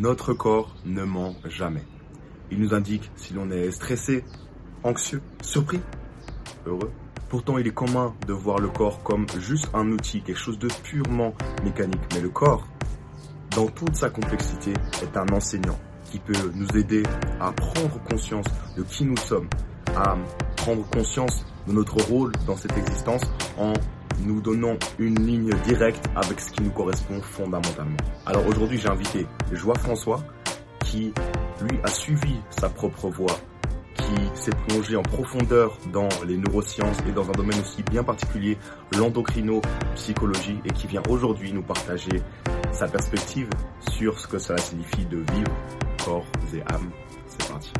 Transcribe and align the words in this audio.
Notre 0.00 0.34
corps 0.34 0.74
ne 0.84 1.04
ment 1.04 1.36
jamais. 1.44 1.84
Il 2.50 2.58
nous 2.58 2.74
indique 2.74 3.12
si 3.14 3.32
l'on 3.32 3.48
est 3.52 3.70
stressé, 3.70 4.24
anxieux, 4.82 5.22
surpris, 5.40 5.80
heureux. 6.66 6.90
Pourtant, 7.28 7.58
il 7.58 7.66
est 7.68 7.74
commun 7.74 8.12
de 8.26 8.32
voir 8.32 8.58
le 8.58 8.68
corps 8.68 9.04
comme 9.04 9.24
juste 9.38 9.70
un 9.72 9.92
outil, 9.92 10.20
quelque 10.22 10.38
chose 10.38 10.58
de 10.58 10.66
purement 10.82 11.32
mécanique. 11.62 12.00
Mais 12.12 12.20
le 12.20 12.28
corps, 12.28 12.66
dans 13.54 13.68
toute 13.68 13.94
sa 13.94 14.10
complexité, 14.10 14.72
est 15.00 15.16
un 15.16 15.28
enseignant 15.32 15.78
qui 16.10 16.18
peut 16.18 16.32
nous 16.54 16.76
aider 16.76 17.04
à 17.40 17.52
prendre 17.52 18.02
conscience 18.02 18.46
de 18.76 18.82
qui 18.82 19.04
nous 19.04 19.16
sommes, 19.16 19.48
à 19.94 20.16
prendre 20.56 20.84
conscience 20.90 21.46
de 21.68 21.72
notre 21.72 22.02
rôle 22.02 22.32
dans 22.48 22.56
cette 22.56 22.76
existence 22.76 23.22
en 23.56 23.72
nous 24.24 24.40
donnant 24.40 24.76
une 24.98 25.26
ligne 25.26 25.50
directe 25.64 26.08
avec 26.16 26.40
ce 26.40 26.50
qui 26.50 26.62
nous 26.62 26.70
correspond 26.70 27.20
fondamentalement. 27.20 27.96
Alors 28.26 28.46
aujourd'hui, 28.46 28.78
j'ai 28.78 28.88
invité 28.88 29.26
Joie 29.52 29.78
François 29.78 30.22
qui, 30.80 31.12
lui, 31.60 31.78
a 31.82 31.88
suivi 31.88 32.36
sa 32.50 32.68
propre 32.68 33.08
voie, 33.08 33.38
qui 33.96 34.14
s'est 34.34 34.52
plongé 34.68 34.96
en 34.96 35.02
profondeur 35.02 35.78
dans 35.92 36.08
les 36.26 36.36
neurosciences 36.36 36.98
et 37.08 37.12
dans 37.12 37.28
un 37.28 37.32
domaine 37.32 37.60
aussi 37.60 37.82
bien 37.82 38.04
particulier, 38.04 38.58
l'endocrino-psychologie, 38.96 40.58
et 40.64 40.70
qui 40.70 40.86
vient 40.86 41.02
aujourd'hui 41.08 41.52
nous 41.52 41.62
partager 41.62 42.22
sa 42.72 42.88
perspective 42.88 43.48
sur 43.92 44.18
ce 44.18 44.26
que 44.26 44.38
cela 44.38 44.58
signifie 44.58 45.06
de 45.06 45.18
vivre 45.32 45.52
corps 46.04 46.26
et 46.54 46.60
âme. 46.72 46.90
C'est 47.26 47.48
parti. 47.48 47.72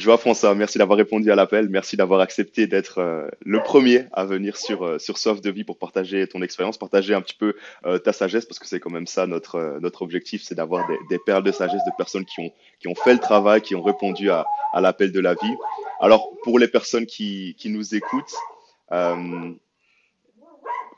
Joie 0.00 0.16
François, 0.16 0.54
merci 0.54 0.78
d'avoir 0.78 0.96
répondu 0.96 1.30
à 1.30 1.34
l'appel, 1.34 1.68
merci 1.68 1.94
d'avoir 1.94 2.20
accepté 2.20 2.66
d'être 2.66 3.00
euh, 3.00 3.28
le 3.44 3.62
premier 3.62 4.06
à 4.12 4.24
venir 4.24 4.56
sur 4.56 4.82
euh, 4.82 4.98
sur 4.98 5.18
Soft 5.18 5.44
de 5.44 5.50
vie 5.50 5.62
pour 5.62 5.76
partager 5.76 6.26
ton 6.26 6.40
expérience, 6.40 6.78
partager 6.78 7.12
un 7.12 7.20
petit 7.20 7.34
peu 7.34 7.54
euh, 7.84 7.98
ta 7.98 8.14
sagesse 8.14 8.46
parce 8.46 8.58
que 8.58 8.66
c'est 8.66 8.80
quand 8.80 8.88
même 8.88 9.06
ça 9.06 9.26
notre 9.26 9.78
notre 9.82 10.00
objectif, 10.00 10.42
c'est 10.42 10.54
d'avoir 10.54 10.88
des, 11.10 11.18
perles 11.18 11.42
de 11.42 11.52
sagesse 11.52 11.84
de 11.84 11.92
personnes 11.98 12.24
qui 12.24 12.40
ont 12.40 12.50
qui 12.78 12.88
ont 12.88 12.94
fait 12.94 13.12
le 13.12 13.18
travail, 13.18 13.60
qui 13.60 13.74
ont 13.74 13.82
répondu 13.82 14.30
à, 14.30 14.46
à 14.72 14.80
l'appel 14.80 15.12
de 15.12 15.20
la 15.20 15.34
vie. 15.34 15.54
Alors 16.00 16.32
pour 16.44 16.58
les 16.58 16.68
personnes 16.68 17.04
qui 17.04 17.54
qui 17.58 17.68
nous 17.68 17.94
écoutent, 17.94 18.34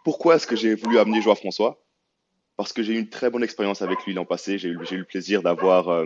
pourquoi 0.04 0.36
est-ce 0.36 0.46
que 0.46 0.54
j'ai 0.54 0.76
voulu 0.76 1.00
amener 1.00 1.20
Joie 1.20 1.34
François? 1.34 1.82
Parce 2.56 2.72
que 2.72 2.84
j'ai 2.84 2.92
eu 2.92 2.98
une 3.00 3.08
très 3.08 3.30
bonne 3.30 3.42
expérience 3.42 3.82
avec 3.82 4.04
lui 4.06 4.14
l'an 4.14 4.24
passé, 4.24 4.58
j'ai 4.58 4.68
eu 4.68 4.78
j'ai 4.84 4.94
eu 4.94 5.00
le 5.00 5.04
plaisir 5.04 5.42
d'avoir 5.42 6.04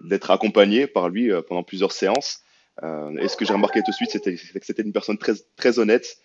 d'être 0.00 0.30
accompagné 0.30 0.86
par 0.86 1.08
lui 1.08 1.30
euh, 1.30 1.42
pendant 1.42 1.62
plusieurs 1.62 1.92
séances. 1.92 2.42
Euh, 2.82 3.16
et 3.18 3.28
ce 3.28 3.36
que 3.36 3.44
j'ai 3.44 3.52
remarqué 3.52 3.80
tout 3.84 3.90
de 3.90 3.96
suite, 3.96 4.10
c'était 4.10 4.34
que 4.34 4.66
c'était 4.66 4.82
une 4.82 4.92
personne 4.92 5.18
très, 5.18 5.34
très 5.56 5.78
honnête, 5.78 6.18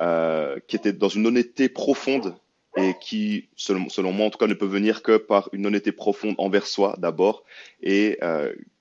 euh, 0.00 0.58
qui 0.68 0.76
était 0.76 0.92
dans 0.92 1.08
une 1.08 1.26
honnêteté 1.26 1.68
profonde 1.68 2.36
et 2.76 2.94
qui, 3.00 3.48
selon, 3.56 3.88
selon, 3.88 4.12
moi 4.12 4.26
en 4.26 4.30
tout 4.30 4.38
cas, 4.38 4.46
ne 4.46 4.54
peut 4.54 4.66
venir 4.66 5.02
que 5.02 5.16
par 5.16 5.48
une 5.52 5.66
honnêteté 5.66 5.92
profonde 5.92 6.34
envers 6.38 6.66
soi 6.66 6.94
d'abord, 6.98 7.44
et 7.82 8.18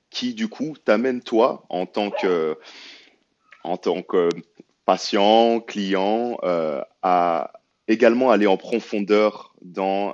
qui 0.10 0.34
du 0.34 0.50
coup 0.50 0.76
t'amène 0.84 1.22
toi 1.22 1.66
en 1.70 1.86
tant 1.86 2.12
que, 2.12 2.58
en 3.64 3.78
tant 3.78 4.02
que 4.02 4.28
patient, 4.84 5.62
client, 5.62 6.38
à 7.02 7.54
également 7.88 8.32
aller 8.32 8.48
en 8.48 8.58
profondeur 8.58 9.56
dans 9.62 10.14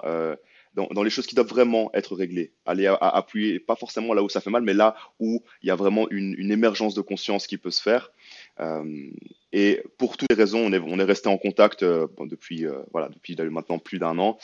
dans, 0.74 1.04
les 1.04 1.10
choses 1.10 1.28
qui 1.28 1.36
doivent 1.36 1.48
vraiment 1.48 1.92
être 1.94 2.16
réglées. 2.16 2.54
Aller 2.66 2.88
à, 2.88 2.96
appuyer, 2.96 3.60
pas 3.60 3.76
forcément 3.76 4.14
là 4.14 4.24
où 4.24 4.30
ça 4.30 4.42
fait 4.42 4.50
mal, 4.50 4.64
mais 4.64 4.74
là 4.74 4.96
où 5.20 5.44
il 5.62 5.68
y 5.68 5.72
a 5.72 5.76
vraiment 5.76 6.10
une, 6.10 6.52
émergence 6.52 6.94
de 6.94 7.02
conscience 7.02 7.48
qui 7.48 7.58
peut 7.58 7.72
se 7.72 7.82
faire. 7.82 8.12
Euh, 8.60 9.10
et 9.52 9.84
pour 9.98 10.18
toutes 10.18 10.30
les 10.30 10.36
raisons, 10.36 10.60
on 10.60 11.00
est, 11.00 11.04
resté 11.04 11.28
en 11.28 11.38
contact 11.38 11.84
euh, 11.84 12.08
depuis, 12.26 12.66
euh, 12.66 12.80
voilà, 12.92 13.10
depuis 13.10 13.36
maintenant 13.36 13.80
plus 13.80 14.00
d'un 14.00 14.18
an. 14.20 14.38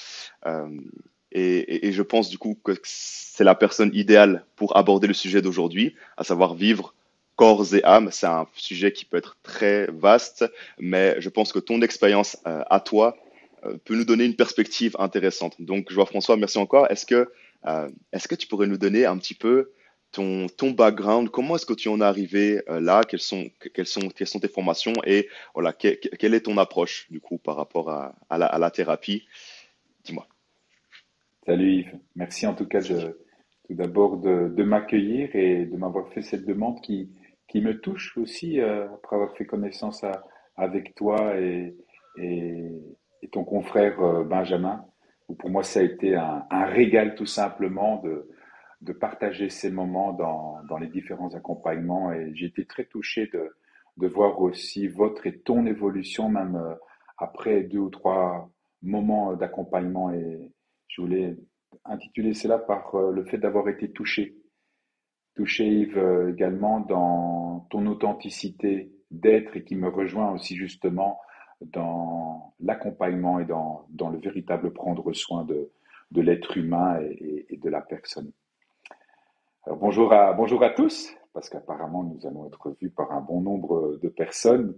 Et, 1.31 1.91
je 1.91 2.01
pense 2.01 2.29
du 2.29 2.37
coup 2.37 2.57
que 2.61 2.73
c'est 2.83 3.43
la 3.43 3.55
personne 3.55 3.91
idéale 3.93 4.45
pour 4.55 4.75
aborder 4.75 5.07
le 5.07 5.13
sujet 5.13 5.41
d'aujourd'hui, 5.41 5.95
à 6.17 6.23
savoir 6.23 6.55
vivre 6.55 6.93
corps 7.35 7.73
et 7.73 7.83
âme. 7.83 8.09
C'est 8.11 8.27
un 8.27 8.47
sujet 8.53 8.91
qui 8.91 9.05
peut 9.05 9.17
être 9.17 9.37
très 9.43 9.87
vaste, 9.87 10.45
mais 10.79 11.15
je 11.19 11.29
pense 11.29 11.53
que 11.53 11.59
ton 11.59 11.81
expérience 11.81 12.37
à 12.45 12.79
toi 12.79 13.15
peut 13.85 13.95
nous 13.95 14.05
donner 14.05 14.25
une 14.25 14.35
perspective 14.35 14.95
intéressante. 14.99 15.55
Donc, 15.59 15.91
Joie 15.91 16.05
François, 16.05 16.37
merci 16.37 16.57
encore. 16.57 16.89
Est-ce 16.91 17.05
que, 17.05 17.31
euh, 17.65 17.89
est-ce 18.11 18.27
que 18.27 18.35
tu 18.35 18.47
pourrais 18.47 18.67
nous 18.67 18.77
donner 18.77 19.05
un 19.05 19.17
petit 19.17 19.33
peu 19.33 19.71
ton, 20.11 20.47
ton 20.47 20.71
background? 20.71 21.29
Comment 21.29 21.55
est-ce 21.55 21.65
que 21.65 21.73
tu 21.73 21.89
en 21.89 22.01
es 22.01 22.03
arrivé 22.03 22.61
euh, 22.69 22.79
là? 22.79 23.01
Quelles 23.07 23.19
sont, 23.19 23.49
quelles, 23.73 23.87
sont, 23.87 24.09
quelles 24.09 24.27
sont 24.27 24.39
tes 24.39 24.47
formations? 24.47 24.93
Et 25.05 25.29
voilà, 25.53 25.73
que, 25.73 25.95
quelle 26.17 26.33
est 26.33 26.41
ton 26.41 26.57
approche 26.57 27.07
du 27.09 27.19
coup 27.19 27.37
par 27.37 27.55
rapport 27.55 27.89
à, 27.89 28.15
à, 28.29 28.37
la, 28.37 28.71
thérapie? 28.71 29.27
Dis-moi. 30.03 30.27
Salut 31.45 31.79
Yves. 31.79 31.99
Merci 32.15 32.47
en 32.47 32.53
tout 32.53 32.65
cas 32.65 32.81
de, 32.81 33.19
tout 33.67 33.73
d'abord 33.73 34.17
de, 34.17 34.49
de 34.49 34.63
m'accueillir 34.63 35.35
et 35.35 35.65
de 35.65 35.77
m'avoir 35.77 36.09
fait 36.13 36.21
cette 36.21 36.45
demande 36.45 36.81
qui, 36.81 37.09
qui 37.47 37.61
me 37.61 37.79
touche 37.79 38.17
aussi 38.17 38.59
euh, 38.59 38.85
après 38.93 39.15
avoir 39.15 39.35
fait 39.35 39.45
connaissance 39.45 40.03
avec 40.55 40.95
toi 40.95 41.37
et, 41.39 41.73
et 43.21 43.29
ton 43.29 43.43
confrère 43.43 43.99
euh, 44.01 44.23
Benjamin, 44.23 44.85
pour 45.39 45.49
moi 45.49 45.63
ça 45.63 45.79
a 45.79 45.83
été 45.83 46.15
un, 46.15 46.45
un 46.49 46.65
régal 46.65 47.15
tout 47.15 47.25
simplement 47.25 48.01
de, 48.01 48.29
de 48.81 48.93
partager 48.93 49.49
ces 49.49 49.71
moments 49.71 50.13
dans, 50.13 50.63
dans 50.69 50.77
les 50.77 50.87
différents 50.87 51.33
accompagnements. 51.35 52.13
Et 52.13 52.31
j'ai 52.35 52.47
été 52.47 52.65
très 52.65 52.85
touché 52.85 53.27
de, 53.33 53.49
de 53.97 54.07
voir 54.07 54.39
aussi 54.39 54.87
votre 54.87 55.25
et 55.27 55.39
ton 55.39 55.65
évolution 55.65 56.29
même 56.29 56.55
euh, 56.55 56.75
après 57.17 57.63
deux 57.63 57.79
ou 57.79 57.89
trois 57.89 58.49
moments 58.81 59.33
d'accompagnement. 59.35 60.13
Et 60.13 60.51
je 60.87 61.01
voulais 61.01 61.35
intituler 61.85 62.33
cela 62.33 62.57
par 62.57 62.95
euh, 62.95 63.11
le 63.11 63.25
fait 63.25 63.37
d'avoir 63.37 63.67
été 63.69 63.91
touché. 63.91 64.35
Touché 65.35 65.67
Yves 65.67 66.29
également 66.29 66.79
dans 66.79 67.67
ton 67.69 67.85
authenticité 67.85 68.91
d'être 69.11 69.55
et 69.55 69.63
qui 69.63 69.75
me 69.75 69.87
rejoint 69.87 70.31
aussi 70.31 70.55
justement 70.55 71.19
dans 71.61 72.53
l'accompagnement 72.59 73.39
et 73.39 73.45
dans, 73.45 73.85
dans, 73.89 74.09
le 74.09 74.19
véritable 74.19 74.71
prendre 74.71 75.11
soin 75.13 75.43
de, 75.43 75.69
de 76.11 76.21
l'être 76.21 76.57
humain 76.57 76.99
et, 77.01 77.45
et, 77.49 77.57
de 77.57 77.69
la 77.69 77.81
personne. 77.81 78.31
Alors 79.65 79.77
bonjour 79.77 80.13
à, 80.13 80.33
bonjour 80.33 80.63
à 80.63 80.69
tous, 80.69 81.13
parce 81.33 81.49
qu'apparemment 81.49 82.03
nous 82.03 82.25
allons 82.27 82.47
être 82.47 82.75
vus 82.79 82.89
par 82.89 83.11
un 83.11 83.21
bon 83.21 83.41
nombre 83.41 83.97
de 84.01 84.07
personnes. 84.07 84.75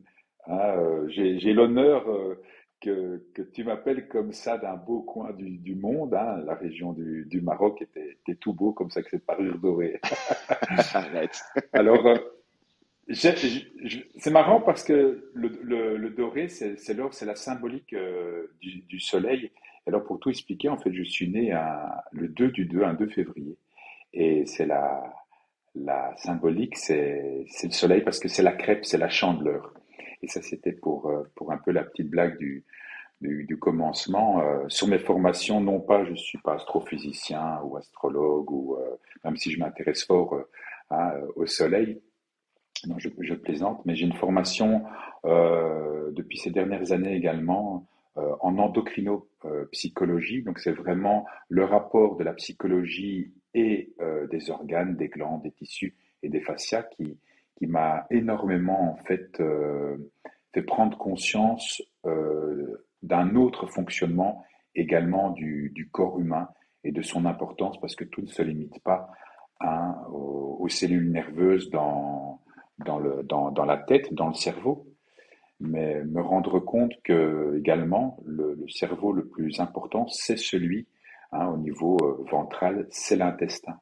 Hein, 0.48 0.58
euh, 0.58 1.08
J'ai 1.10 1.54
l'honneur 1.54 2.10
euh, 2.10 2.42
que, 2.82 3.24
que, 3.34 3.42
tu 3.42 3.64
m'appelles 3.64 4.08
comme 4.08 4.32
ça 4.32 4.58
d'un 4.58 4.76
beau 4.76 5.02
coin 5.02 5.32
du, 5.34 5.58
du 5.58 5.76
monde. 5.76 6.14
Hein, 6.14 6.44
la 6.46 6.56
région 6.56 6.94
du, 6.94 7.26
du 7.26 7.42
Maroc 7.42 7.82
était, 7.82 8.18
était, 8.22 8.36
tout 8.36 8.54
beau 8.54 8.72
comme 8.72 8.90
ça 8.90 9.02
avec 9.02 9.10
cette 9.10 9.26
parure 9.26 9.60
dorée. 9.60 10.00
Alors, 11.74 12.06
euh, 12.08 12.16
c'est 13.12 14.30
marrant 14.30 14.62
parce 14.62 14.84
que 14.84 15.32
le, 15.34 16.10
doré, 16.10 16.48
c'est 16.48 16.94
l'or, 16.94 17.14
c'est 17.14 17.26
la 17.26 17.36
symbolique 17.36 17.94
euh, 17.94 18.48
du, 18.62 18.82
du, 18.82 19.00
soleil. 19.00 19.52
Alors 19.88 20.04
pour 20.04 20.20
tout 20.20 20.30
expliquer, 20.30 20.70
en 20.70 20.78
fait, 20.78 20.94
je 20.94 21.04
suis 21.04 21.30
né 21.30 21.56
le 22.12 22.28
2 22.28 22.50
du 22.50 22.66
2, 22.66 22.84
un 22.84 22.94
2 22.94 23.08
février. 23.08 23.58
Et 24.14 24.46
c'est 24.46 24.68
la, 24.68 25.04
symbolique, 26.18 26.78
c'est 26.78 27.46
le 27.64 27.72
soleil 27.72 28.02
parce 28.02 28.20
que 28.20 28.28
c'est 28.28 28.44
la 28.44 28.52
crêpe, 28.52 28.86
c'est 28.86 28.98
la 28.98 29.10
chandeleur. 29.10 29.74
Et 30.22 30.28
ça, 30.28 30.42
c'était 30.42 30.74
pour, 30.74 31.10
euh, 31.10 31.24
un 31.50 31.58
peu 31.58 31.72
la 31.72 31.84
petite 31.84 32.10
blague 32.10 32.38
du, 32.38 32.64
commencement. 33.60 34.42
Euh, 34.42 34.66
sur 34.68 34.88
mes 34.88 35.00
formations, 35.00 35.62
non 35.62 35.80
pas, 35.80 36.06
je 36.06 36.14
suis 36.14 36.38
pas 36.40 36.56
astrophysicien 36.56 37.60
ou 37.64 37.76
astrologue, 37.78 38.52
ou 38.52 38.78
même 39.24 39.38
si 39.38 39.52
je 39.52 39.60
m'intéresse 39.60 40.06
fort 40.06 40.40
à, 40.92 41.16
au 41.36 41.46
soleil, 41.46 42.02
non, 42.88 42.98
je, 42.98 43.34
plaisante, 43.34 43.86
mais 43.86 43.96
j'ai 43.96 44.06
une 44.06 44.14
formation 44.14 44.84
euh, 45.26 46.12
depuis 46.12 46.38
ces 46.38 46.52
dernières 46.52 46.92
années 46.92 47.16
également 47.16 47.88
euh, 48.18 48.36
en 48.42 48.58
endocrinopsychologie. 48.58 50.44
Donc 50.44 50.60
c'est 50.60 50.72
vraiment 50.72 51.26
le 51.50 51.66
rapport 51.66 52.16
de 52.16 52.24
la 52.24 52.34
psychologie 52.34 53.34
et 53.54 53.94
euh, 54.02 54.28
des 54.28 54.50
organes, 54.50 54.96
des 54.96 55.10
glandes, 55.10 55.44
des 55.44 55.52
tissus 55.52 55.96
et 56.24 56.30
des 56.30 56.42
fascias 56.42 56.84
qui, 56.84 57.20
qui 57.56 57.68
m'a 57.68 58.06
énormément 58.12 58.94
en 58.94 58.98
fait 58.98 59.42
fait 60.54 60.62
prendre 60.64 60.98
conscience 60.98 61.82
d'un 63.04 63.36
autre 63.36 63.68
fonctionnement 63.68 64.44
également 64.76 65.30
du, 65.32 65.72
du, 65.76 65.90
corps 65.90 66.20
humain 66.20 66.50
et 66.84 66.92
de 66.92 67.02
son 67.02 67.26
importance 67.26 67.80
parce 67.80 67.96
que 67.96 68.04
tout 68.04 68.22
ne 68.22 68.28
se 68.28 68.42
limite 68.42 68.82
pas 68.84 69.12
hein, 69.62 69.96
aux, 70.12 70.58
aux 70.60 70.70
cellules 70.70 71.12
nerveuses 71.12 71.70
dans 71.70 72.42
dans, 72.86 73.00
le, 73.00 73.24
dans, 73.24 73.52
dans 73.52 73.66
la 73.66 73.78
tête, 73.78 74.14
dans 74.14 74.28
le 74.28 74.34
cerveau, 74.34 74.88
mais 75.60 76.04
me 76.06 76.22
rendre 76.22 76.60
compte 76.60 76.94
que 77.04 77.58
également 77.58 78.18
le, 78.26 78.58
cerveau 78.70 79.12
le 79.12 79.28
plus 79.28 79.60
important, 79.60 80.08
c'est 80.08 80.38
celui 80.38 80.88
hein, 81.32 81.48
au 81.48 81.58
niveau 81.58 81.98
euh, 82.02 82.24
ventral, 82.32 82.88
c'est 82.90 83.16
l'intestin. 83.16 83.80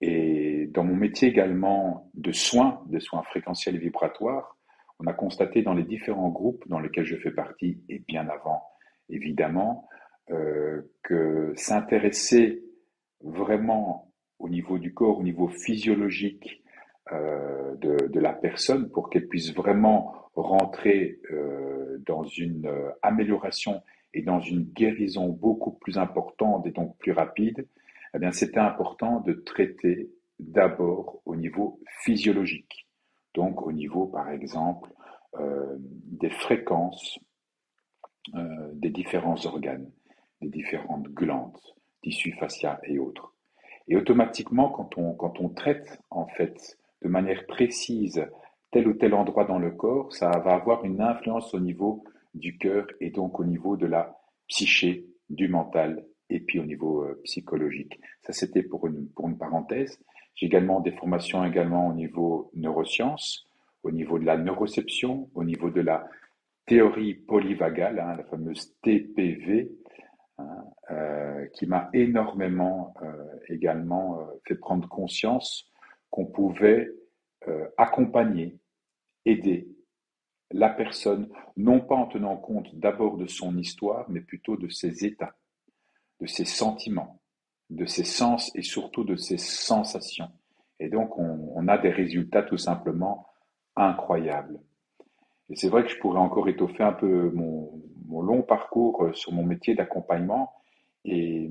Et 0.00 0.66
dans 0.72 0.84
mon 0.84 0.96
métier 0.96 1.28
également 1.28 2.10
de 2.14 2.32
soins, 2.32 2.82
de 2.86 2.98
soins 2.98 3.22
fréquentiels 3.22 3.76
et 3.76 3.78
vibratoires, 3.78 4.56
on 4.98 5.06
a 5.06 5.12
constaté 5.12 5.62
dans 5.62 5.74
les 5.74 5.84
différents 5.84 6.28
groupes 6.28 6.64
dans 6.68 6.80
lesquels 6.80 7.04
je 7.04 7.16
fais 7.16 7.30
partie, 7.30 7.82
et 7.88 8.00
bien 8.00 8.28
avant, 8.28 8.62
évidemment, 9.08 9.88
euh, 10.30 10.82
que 11.02 11.52
s'intéresser 11.56 12.62
vraiment 13.20 14.12
au 14.38 14.48
niveau 14.48 14.78
du 14.78 14.94
corps, 14.94 15.18
au 15.18 15.22
niveau 15.22 15.48
physiologique 15.48 16.61
euh, 17.10 17.74
de, 17.76 18.20
la 18.20 18.32
personne, 18.32 18.90
pour 18.90 19.10
qu'elle 19.10 19.26
puisse 19.26 19.52
vraiment 19.54 20.14
rentrer 20.36 21.20
euh, 21.32 21.98
dans 22.06 22.22
une 22.24 22.70
amélioration 23.02 23.82
et 24.14 24.22
dans 24.22 24.40
une 24.40 24.62
guérison 24.62 25.28
beaucoup 25.28 25.72
plus 25.72 25.98
importante 25.98 26.66
et 26.66 26.70
donc 26.70 26.96
plus 26.98 27.12
rapide, 27.12 27.66
eh 28.14 28.18
bien, 28.18 28.30
c'était 28.30 28.60
important 28.60 29.20
de 29.20 29.32
traiter 29.32 30.10
d'abord 30.38 31.22
au 31.24 31.34
niveau 31.34 31.80
physiologique. 32.04 32.86
Donc, 33.34 33.62
au 33.62 33.72
niveau, 33.72 34.06
par 34.06 34.30
exemple, 34.30 34.90
euh, 35.40 35.76
des 35.78 36.30
fréquences 36.30 37.18
euh, 38.34 38.70
des 38.74 38.90
différents 38.90 39.46
organes, 39.46 39.90
des 40.40 40.48
différentes 40.48 41.08
glandes, 41.08 41.58
tissus 42.02 42.32
fascia 42.38 42.80
et 42.84 42.98
autres. 42.98 43.34
Et 43.88 43.96
automatiquement, 43.96 44.68
quand 44.70 44.96
on, 44.96 45.14
quand 45.14 45.40
on 45.40 45.48
traite, 45.48 45.98
en 46.10 46.26
fait, 46.26 46.78
de 47.02 47.08
manière 47.08 47.46
précise 47.46 48.24
tel 48.70 48.88
ou 48.88 48.94
tel 48.94 49.14
endroit 49.14 49.44
dans 49.44 49.58
le 49.58 49.70
corps, 49.70 50.12
ça 50.14 50.30
va 50.30 50.54
avoir 50.54 50.84
une 50.84 51.00
influence 51.00 51.52
au 51.54 51.60
niveau 51.60 52.04
du 52.34 52.56
cœur 52.56 52.86
et 53.00 53.10
donc 53.10 53.38
au 53.38 53.44
niveau 53.44 53.76
de 53.76 53.86
la 53.86 54.16
psyché, 54.48 55.06
du 55.28 55.48
mental 55.48 56.04
et 56.30 56.40
puis 56.40 56.58
au 56.58 56.64
niveau 56.64 57.02
euh, 57.02 57.20
psychologique. 57.24 58.00
Ça, 58.22 58.32
c'était 58.32 58.62
pour 58.62 58.86
une, 58.86 59.08
pour 59.10 59.28
une 59.28 59.36
parenthèse. 59.36 59.98
J'ai 60.34 60.46
également 60.46 60.80
des 60.80 60.92
formations 60.92 61.44
également 61.44 61.88
au 61.88 61.92
niveau 61.92 62.50
neurosciences, 62.54 63.46
au 63.82 63.90
niveau 63.90 64.18
de 64.18 64.24
la 64.24 64.38
neuroception, 64.38 65.28
au 65.34 65.44
niveau 65.44 65.70
de 65.70 65.82
la 65.82 66.08
théorie 66.66 67.14
polyvagale, 67.14 67.98
hein, 67.98 68.16
la 68.16 68.24
fameuse 68.24 68.74
TPV, 68.82 69.70
hein, 70.38 70.64
euh, 70.90 71.46
qui 71.52 71.66
m'a 71.66 71.90
énormément 71.92 72.94
euh, 73.02 73.12
également 73.48 74.26
fait 74.46 74.54
prendre 74.54 74.88
conscience 74.88 75.71
qu'on 76.12 76.26
pouvait 76.26 76.92
accompagner, 77.76 78.60
aider 79.24 79.66
la 80.52 80.68
personne, 80.68 81.28
non 81.56 81.80
pas 81.80 81.94
en 81.94 82.06
tenant 82.06 82.36
compte 82.36 82.74
d'abord 82.76 83.16
de 83.16 83.26
son 83.26 83.56
histoire, 83.58 84.08
mais 84.08 84.20
plutôt 84.20 84.56
de 84.56 84.68
ses 84.68 85.04
états, 85.04 85.34
de 86.20 86.26
ses 86.26 86.44
sentiments, 86.44 87.20
de 87.70 87.86
ses 87.86 88.04
sens 88.04 88.54
et 88.54 88.62
surtout 88.62 89.04
de 89.04 89.16
ses 89.16 89.38
sensations. 89.38 90.30
Et 90.78 90.88
donc, 90.88 91.16
on, 91.18 91.68
a 91.68 91.78
des 91.78 91.90
résultats 91.90 92.42
tout 92.42 92.58
simplement 92.58 93.26
incroyables. 93.76 94.60
Et 95.48 95.56
c'est 95.56 95.68
vrai 95.68 95.84
que 95.84 95.90
je 95.90 95.98
pourrais 95.98 96.18
encore 96.18 96.48
étoffer 96.48 96.82
un 96.82 96.92
peu 96.92 97.30
mon, 97.30 97.70
long 98.08 98.42
parcours 98.42 99.04
euh, 99.04 99.12
sur 99.14 99.32
mon 99.32 99.44
métier 99.44 99.74
d'accompagnement. 99.74 100.52
Et 101.04 101.50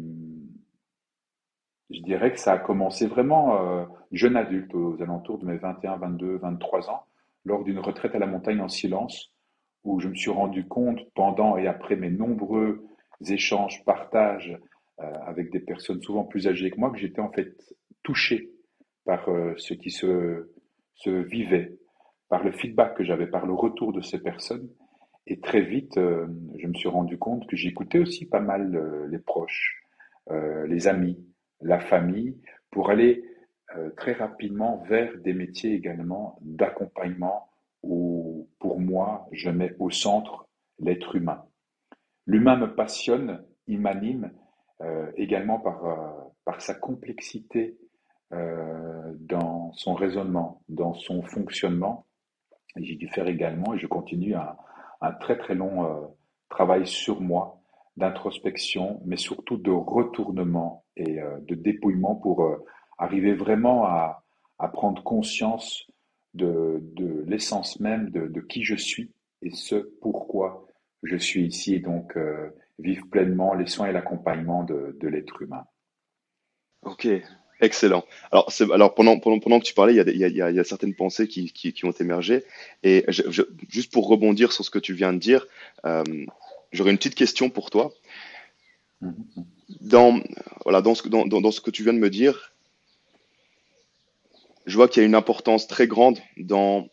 je 1.94 2.02
dirais 2.02 2.32
que 2.32 2.40
ça 2.40 2.54
a 2.54 2.58
commencé 2.58 3.08
vraiment 3.08 3.62
euh, 3.62 3.86
jeune 4.12 4.36
adulte, 4.36 4.74
aux 4.74 5.02
alentours 5.02 5.40
de 5.40 5.46
mes 5.46 5.58
21, 5.58 5.98
22, 5.98 6.38
23 6.38 6.90
ans, 6.90 7.04
lors 7.46 7.64
d'une 7.64 7.80
retraite 7.80 8.16
à 8.16 8.20
la 8.20 8.28
montagne 8.28 8.62
en 8.62 8.68
silence, 8.68 9.34
où 9.84 10.00
je 10.00 10.08
me 10.08 10.16
suis 10.16 10.32
rendu 10.32 10.68
compte 10.68 11.00
pendant 11.16 11.58
et 11.58 11.68
après 11.68 11.96
mes 11.96 12.10
nombreux 12.10 12.86
échanges, 13.28 13.84
partages 13.84 14.58
euh, 15.00 15.14
avec 15.26 15.52
des 15.52 15.60
personnes 15.60 16.02
souvent 16.02 16.24
plus 16.24 16.48
âgées 16.48 16.72
que 16.72 16.80
moi, 16.80 16.92
que 16.92 17.00
j'étais 17.00 17.22
en 17.22 17.32
fait 17.32 17.56
touché 18.04 18.52
par 19.06 19.28
euh, 19.30 19.54
ce 19.58 19.74
qui 19.74 19.90
se, 19.90 20.48
vivait, 21.06 21.78
par 22.30 22.44
le 22.44 22.52
feedback 22.52 22.96
que 22.96 23.04
j'avais, 23.04 23.28
par 23.28 23.46
le 23.46 23.54
retour 23.54 23.92
de 23.92 24.02
ces 24.02 24.20
personnes. 24.20 24.70
Et 25.26 25.40
très 25.40 25.62
vite, 25.62 25.96
je 25.96 26.68
me 26.68 26.74
suis 26.74 26.90
rendu 26.90 27.18
compte 27.18 27.48
que 27.48 27.56
j'écoutais 27.56 28.00
aussi 28.00 28.26
pas 28.28 28.40
mal 28.40 29.08
les 29.10 29.20
proches, 29.20 29.84
les 30.30 30.88
amis, 30.88 31.18
la 31.62 31.80
famille, 31.80 32.38
pour 32.72 32.90
aller 32.90 33.25
très 33.96 34.13
rapidement 34.13 34.84
vers 34.90 35.18
des 35.19 35.34
métiers 35.34 35.74
également 35.74 36.38
d'accompagnement 36.42 37.48
où, 37.84 38.50
pour 38.60 38.80
moi, 38.80 39.28
je 39.31 39.50
mets 39.50 39.75
au 39.80 39.90
centre 39.90 40.48
l'être 40.80 41.16
humain. 41.16 41.46
L'humain 42.28 42.58
me 42.58 42.75
passionne, 42.75 43.44
il 43.68 43.80
m'anime, 43.80 44.31
euh, 44.81 45.12
également 45.16 45.60
par, 45.60 45.86
euh, 45.86 46.30
par 46.46 46.62
sa 46.62 46.74
complexité 46.74 47.78
euh, 48.34 49.14
dans 49.19 49.72
son 49.74 49.94
raisonnement, 49.94 50.62
dans 50.69 50.94
son 50.94 51.22
fonctionnement. 51.24 52.07
J'ai 52.78 52.96
dû 52.96 53.07
faire 53.10 53.28
également, 53.28 53.74
et 53.74 53.80
je 53.80 53.88
continue, 53.88 54.34
un 54.34 55.12
très 55.19 55.38
très 55.38 55.56
long 55.56 56.16
travail 56.48 56.88
sur 56.88 57.19
moi, 57.19 57.61
d'introspection, 57.98 59.02
mais 59.06 59.18
surtout 59.18 59.58
de 59.58 59.72
retournement 59.72 60.86
et 60.96 61.20
de 61.42 61.56
dépouillement 61.56 62.16
pour 62.16 62.58
arriver 62.98 63.34
vraiment 63.34 63.86
à, 63.86 64.24
prendre 64.74 65.04
conscience 65.04 65.88
de, 66.34 66.82
l'essence 67.28 67.80
même 67.80 68.10
de, 68.12 68.42
qui 68.42 68.64
je 68.64 68.76
suis 68.76 69.12
et 69.42 69.52
ce 69.52 69.76
pourquoi 70.02 70.68
je 71.04 71.18
suis 71.18 71.46
ici 71.46 71.76
et 71.76 71.80
donc 71.80 72.16
vivre 72.82 73.06
pleinement 73.10 73.54
les 73.54 73.68
soins 73.68 73.88
et 73.88 73.92
l'accompagnement 73.92 74.64
de, 74.64 75.08
l'être 75.08 75.42
humain. 75.42 75.66
Ok, 76.84 77.08
excellent. 77.60 78.04
Alors, 78.32 78.94
pendant, 78.96 79.20
pendant, 79.20 79.40
pendant, 79.40 79.60
que 79.60 79.66
tu 79.66 79.74
parlais, 79.74 79.96
il 79.96 80.18
y 80.18 80.42
a, 80.42 80.64
certaines 80.64 80.96
pensées 80.96 81.28
qui, 81.28 81.52
qui, 81.52 81.86
ont 81.86 81.92
émergé. 81.92 82.44
Et 82.84 83.06
juste 83.08 83.92
pour 83.92 84.08
rebondir 84.08 84.52
sur 84.52 84.66
ce 84.66 84.70
que 84.70 84.80
tu 84.80 84.94
viens 84.94 85.14
de 85.14 85.20
dire, 85.20 85.46
euh, 85.86 86.04
j'aurais 86.71 86.91
une 86.91 86.97
petite 86.97 87.15
question 87.15 87.50
pour 87.50 87.69
toi. 87.69 87.94
Mm-hmm. 89.01 89.13
Dans, 89.81 90.21
voilà, 90.63 90.81
dans, 90.81 90.95
ce, 90.95 91.07
dans, 91.07 91.25
dans 91.25 91.51
ce 91.51 91.62
que 91.62 91.71
tu 91.71 91.83
viens 91.83 91.94
de 91.94 92.00
me 92.00 92.09
dire, 92.09 92.51
je 94.65 94.75
vois 94.75 94.88
qu'il 94.88 95.01
y 95.01 95.03
a 95.03 95.07
une 95.07 95.15
importance 95.15 95.68
très 95.68 95.88
grande 95.88 96.19
dans 96.38 96.89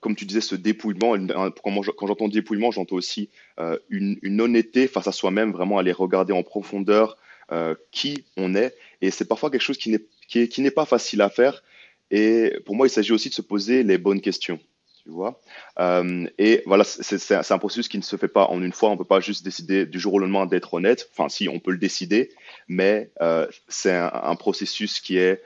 comme 0.00 0.14
tu 0.14 0.24
disais, 0.24 0.40
ce 0.40 0.54
dépouillement. 0.54 1.16
Quand 1.62 2.06
j'entends 2.06 2.28
dépouillement, 2.28 2.70
j'entends 2.70 2.96
aussi 2.96 3.30
euh, 3.58 3.78
une, 3.88 4.40
honnêteté 4.40 4.86
face 4.86 5.08
à 5.08 5.12
soi-même, 5.12 5.52
vraiment 5.52 5.78
aller 5.78 5.92
regarder 5.92 6.32
en 6.32 6.42
profondeur 6.42 7.16
euh, 7.50 7.74
qui 7.90 8.24
on 8.36 8.54
est. 8.54 8.74
Et 9.00 9.10
c'est 9.10 9.26
parfois 9.26 9.50
quelque 9.50 9.62
chose 9.62 9.78
qui 9.78 9.90
n'est 9.90 10.04
qui 10.28 10.60
n'est 10.60 10.70
pas 10.70 10.84
facile 10.84 11.22
à 11.22 11.30
faire. 11.30 11.62
Et 12.10 12.52
pour 12.66 12.76
moi, 12.76 12.86
il 12.86 12.90
s'agit 12.90 13.12
aussi 13.12 13.30
de 13.30 13.34
se 13.34 13.42
poser 13.42 13.82
les 13.82 13.98
bonnes 13.98 14.20
questions. 14.20 14.60
Euh, 15.78 16.26
et 16.38 16.62
voilà, 16.66 16.84
c'est 16.84 17.32
un 17.32 17.58
processus 17.58 17.88
qui 17.88 17.98
ne 17.98 18.02
se 18.02 18.16
fait 18.16 18.28
pas 18.28 18.46
en 18.46 18.62
une 18.62 18.72
fois. 18.72 18.90
On 18.90 18.92
ne 18.92 18.98
peut 18.98 19.04
pas 19.04 19.20
juste 19.20 19.44
décider 19.44 19.86
du 19.86 19.98
jour 20.00 20.14
au 20.14 20.18
lendemain 20.18 20.46
d'être 20.46 20.74
honnête. 20.74 21.08
Enfin, 21.12 21.28
si, 21.28 21.48
on 21.48 21.58
peut 21.58 21.72
le 21.72 21.78
décider, 21.78 22.30
mais 22.68 23.10
c'est 23.68 23.94
un, 23.94 24.36
processus 24.36 25.00
qui 25.00 25.18
est, 25.18 25.42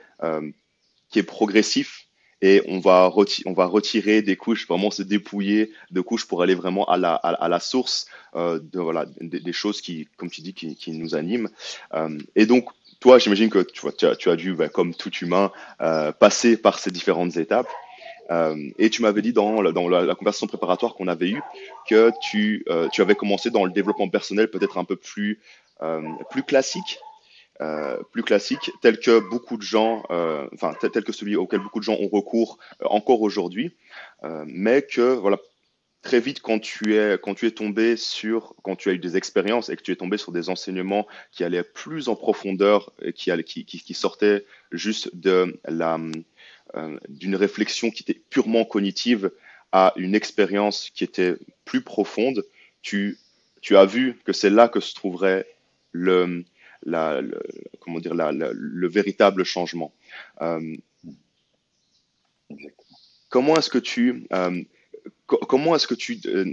qui 1.09 1.19
est 1.19 1.23
progressif 1.23 2.07
et 2.43 2.61
on 2.67 2.79
va, 2.79 3.09
on 3.45 3.53
va 3.53 3.65
retirer 3.65 4.21
des 4.21 4.35
couches, 4.35 4.67
vraiment 4.67 4.91
se 4.91 5.01
dépouiller 5.01 5.71
de 5.91 6.01
couches 6.01 6.27
pour 6.27 6.41
aller 6.41 6.55
vraiment 6.55 6.83
à 6.89 6.97
la, 6.97 7.13
à, 7.13 7.47
la 7.47 7.59
source 7.61 8.07
euh, 8.35 8.59
de, 8.61 8.81
voilà, 8.81 9.05
des, 9.21 9.53
choses 9.53 9.81
qui, 9.81 10.09
comme 10.17 10.29
tu 10.29 10.41
dis, 10.41 10.53
qui, 10.53 10.91
nous 10.91 11.15
animent. 11.15 11.49
Euh, 11.93 12.17
et 12.35 12.45
donc, 12.45 12.67
toi, 12.99 13.17
j'imagine 13.17 13.49
que 13.49 13.59
tu, 13.59 13.87
as, 13.87 14.15
tu 14.17 14.29
as 14.29 14.35
dû, 14.35 14.55
bah, 14.55 14.67
comme 14.67 14.93
tout 14.93 15.13
humain, 15.21 15.53
euh, 15.79 16.11
passer 16.11 16.57
par 16.57 16.79
ces 16.79 16.91
différentes 16.91 17.37
étapes. 17.37 17.69
Euh, 18.31 18.69
et 18.77 18.89
tu 18.89 19.01
m'avais 19.01 19.21
dit 19.21 19.33
dans, 19.33 19.61
la, 19.61 20.15
conversation 20.15 20.47
préparatoire 20.47 20.95
qu'on 20.95 21.07
avait 21.07 21.29
eue 21.29 21.41
que 21.89 22.11
tu, 22.21 22.63
euh, 22.69 22.87
tu 22.89 23.01
avais 23.01 23.15
commencé 23.15 23.49
dans 23.49 23.65
le 23.65 23.71
développement 23.71 24.09
personnel 24.09 24.49
peut-être 24.49 24.77
un 24.77 24.85
peu 24.85 24.95
plus, 24.95 25.41
euh, 25.81 26.01
classique 26.47 26.99
plus 28.11 28.23
classique, 28.23 28.71
tel 28.81 28.99
que 28.99 29.21
beaucoup 29.29 29.55
de 29.55 29.61
gens, 29.61 30.03
enfin 30.53 30.73
tel, 30.81 31.03
que 31.03 31.13
celui 31.13 31.37
auquel 31.37 31.61
beaucoup 31.61 31.79
de 31.79 31.85
gens 31.85 31.95
ont 31.97 32.09
recours 32.09 32.57
encore 32.83 33.21
aujourd'hui, 33.21 33.73
mais 34.45 34.81
que 34.81 35.13
voilà 35.13 35.37
très 36.01 36.19
vite 36.19 36.41
quand 36.41 36.59
tu 36.59 36.97
es 36.97 37.51
tombé 37.51 37.95
sur 37.95 38.53
quand 38.63 38.75
tu 38.75 38.89
as 38.89 38.93
eu 38.93 38.99
des 38.99 39.15
expériences 39.15 39.69
et 39.69 39.77
que 39.77 39.81
tu 39.81 39.93
es 39.93 39.95
tombé 39.95 40.17
sur 40.17 40.33
des 40.33 40.49
enseignements 40.49 41.07
qui 41.31 41.45
allaient 41.45 41.63
plus 41.63 42.09
en 42.09 42.17
profondeur 42.17 42.91
qui, 43.15 43.31
qui, 43.45 43.93
sortaient 43.93 44.45
juste 44.73 45.15
de 45.15 45.57
la 45.65 45.97
d'une 47.09 47.35
réflexion 47.35 47.91
qui 47.91 48.03
était 48.03 48.19
purement 48.29 48.65
cognitive 48.65 49.31
à 49.71 49.93
une 49.95 50.15
expérience 50.15 50.89
qui 50.89 51.03
était 51.03 51.35
plus 51.65 51.81
profonde, 51.81 52.43
tu 52.81 53.17
tu 53.61 53.77
as 53.77 53.85
vu 53.85 54.19
que 54.25 54.33
c'est 54.33 54.49
là 54.49 54.67
que 54.67 54.79
se 54.81 54.93
trouverait 54.93 55.47
le 55.91 56.43
comment 57.79 57.99
dire, 57.99 58.13
le 58.13 58.87
véritable 58.87 59.43
changement. 59.43 59.93
Euh, 60.41 60.75
comment 63.29 63.55
est-ce 63.55 63.69
que 63.69 63.77
tu, 63.77 64.27
euh, 64.33 64.61
comment 65.27 65.75
est-ce 65.75 65.87
que 65.87 65.95
tu, 65.95 66.19
euh, 66.25 66.45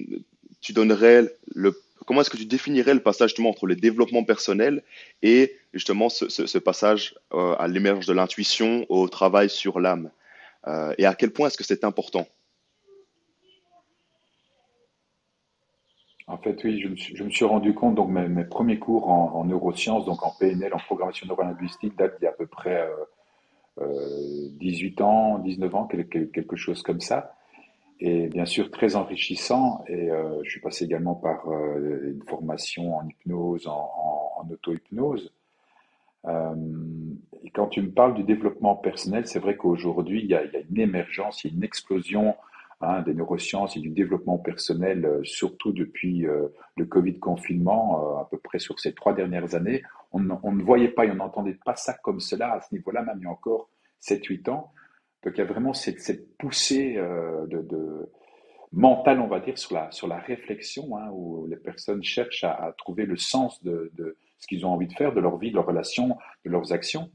tu 0.61 0.73
donnerais 0.73 1.35
le, 1.55 1.79
comment 2.07 2.21
est-ce 2.21 2.31
que 2.31 2.37
tu 2.37 2.47
définirais 2.47 2.95
le 2.95 3.01
passage 3.01 3.31
justement 3.31 3.51
entre 3.51 3.67
le 3.67 3.77
développement 3.77 4.25
personnel 4.25 4.83
et 5.23 5.57
justement 5.73 6.09
ce, 6.09 6.59
passage 6.59 7.15
à 7.33 7.69
l'émergence 7.69 8.07
de 8.07 8.13
l'intuition, 8.13 8.87
au 8.89 9.09
travail 9.09 9.49
sur 9.51 9.81
l'âme 9.81 10.11
Et 10.99 11.07
à 11.07 11.15
quel 11.15 11.31
point 11.31 11.49
est-ce 11.49 11.59
que 11.59 11.65
c'est 11.65 11.85
important? 11.85 12.27
En 16.31 16.39
fait, 16.39 16.63
oui, 16.63 16.81
je 16.81 17.25
me 17.25 17.31
suis, 17.31 17.45
rendu 17.45 17.75
compte, 17.75 17.97
donc 17.97 18.09
mes, 18.09 18.45
premiers 18.45 18.79
cours 18.79 19.11
en, 19.11 19.33
en 19.35 19.45
neurosciences, 19.45 20.05
donc 20.05 20.25
en 20.25 20.33
PNL, 20.39 20.73
en 20.73 20.79
programmation 20.79 21.27
neurolinguistique, 21.27 21.97
datent 21.97 22.21
d'il 22.21 22.25
y 22.25 22.29
a 22.29 22.31
à 22.31 22.35
peu 22.35 22.47
près 22.47 22.83
euh, 22.83 22.95
euh, 23.81 24.49
18 24.61 25.01
ans, 25.01 25.39
19 25.41 25.75
ans, 25.75 25.89
quelque 25.89 26.55
chose 26.55 26.83
comme 26.83 27.01
ça. 27.01 27.35
Et 28.01 28.29
bien 28.29 28.47
sûr, 28.47 28.71
très 28.71 28.97
enrichissant. 28.97 29.85
Et 29.87 30.11
euh, 30.11 30.43
je 30.43 30.51
suis 30.51 30.61
passé 30.61 30.85
également 30.85 31.15
par 31.15 31.49
euh, 31.49 32.13
une 32.13 32.23
formation 32.27 32.97
en 32.97 33.07
hypnose, 33.07 33.67
en, 33.67 33.91
en, 34.39 34.51
auto-hypnose. 34.51 35.33
Euh, 36.27 36.55
et 37.45 37.51
quand 37.51 37.69
tu 37.69 37.83
me 37.83 37.91
parles 37.91 38.15
du 38.15 38.25
développement 38.25 38.75
personnel, 38.75 39.27
c'est 39.27 39.39
vrai 39.39 39.57
qu'aujourd'hui, 39.57 40.21
il 40.23 40.27
y 40.27 40.35
a, 40.35 40.43
une 40.45 40.81
émergence, 40.81 41.45
il 41.45 41.51
y 41.51 41.55
a 41.55 41.57
une 41.57 41.65
explosion 41.65 42.37
hein, 42.81 43.03
des 43.03 43.15
neurosciences 43.15 43.77
et 43.77 43.81
du 43.81 43.91
développement 43.91 44.39
personnel, 44.39 45.21
surtout 45.25 45.73
depuis 45.73 46.27
le 46.81 46.87
Covid 46.87 47.19
confinement, 47.19 48.17
euh, 48.17 48.21
à 48.23 48.29
peu 48.29 48.39
près 48.39 48.59
sur 48.59 48.81
ces 48.81 48.93
trois 48.93 49.13
dernières 49.15 49.55
années. 49.55 49.83
On, 50.13 50.27
on 50.43 50.53
ne 50.53 50.63
voyait 50.63 50.89
pas 50.89 51.05
et 51.05 51.11
on 51.11 51.17
n'entendait 51.17 51.59
pas 51.65 51.77
ça 51.77 51.95
comme 51.95 52.19
cela 52.19 52.55
à 52.55 52.61
ce 52.61 52.75
niveau-là, 52.75 53.03
même 53.03 53.19
il 53.21 53.25
y 53.25 53.27
a 53.27 53.31
encore 53.31 53.69
sept 54.01 54.25
huit 54.27 54.49
ans. 54.49 54.73
Donc 55.23 55.35
il 55.37 55.39
y 55.39 55.43
a 55.43 55.47
vraiment 55.47 55.73
cette, 55.75 56.37
poussée 56.39 56.97
euh, 56.97 57.47
de, 57.47 57.61
de 57.63 58.11
mentale, 58.73 59.21
on 59.21 59.27
va 59.27 59.41
dire, 59.41 59.59
sur 59.59 59.75
la, 59.75 59.91
sur 59.91 60.09
la 60.09 60.19
réflexion, 60.19 60.97
hein, 60.97 61.11
où 61.13 61.47
les 61.47 61.57
personnes 61.57 62.03
cherchent 62.03 62.45
à, 62.45 62.75
trouver 62.79 63.05
le 63.05 63.17
sens 63.17 63.63
de, 63.63 63.91
ce 64.39 64.47
qu'ils 64.47 64.65
ont 64.65 64.71
envie 64.71 64.87
de 64.87 64.95
faire, 64.95 65.13
de 65.13 65.21
leur 65.21 65.37
vie, 65.37 65.51
de 65.51 65.57
leurs 65.57 65.67
relations, 65.67 66.17
de 66.45 66.51
leurs 66.51 66.73
actions. 66.73 67.11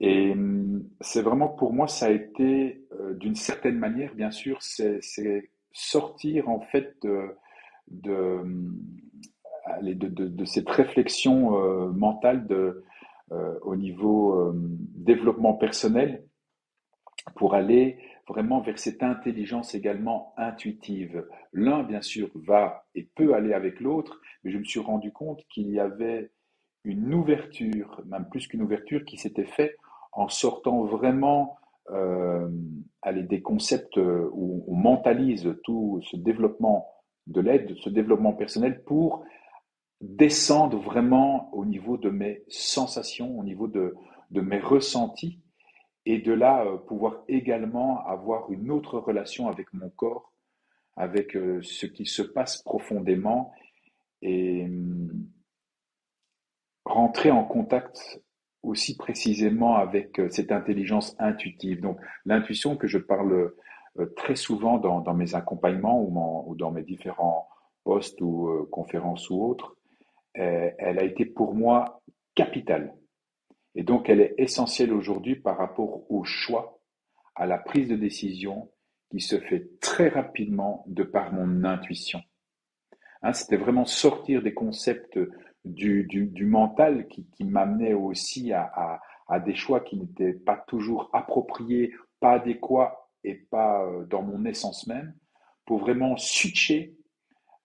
Et 0.00 0.32
hum, 0.32 0.84
c'est 1.00 1.22
vraiment 1.22 1.48
pour 1.48 1.72
moi, 1.72 1.86
ça 1.86 2.06
a 2.06 2.10
été 2.10 2.82
euh, 2.92 3.14
d'une 3.14 3.34
certaine 3.34 3.78
manière, 3.78 4.14
bien 4.14 4.30
sûr, 4.30 4.62
c'est 4.62 5.00
sortir 5.72 6.48
en 6.48 6.60
fait 6.60 6.94
de, 7.02 7.36
de, 7.88 8.40
de 9.74 10.44
cette 10.46 10.70
réflexion 10.70 11.62
euh, 11.62 11.90
mentale 11.92 12.46
au 13.62 13.74
niveau 13.74 14.54
développement 14.94 15.54
personnel 15.54 16.25
pour 17.34 17.54
aller 17.54 17.98
vraiment 18.28 18.60
vers 18.60 18.78
cette 18.78 19.02
intelligence 19.02 19.74
également 19.74 20.34
intuitive. 20.36 21.26
L'un, 21.52 21.82
bien 21.82 22.02
sûr, 22.02 22.30
va 22.34 22.86
et 22.94 23.08
peut 23.14 23.34
aller 23.34 23.52
avec 23.52 23.80
l'autre, 23.80 24.20
mais 24.42 24.50
je 24.50 24.58
me 24.58 24.64
suis 24.64 24.80
rendu 24.80 25.12
compte 25.12 25.44
qu'il 25.48 25.70
y 25.70 25.78
avait 25.78 26.30
une 26.84 27.14
ouverture, 27.14 28.00
même 28.06 28.28
plus 28.28 28.46
qu'une 28.46 28.62
ouverture, 28.62 29.04
qui 29.04 29.16
s'était 29.16 29.44
faite 29.44 29.76
en 30.12 30.28
sortant 30.28 30.84
vraiment 30.84 31.56
euh, 31.90 32.48
des 33.12 33.42
concepts 33.42 33.98
euh, 33.98 34.28
où 34.32 34.64
on 34.66 34.74
mentalise 34.74 35.54
tout 35.62 36.00
ce 36.10 36.16
développement 36.16 36.88
de 37.26 37.40
l'aide, 37.40 37.74
ce 37.80 37.90
développement 37.90 38.32
personnel 38.32 38.82
pour 38.84 39.24
descendre 40.00 40.78
vraiment 40.78 41.48
au 41.54 41.64
niveau 41.64 41.96
de 41.96 42.10
mes 42.10 42.42
sensations, 42.48 43.38
au 43.38 43.44
niveau 43.44 43.68
de, 43.68 43.94
de 44.30 44.40
mes 44.40 44.58
ressentis, 44.58 45.40
et 46.06 46.18
de 46.18 46.32
là 46.32 46.64
euh, 46.64 46.78
pouvoir 46.78 47.22
également 47.28 48.06
avoir 48.06 48.50
une 48.50 48.70
autre 48.70 48.98
relation 48.98 49.48
avec 49.48 49.72
mon 49.74 49.90
corps, 49.90 50.32
avec 50.96 51.36
euh, 51.36 51.60
ce 51.62 51.84
qui 51.84 52.06
se 52.06 52.22
passe 52.22 52.62
profondément, 52.62 53.52
et 54.22 54.64
hum, 54.64 55.26
rentrer 56.84 57.32
en 57.32 57.44
contact 57.44 58.22
aussi 58.62 58.96
précisément 58.96 59.74
avec 59.76 60.18
euh, 60.20 60.30
cette 60.30 60.52
intelligence 60.52 61.16
intuitive. 61.18 61.80
Donc 61.80 61.98
l'intuition 62.24 62.76
que 62.76 62.86
je 62.86 62.98
parle 62.98 63.52
très 64.14 64.36
souvent 64.36 64.76
dans, 64.76 65.14
mes 65.14 65.34
accompagnements 65.34 66.02
ou, 66.02 66.54
dans 66.54 66.70
mes 66.70 66.82
différents 66.82 67.48
posts 67.82 68.20
ou 68.20 68.68
conférences 68.70 69.30
ou 69.30 69.42
autres, 69.42 69.74
elle 70.34 70.98
a 70.98 71.02
été 71.02 71.24
pour 71.24 71.54
moi 71.54 72.02
capitale. 72.34 72.92
Et 73.76 73.82
donc 73.82 74.08
elle 74.08 74.20
est 74.20 74.34
essentielle 74.38 74.92
aujourd'hui 74.92 75.36
par 75.36 75.58
rapport 75.58 76.10
au 76.10 76.24
choix, 76.24 76.80
à 77.34 77.46
la 77.46 77.58
prise 77.58 77.88
de 77.88 77.96
décision 77.96 78.72
qui 79.10 79.20
se 79.20 79.38
fait 79.38 79.78
très 79.80 80.08
rapidement 80.08 80.84
de 80.88 81.04
par 81.04 81.32
mon 81.32 81.62
intuition. 81.64 82.20
Hein, 83.22 83.32
c'était 83.32 83.56
vraiment 83.56 83.84
sortir 83.84 84.42
des 84.42 84.54
concepts 84.54 85.18
du, 85.64 86.04
du, 86.04 86.46
mental 86.46 87.06
qui, 87.08 87.28
qui 87.30 87.44
m'amenaient 87.44 87.92
aussi 87.92 88.52
à, 88.52 88.62
à, 88.62 89.00
à 89.28 89.40
des 89.40 89.54
choix 89.54 89.80
qui 89.80 89.96
n'étaient 89.96 90.32
pas 90.32 90.64
toujours 90.68 91.10
appropriés, 91.12 91.92
pas 92.20 92.32
adéquats 92.32 92.96
et 93.24 93.34
pas 93.34 93.84
euh, 93.84 94.04
dans 94.06 94.22
mon 94.22 94.44
essence 94.44 94.86
même, 94.86 95.14
pour 95.66 95.78
vraiment 95.78 96.16
switcher 96.16 96.96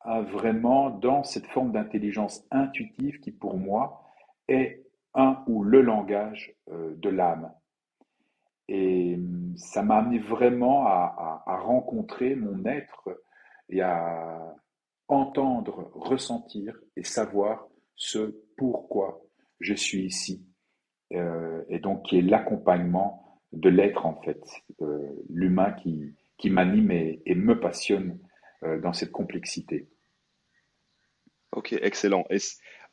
hein, 0.03 0.21
vraiment 0.21 0.89
dans 0.89 1.23
cette 1.23 1.47
forme 1.47 1.71
d'intelligence 1.71 2.45
intuitive 2.51 3.19
qui 3.19 3.31
pour 3.31 3.57
moi 3.57 4.03
est 4.47 4.83
un 5.13 5.43
ou 5.47 5.63
le 5.63 5.81
langage 5.81 6.55
euh, 6.69 6.93
de 6.95 7.09
l'âme. 7.09 7.51
Et 8.67 9.15
hum, 9.15 9.53
ça 9.57 9.83
m'a 9.83 9.97
amené 9.97 10.19
vraiment 10.19 10.85
à, 10.87 11.43
rencontrer 11.45 12.35
mon 12.35 12.65
être 12.65 13.21
et 13.69 13.81
à 13.81 14.55
entendre, 15.07 15.91
ressentir 15.93 16.75
et 16.95 17.03
savoir 17.03 17.67
ce 17.95 18.41
pourquoi 18.57 19.21
je 19.59 19.73
suis 19.73 20.05
ici. 20.05 20.45
Euh, 21.13 21.63
et 21.69 21.79
donc 21.79 22.05
qui 22.05 22.17
est 22.17 22.21
l'accompagnement 22.21 23.41
de 23.51 23.69
l'être 23.69 24.05
en 24.05 24.19
fait, 24.21 24.41
euh, 24.81 25.11
l'humain 25.29 25.73
qui, 25.73 26.15
qui 26.37 26.49
m'anime 26.49 26.91
et, 26.91 27.21
me 27.35 27.59
passionne 27.59 28.19
dans 28.83 28.93
cette 28.93 29.11
complexité. 29.11 29.89
Ok, 31.51 31.73
excellent. 31.81 32.25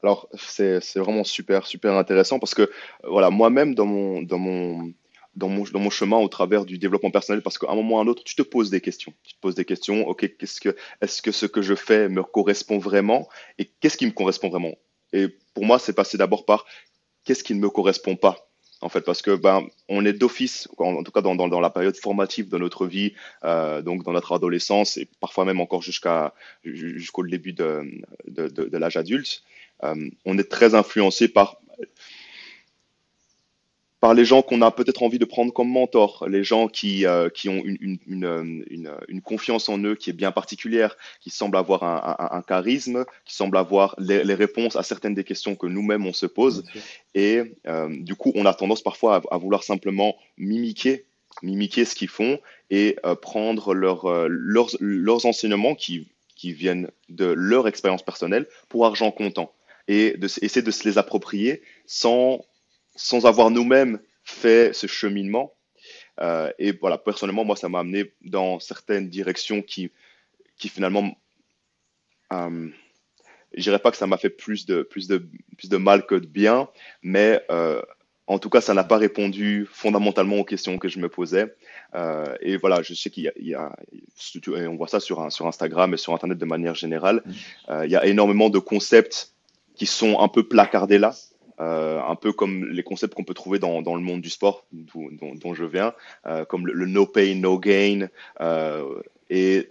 Alors, 0.03 0.29
c'est 0.37 0.81
vraiment 0.97 1.25
super, 1.25 1.67
super 1.67 1.95
intéressant 1.95 2.39
parce 2.39 2.55
que, 2.55 2.63
euh, 2.63 2.69
voilà, 3.05 3.31
moi-même, 3.31 3.75
dans 3.75 3.87
mon, 3.87 4.23
dans 4.23 4.39
mon, 4.39 4.93
dans 5.35 5.49
mon, 5.49 5.65
dans 5.65 5.81
mon 5.81 5.91
chemin 5.91 6.19
au 6.19 6.29
travers 6.29 6.65
du 6.65 6.79
développement 6.79 7.11
personnel, 7.11 7.43
parce 7.43 7.59
qu'à 7.59 7.71
un 7.71 7.75
moment 7.75 7.97
ou 7.97 7.99
à 7.99 8.03
un 8.03 8.07
autre, 8.07 8.23
tu 8.23 8.37
te 8.37 8.43
poses 8.43 8.71
des 8.71 8.81
questions. 8.81 9.13
Tu 9.25 9.35
te 9.35 9.41
poses 9.41 9.57
des 9.57 9.65
questions, 9.65 10.07
ok, 10.07 10.37
qu'est-ce 10.39 10.61
que, 10.61 10.77
est-ce 11.01 11.21
que 11.21 11.33
ce 11.33 11.47
que 11.47 11.63
je 11.63 11.75
fais 11.75 12.09
me 12.09 12.23
correspond 12.23 12.79
vraiment 12.79 13.29
et 13.59 13.71
qu'est-ce 13.81 13.97
qui 13.97 14.07
me 14.07 14.13
correspond 14.13 14.51
vraiment? 14.51 14.75
Et 15.13 15.29
pour 15.55 15.65
moi, 15.65 15.79
c'est 15.79 15.95
passé 15.95 16.17
d'abord 16.17 16.45
par 16.45 16.65
qu'est-ce 17.25 17.43
qui 17.43 17.55
ne 17.55 17.61
me 17.61 17.71
correspond 17.71 18.15
pas? 18.15 18.45
En 18.81 18.89
fait, 18.89 19.01
parce 19.01 19.23
que 19.23 19.35
ben, 19.35 19.67
on 19.89 20.05
est 20.05 20.13
d'office, 20.13 20.69
en, 20.79 21.03
tout 21.03 21.11
cas 21.11 21.21
dans, 21.21 21.35
dans, 21.35 21.61
la 21.61 21.71
période 21.71 21.97
formative 21.97 22.49
de 22.49 22.59
notre 22.59 22.87
vie, 22.87 23.15
euh, 23.43 23.83
donc 23.83 24.05
dans 24.05 24.13
notre 24.13 24.33
adolescence 24.33 24.97
et 24.97 25.09
parfois 25.19 25.45
même 25.45 25.61
encore 25.61 25.83
jusqu'à 25.83 26.33
jusqu'au 26.63 27.27
début 27.27 27.53
de, 27.53 27.83
de 28.29 28.79
l'âge 28.79 28.97
adulte, 28.97 29.43
euh, 29.85 30.11
on 30.25 30.39
est 30.39 30.51
très 30.51 30.75
influencé 30.75 31.29
par 31.29 31.59
par 34.01 34.15
les 34.15 34.25
gens 34.25 34.43
qu'on 34.43 34.63
a 34.63 34.71
peut-être 34.71 35.03
envie 35.03 35.19
de 35.19 35.25
prendre 35.25 35.53
comme 35.53 35.71
mentors, 35.71 36.25
les 36.29 36.45
gens 36.45 36.69
qui, 36.69 37.05
euh, 37.05 37.29
qui 37.29 37.49
ont 37.49 37.63
une, 37.65 37.79
une, 37.81 37.99
une, 38.07 38.87
euh, 38.87 38.99
une, 39.09 39.21
confiance 39.21 39.69
en 39.69 39.79
eux 39.79 39.97
qui 39.97 40.11
est 40.11 40.13
bien 40.13 40.31
particulière, 40.31 40.97
qui 41.21 41.31
semblent 41.31 41.57
avoir 41.57 41.83
un, 41.83 42.17
un, 42.19 42.37
un 42.39 42.43
charisme, 42.43 43.05
qui 43.25 43.35
semblent 43.35 43.57
avoir 43.57 43.97
les, 43.99 44.23
les 44.23 44.35
réponses 44.35 44.77
à 44.77 44.83
certaines 44.85 45.15
des 45.15 45.25
questions 45.25 45.57
que 45.57 45.67
nous-mêmes 45.67 46.07
on 46.07 46.13
se 46.13 46.27
pose. 46.27 46.65
Et 47.15 47.57
euh, 47.67 47.89
du 47.91 48.15
coup, 48.15 48.31
on 48.37 48.47
a 48.47 48.55
tendance 48.55 48.83
parfois 48.83 49.17
à, 49.17 49.35
à 49.35 49.39
vouloir 49.39 49.65
simplement 49.65 50.17
mimiquer, 50.37 51.05
mimiquer 51.43 51.85
ce 51.85 51.97
qu'ils 51.97 52.09
font 52.09 52.39
et 52.71 52.97
euh, 53.05 53.17
prendre 53.17 53.75
leur, 53.75 54.29
leurs, 54.29 54.71
leurs 54.79 55.27
enseignements 55.27 55.75
qui, 55.75 56.07
qui 56.37 56.53
viennent 56.53 56.89
de 57.09 57.27
leur 57.27 57.67
expérience 57.67 58.05
personnelle 58.05 58.47
pour 58.69 58.87
argent 58.87 59.11
comptant 59.11 59.53
et 59.89 60.17
de, 60.17 60.27
essayer 60.27 60.63
de 60.63 60.71
se 60.71 60.87
les 60.89 60.97
approprier 60.99 61.63
sans, 61.87 62.45
sans 62.95 63.27
avoir 63.27 63.51
nous-mêmes 63.51 63.99
fait 64.23 64.73
ce 64.73 64.87
cheminement. 64.87 65.55
Euh, 66.21 66.53
et 66.59 66.73
voilà, 66.73 66.99
personnellement, 66.99 67.45
moi, 67.45 67.57
ça 67.57 67.69
m'a 67.69 67.81
amené 67.81 68.13
dans 68.23 68.61
certaines 68.61 69.09
directions 69.09 69.63
qui, 69.63 69.91
qui 70.59 70.69
finalement, 70.69 71.17
euh, 72.33 72.69
je 73.55 73.63
dirais 73.63 73.79
pas 73.79 73.91
que 73.91 73.97
ça 73.97 74.07
m'a 74.07 74.19
fait 74.19 74.31
plus 74.31 74.67
de, 74.67 74.83
plus 74.83 75.09
de, 75.09 75.27
plus 75.57 75.69
de 75.69 75.77
mal 75.79 76.07
que 76.07 76.15
de 76.15 76.27
bien, 76.27 76.69
mais 77.03 77.41
euh, 77.51 77.81
en 78.27 78.39
tout 78.39 78.51
cas, 78.51 78.61
ça 78.61 78.75
n'a 78.75 78.85
pas 78.85 78.99
répondu 78.99 79.67
fondamentalement 79.73 80.37
aux 80.37 80.45
questions 80.45 80.77
que 80.77 80.89
je 80.89 80.99
me 80.99 81.09
posais. 81.09 81.55
Euh, 81.95 82.37
et 82.43 82.59
voilà, 82.59 82.83
je 82.83 82.93
sais 82.93 83.09
qu'il 83.09 83.23
y 83.25 83.29
a, 83.29 83.33
il 83.37 83.47
y 83.47 83.55
a- 83.55 83.75
et 84.55 84.67
on 84.67 84.77
voit 84.77 84.89
ça 84.89 85.01
sur, 85.01 85.21
un- 85.23 85.31
sur 85.31 85.47
Instagram 85.47 85.95
et 85.95 85.97
sur 85.97 86.13
Internet 86.15 86.37
de 86.37 86.45
manière 86.45 86.75
générale, 86.75 87.23
Mm. 87.25 87.33
euh, 87.71 87.87
il 87.87 87.91
y 87.91 87.97
a 87.97 88.05
énormément 88.05 88.51
de 88.51 88.59
concepts 88.59 89.33
qui 89.79 89.87
sont 89.87 90.21
un 90.21 90.29
peu 90.29 90.43
placardés 90.47 90.99
là. 90.99 91.15
euh, 91.61 92.01
un 92.01 92.15
peu 92.15 92.33
comme 92.33 92.67
les 92.67 92.83
concepts 92.83 93.15
qu'on 93.15 93.25
peut 93.25 93.35
trouver 93.35 93.59
dans, 93.59 93.83
dans 93.83 93.97
le 93.97 94.01
monde 94.01 94.21
du 94.21 94.31
sport, 94.31 94.67
dont, 94.73 95.55
je 95.55 95.65
viens, 95.65 95.93
euh, 96.27 96.45
comme 96.45 96.67
le, 96.67 96.87
no 96.87 97.07
pain, 97.07 97.35
no 97.35 97.59
gain, 97.59 98.09
euh, 98.41 99.01
et, 99.29 99.69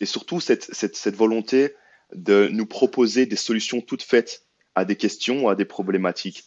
et 0.00 0.06
surtout 0.06 0.40
cette, 0.40 0.64
cette, 0.64 0.96
cette 0.96 1.16
volonté 1.16 1.74
de 2.14 2.48
nous 2.52 2.66
proposer 2.66 3.24
des 3.26 3.36
solutions 3.36 3.80
toutes 3.80 4.02
faites 4.02 4.44
à 4.74 4.84
des 4.84 4.96
questions, 4.96 5.48
à 5.48 5.54
des 5.54 5.64
problématiques. 5.64 6.44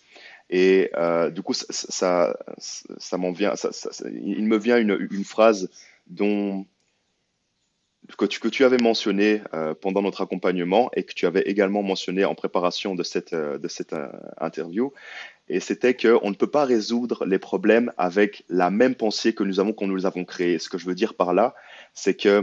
Et 0.49 0.91
du 1.31 1.41
coup, 1.41 1.53
ça, 1.53 1.65
ça, 1.71 2.37
ça, 2.57 2.93
ça 2.97 3.17
m'en 3.17 3.31
vient, 3.31 3.53
il 4.13 4.45
me 4.45 4.57
vient 4.57 4.77
une, 4.77 5.07
une 5.09 5.23
phrase 5.23 5.69
dont 6.07 6.67
que 8.17 8.25
tu, 8.25 8.39
que 8.39 8.47
tu 8.47 8.65
avais 8.65 8.77
mentionné 8.77 9.41
euh, 9.53 9.73
pendant 9.73 10.01
notre 10.01 10.21
accompagnement 10.21 10.89
et 10.95 11.03
que 11.03 11.13
tu 11.13 11.25
avais 11.25 11.41
également 11.41 11.83
mentionné 11.83 12.25
en 12.25 12.35
préparation 12.35 12.95
de 12.95 13.03
cette, 13.03 13.33
euh, 13.33 13.57
de 13.57 13.67
cette 13.67 13.93
euh, 13.93 14.09
interview. 14.39 14.93
Et 15.47 15.59
c'était 15.59 15.95
qu'on 15.95 16.29
ne 16.29 16.35
peut 16.35 16.47
pas 16.47 16.65
résoudre 16.65 17.25
les 17.25 17.39
problèmes 17.39 17.91
avec 17.97 18.43
la 18.49 18.69
même 18.69 18.95
pensée 18.95 19.33
que 19.33 19.43
nous 19.43 19.59
avons 19.59 19.73
quand 19.73 19.87
nous 19.87 19.95
les 19.95 20.05
avons 20.05 20.25
créés. 20.25 20.59
Ce 20.59 20.69
que 20.69 20.77
je 20.77 20.85
veux 20.85 20.95
dire 20.95 21.13
par 21.13 21.33
là, 21.33 21.55
c'est 21.93 22.13
que 22.13 22.41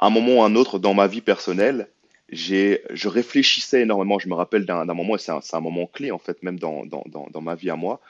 à 0.00 0.06
un 0.06 0.10
moment 0.10 0.38
ou 0.38 0.42
un 0.42 0.54
autre 0.54 0.78
dans 0.78 0.94
ma 0.94 1.06
vie 1.06 1.20
personnelle, 1.20 1.88
je 2.30 3.08
réfléchissais 3.08 3.82
énormément. 3.82 4.18
Je 4.18 4.28
me 4.28 4.34
rappelle 4.34 4.66
d'un, 4.66 4.84
moment, 4.84 5.16
et 5.16 5.18
c'est 5.18 5.32
un, 5.32 5.40
un, 5.52 5.60
moment 5.60 5.86
clé 5.86 6.10
en 6.12 6.18
fait, 6.18 6.42
même 6.42 6.58
dans, 6.58 6.86
dans, 6.86 7.02
dans, 7.06 7.40
ma 7.40 7.56
vie 7.56 7.70
à 7.70 7.74
moi, 7.74 8.00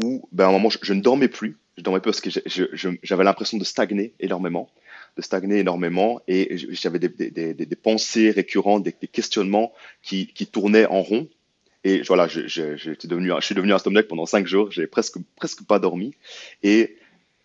où 0.00 0.28
ben, 0.30 0.44
à 0.44 0.48
un 0.48 0.52
moment, 0.52 0.68
je 0.70 0.92
ne 0.92 1.00
dormais 1.00 1.28
plus 1.28 1.56
je 1.76 1.82
dormais 1.82 2.00
pas 2.00 2.10
parce 2.10 2.20
que 2.20 2.30
j'avais 3.02 3.24
l'impression 3.24 3.58
de 3.58 3.64
stagner 3.64 4.14
énormément, 4.18 4.70
de 5.16 5.22
stagner 5.22 5.58
énormément, 5.58 6.20
et 6.26 6.56
j'avais 6.56 6.98
des, 6.98 7.76
pensées 7.76 8.30
récurrentes, 8.30 8.82
des, 8.82 8.92
questionnements 8.92 9.72
qui, 10.02 10.26
tournaient 10.50 10.86
en 10.86 11.02
rond. 11.02 11.28
Et 11.84 12.02
voilà, 12.02 12.26
je, 12.28 12.48
je, 12.48 13.06
devenu, 13.06 13.30
je 13.38 13.44
suis 13.44 13.54
devenu 13.54 13.72
insomniaque 13.72 14.08
pendant 14.08 14.26
cinq 14.26 14.46
jours, 14.46 14.70
j'ai 14.72 14.86
presque, 14.86 15.18
presque 15.36 15.64
pas 15.64 15.78
dormi, 15.78 16.14
et 16.62 16.96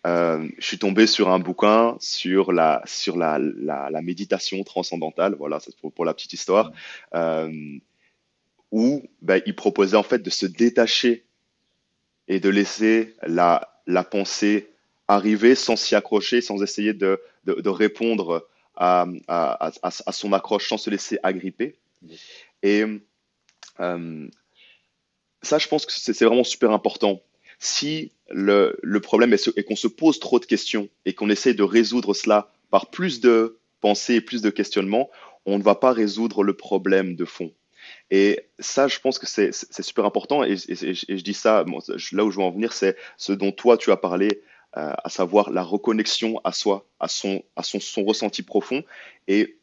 euh, 0.06 0.48
je 0.58 0.66
suis 0.66 0.78
tombé 0.78 1.06
sur 1.06 1.30
un 1.30 1.38
bouquin 1.38 1.96
sur 2.00 2.52
la, 2.52 2.82
sur 2.86 3.16
la, 3.16 3.38
la, 3.38 4.02
méditation 4.02 4.64
transcendantale, 4.64 5.36
voilà, 5.38 5.60
c'est 5.60 5.76
pour, 5.76 5.92
pour, 5.92 6.04
la 6.04 6.14
petite 6.14 6.32
histoire, 6.32 6.72
euh, 7.14 7.52
où 8.72 9.02
ben, 9.20 9.42
il 9.46 9.54
proposait 9.54 9.96
en 9.96 10.02
fait 10.02 10.20
de 10.20 10.30
se 10.30 10.46
détacher 10.46 11.24
et 12.26 12.40
de 12.40 12.48
laisser 12.48 13.14
la, 13.22 13.71
la 13.86 14.04
pensée 14.04 14.68
arriver 15.08 15.54
sans 15.54 15.76
s'y 15.76 15.94
accrocher, 15.94 16.40
sans 16.40 16.62
essayer 16.62 16.94
de, 16.94 17.20
de, 17.44 17.68
répondre 17.68 18.48
à, 18.76 19.06
à, 19.28 19.70
à, 19.82 20.12
son 20.12 20.32
accroche, 20.32 20.68
sans 20.68 20.78
se 20.78 20.90
laisser 20.90 21.18
agripper. 21.22 21.76
Et 22.62 22.84
euh, 23.80 24.28
ça, 25.42 25.58
je 25.58 25.68
pense 25.68 25.86
que 25.86 25.92
c'est 25.92 26.24
vraiment 26.24 26.44
super 26.44 26.70
important. 26.70 27.22
Si 27.58 28.12
le, 28.30 28.78
le 28.82 29.00
problème 29.00 29.32
est, 29.32 29.50
est 29.56 29.64
qu'on 29.64 29.76
se 29.76 29.88
pose 29.88 30.18
trop 30.18 30.38
de 30.38 30.46
questions 30.46 30.88
et 31.04 31.14
qu'on 31.14 31.30
essaie 31.30 31.54
de 31.54 31.62
résoudre 31.62 32.14
cela 32.14 32.50
par 32.70 32.90
plus 32.90 33.20
de 33.20 33.58
pensées 33.80 34.14
et 34.14 34.20
plus 34.20 34.42
de 34.42 34.50
questionnements, 34.50 35.10
on 35.44 35.58
ne 35.58 35.62
va 35.62 35.74
pas 35.74 35.92
résoudre 35.92 36.42
le 36.42 36.54
problème 36.54 37.14
de 37.14 37.24
fond. 37.24 37.52
Et 38.14 38.40
ça, 38.58 38.88
je 38.88 38.98
pense 39.00 39.18
que 39.18 39.26
c'est 39.26 39.52
super 39.54 40.04
important. 40.04 40.44
Et, 40.44 40.56
je 40.56 41.22
dis 41.22 41.32
ça, 41.32 41.64
là 42.12 42.24
où 42.24 42.30
je 42.30 42.36
veux 42.36 42.42
en 42.42 42.50
venir, 42.50 42.74
c'est 42.74 42.94
ce 43.16 43.32
dont 43.32 43.52
toi, 43.52 43.78
tu 43.78 43.90
as 43.90 43.96
parlé, 43.96 44.42
euh, 44.76 44.92
à 45.02 45.08
savoir 45.08 45.50
la 45.50 45.62
reconnexion 45.62 46.38
à 46.44 46.52
soi, 46.52 46.86
à 47.00 47.08
son, 47.08 47.42
à 47.56 47.62
son, 47.62 47.80
son 47.80 48.04
ressenti 48.04 48.42
profond. 48.42 48.84
Et 49.28 49.56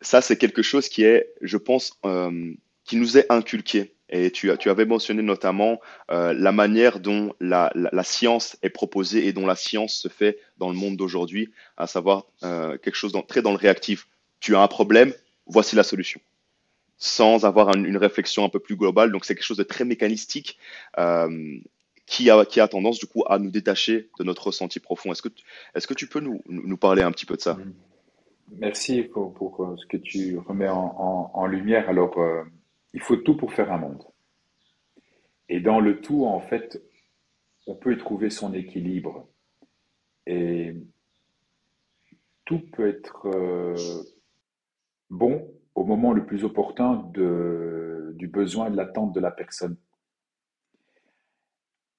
ça, 0.00 0.20
c'est 0.20 0.36
quelque 0.36 0.62
chose 0.62 0.88
qui 0.88 1.02
est, 1.02 1.34
je 1.40 1.56
pense, 1.56 1.98
euh, 2.06 2.54
qui 2.84 2.94
nous 2.94 3.18
est 3.18 3.26
inculqué. 3.32 3.96
Et 4.10 4.30
tu, 4.30 4.56
tu 4.60 4.70
avais 4.70 4.84
mentionné 4.84 5.22
notamment 5.22 5.80
euh, 6.12 6.32
la 6.32 6.52
manière 6.52 7.00
dont 7.00 7.34
la, 7.40 7.72
la, 7.74 8.04
science 8.04 8.56
est 8.62 8.70
proposée 8.70 9.26
et 9.26 9.32
dont 9.32 9.46
la 9.46 9.56
science 9.56 9.94
se 9.94 10.06
fait 10.06 10.38
dans 10.58 10.68
le 10.68 10.76
monde 10.76 10.96
d'aujourd'hui, 10.96 11.50
à 11.76 11.88
savoir 11.88 12.26
quelque 12.40 12.94
chose 12.94 13.10
dans, 13.10 13.22
très 13.22 13.42
dans 13.42 13.50
le 13.50 13.58
réactif. 13.58 14.06
Tu 14.38 14.54
as 14.54 14.60
un 14.60 14.68
problème, 14.68 15.12
voici 15.46 15.74
la 15.74 15.82
solution 15.82 16.20
sans 17.00 17.46
avoir 17.46 17.74
une 17.74 17.96
réflexion 17.96 18.44
un 18.44 18.50
peu 18.50 18.60
plus 18.60 18.76
globale. 18.76 19.10
Donc 19.10 19.24
c'est 19.24 19.34
quelque 19.34 19.42
chose 19.42 19.56
de 19.56 19.64
très 19.64 19.84
mécanistique 19.84 20.58
euh, 20.98 21.58
qui, 22.06 22.28
a, 22.30 22.44
qui 22.44 22.60
a 22.60 22.68
tendance 22.68 22.98
du 22.98 23.06
coup 23.06 23.24
à 23.26 23.38
nous 23.38 23.50
détacher 23.50 24.10
de 24.18 24.24
notre 24.24 24.48
ressenti 24.48 24.78
profond. 24.80 25.10
Est-ce 25.10 25.22
que, 25.22 25.30
est 25.74 25.86
que 25.86 25.94
tu 25.94 26.06
peux 26.06 26.20
nous, 26.20 26.42
nous 26.46 26.76
parler 26.76 27.02
un 27.02 27.10
petit 27.10 27.26
peu 27.26 27.36
de 27.36 27.40
ça? 27.40 27.58
Merci 28.58 29.02
pour, 29.02 29.76
ce 29.78 29.86
que 29.86 29.96
tu 29.96 30.36
remets 30.38 30.68
en, 30.68 31.30
en, 31.32 31.46
lumière. 31.46 31.88
Alors, 31.88 32.18
euh, 32.18 32.42
il 32.92 33.00
faut 33.00 33.16
tout 33.16 33.36
pour 33.36 33.54
faire 33.54 33.72
un 33.72 33.78
monde. 33.78 34.02
Et 35.48 35.60
dans 35.60 35.80
le 35.80 36.00
tout, 36.00 36.26
en 36.26 36.40
fait, 36.40 36.82
on 37.66 37.76
peut 37.76 37.94
y 37.94 37.98
trouver 37.98 38.28
son 38.28 38.52
équilibre. 38.52 39.26
Et 40.26 40.74
tout 42.44 42.60
peut 42.72 42.88
être 42.88 43.26
euh, 43.26 43.74
bon 45.08 45.49
au 45.74 45.84
moment 45.84 46.12
le 46.12 46.26
plus 46.26 46.44
opportun 46.44 47.10
de, 47.14 48.12
du 48.16 48.28
besoin 48.28 48.68
et 48.68 48.70
de 48.70 48.76
l'attente 48.76 49.14
de 49.14 49.20
la 49.20 49.30
personne. 49.30 49.76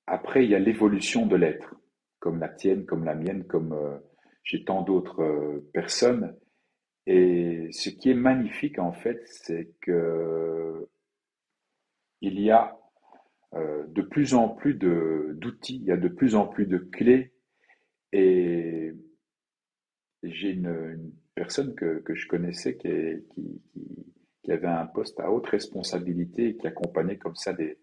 Après, 0.07 0.43
il 0.43 0.51
y 0.51 0.55
a 0.55 0.59
l'évolution 0.59 1.25
de 1.25 1.35
l'être, 1.35 1.75
comme 2.19 2.39
la 2.39 2.49
tienne, 2.49 2.85
comme 2.85 3.05
la 3.05 3.15
mienne, 3.15 3.45
comme 3.45 3.73
euh, 3.73 3.97
j'ai 4.43 4.65
tant 4.65 4.81
d'autres 4.81 5.23
euh, 5.23 5.69
personnes. 5.73 6.35
Et 7.07 7.69
ce 7.71 7.89
qui 7.89 8.11
est 8.11 8.15
magnifique, 8.15 8.77
en 8.77 8.91
fait, 8.91 9.21
c'est 9.25 9.73
que 9.81 10.87
il 12.21 12.39
y 12.39 12.51
a 12.51 12.77
euh, 13.53 13.85
de 13.87 14.01
plus 14.01 14.33
en 14.33 14.49
plus 14.49 14.75
d'outils, 14.75 15.77
il 15.77 15.85
y 15.85 15.91
a 15.91 15.97
de 15.97 16.07
plus 16.07 16.35
en 16.35 16.47
plus 16.47 16.67
de 16.67 16.77
clés. 16.77 17.33
Et 18.13 18.93
j'ai 20.23 20.49
une, 20.49 20.67
une, 20.67 21.11
personne 21.41 21.73
que, 21.73 22.01
que 22.01 22.13
je 22.13 22.27
connaissais 22.27 22.77
qui, 22.77 22.87
qui, 24.43 24.51
avait 24.51 24.67
un 24.67 24.85
poste 24.85 25.19
à 25.19 25.31
haute 25.31 25.47
responsabilité 25.47 26.49
et 26.49 26.57
qui 26.57 26.67
accompagnait 26.67 27.17
comme 27.17 27.35
ça 27.35 27.51
des, 27.51 27.79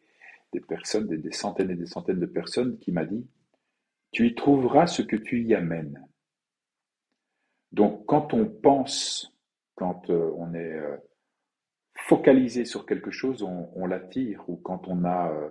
des 0.53 0.61
personnes, 0.61 1.09
des, 1.09 1.19
des, 1.19 1.33
centaines 1.33 1.71
et 1.73 1.75
des 1.75 1.87
centaines 1.87 2.21
de 2.21 2.27
personnes, 2.27 2.79
qui 2.79 2.93
m'a 2.93 3.05
dit, 3.05 3.27
tu 4.13 4.29
y 4.29 4.35
trouveras 4.37 4.87
ce 4.87 5.03
que 5.03 5.17
tu 5.17 5.43
y 5.43 5.57
amènes. 5.57 6.07
Donc 7.73 8.07
quand 8.07 8.33
on 8.33 8.47
pense, 8.47 9.37
quand 9.75 10.09
euh, 10.09 10.31
on 10.37 10.55
est 10.55 10.75
euh, 10.75 10.97
focalisé 11.97 12.65
sur 12.65 12.87
quelque 12.87 13.11
chose, 13.11 13.43
on, 13.43 13.87
l'attire, 13.87 14.45
ou 14.49 14.57
quand 14.57 14.87
on 14.87 15.05
a 15.05 15.33
euh, 15.33 15.49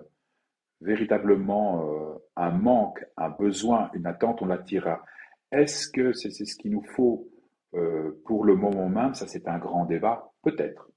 véritablement 0.80 2.18
un 2.36 2.52
manque, 2.52 3.04
un 3.18 3.28
besoin, 3.28 3.90
une 3.92 4.06
attente, 4.06 4.40
on 4.40 4.46
l'attirera. 4.46 5.04
Est-ce 5.52 5.88
que 5.88 6.14
c'est 6.14 6.30
ce 6.30 6.56
qu'il 6.56 6.70
nous 6.70 6.86
faut 6.96 7.28
euh, 7.74 8.22
pour 8.24 8.44
le 8.44 8.54
moment 8.54 8.88
même, 8.88 9.14
ça 9.14 9.26
c'est 9.26 9.46
un 9.48 9.58
grand 9.58 9.84
débat, 9.84 10.32
peut-être, 10.42 10.90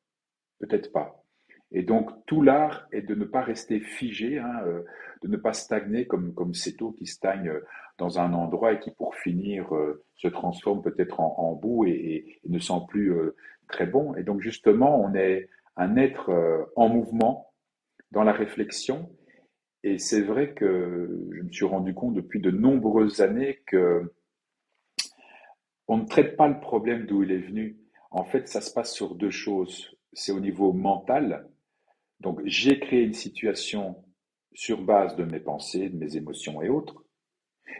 peut-être 0.59 0.91
pas. 0.91 1.23
Et 1.71 1.83
donc 1.83 2.09
tout 2.25 2.41
l'art 2.41 2.87
est 2.91 3.01
de 3.01 3.15
ne 3.15 3.25
pas 3.25 3.41
rester 3.41 3.79
figé, 3.79 4.39
hein, 4.39 4.61
euh, 4.65 4.83
de 5.21 5.27
ne 5.27 5.37
pas 5.37 5.53
stagner 5.53 6.05
comme 6.05 6.33
comme 6.33 6.53
eau 6.81 6.91
qui 6.91 7.05
stagne 7.05 7.49
euh, 7.49 7.61
dans 7.97 8.19
un 8.19 8.33
endroit 8.33 8.73
et 8.73 8.79
qui 8.79 8.91
pour 8.91 9.15
finir 9.15 9.69
se 10.15 10.27
transforme 10.27 10.81
peut-être 10.81 11.19
en, 11.19 11.53
boue 11.53 11.85
et, 11.85 12.39
ne 12.47 12.57
sent 12.57 12.81
plus 12.87 13.13
très 13.67 13.85
bon. 13.85 14.15
Et 14.15 14.23
donc 14.23 14.41
justement, 14.41 14.99
on 14.99 15.13
est 15.13 15.49
un 15.75 15.97
être 15.97 16.31
en 16.75 16.89
mouvement 16.89 17.53
dans 18.11 18.23
la 18.23 18.31
réflexion. 18.31 19.11
Et 19.83 19.99
c'est 19.99 20.21
vrai 20.21 20.53
que 20.53 21.27
je 21.31 21.41
me 21.43 21.51
suis 21.51 21.65
rendu 21.65 21.93
compte 21.93 22.15
depuis 22.15 22.39
de 22.39 22.49
nombreuses 22.49 23.21
années 23.21 23.61
que 23.67 24.11
on 25.91 25.97
ne 25.97 26.05
traite 26.05 26.37
pas 26.37 26.47
le 26.47 26.57
problème 26.61 27.05
d'où 27.05 27.21
il 27.23 27.33
est 27.33 27.37
venu. 27.49 27.77
En 28.11 28.23
fait, 28.23 28.47
ça 28.47 28.61
se 28.61 28.71
passe 28.71 28.93
sur 28.93 29.13
deux 29.13 29.29
choses. 29.29 29.93
C'est 30.13 30.31
au 30.31 30.39
niveau 30.39 30.71
mental. 30.71 31.49
Donc, 32.21 32.39
j'ai 32.45 32.79
créé 32.79 33.03
une 33.03 33.13
situation 33.13 34.01
sur 34.53 34.83
base 34.83 35.17
de 35.17 35.25
mes 35.25 35.41
pensées, 35.41 35.89
de 35.89 35.97
mes 35.97 36.15
émotions 36.15 36.61
et 36.61 36.69
autres. 36.69 37.03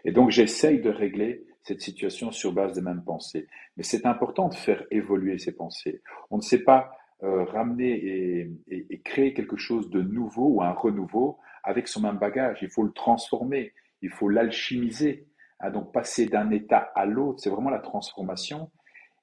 Et 0.04 0.12
donc, 0.12 0.30
j'essaye 0.30 0.82
de 0.82 0.90
régler 0.90 1.46
cette 1.64 1.80
situation 1.80 2.32
sur 2.32 2.52
base 2.52 2.74
des 2.74 2.82
mêmes 2.82 3.02
pensées. 3.06 3.48
Mais 3.78 3.84
c'est 3.84 4.06
important 4.06 4.50
de 4.50 4.56
faire 4.56 4.84
évoluer 4.92 5.38
ces 5.38 5.56
pensées. 5.56 6.02
On 6.32 6.36
ne 6.36 6.42
sait 6.42 6.66
pas 6.66 6.92
euh, 7.24 7.46
ramener 7.46 7.94
et, 7.94 8.52
et, 8.68 9.00
créer 9.04 9.34
quelque 9.34 9.56
chose 9.56 9.90
de 9.90 10.02
nouveau 10.02 10.56
ou 10.56 10.62
un 10.62 10.74
renouveau 10.74 11.38
avec 11.64 11.88
son 11.88 12.02
même 12.02 12.18
bagage. 12.18 12.60
Il 12.62 12.70
faut 12.70 12.84
le 12.84 12.92
transformer, 12.92 13.72
il 14.02 14.10
faut 14.10 14.28
l'alchimiser 14.28 15.30
donc 15.70 15.92
passer 15.94 16.26
d'un 16.26 16.50
état 16.50 16.92
à 16.96 17.06
l'autre, 17.06 17.40
c'est 17.42 17.50
vraiment 17.50 17.70
la 17.70 17.80
transformation. 17.80 18.72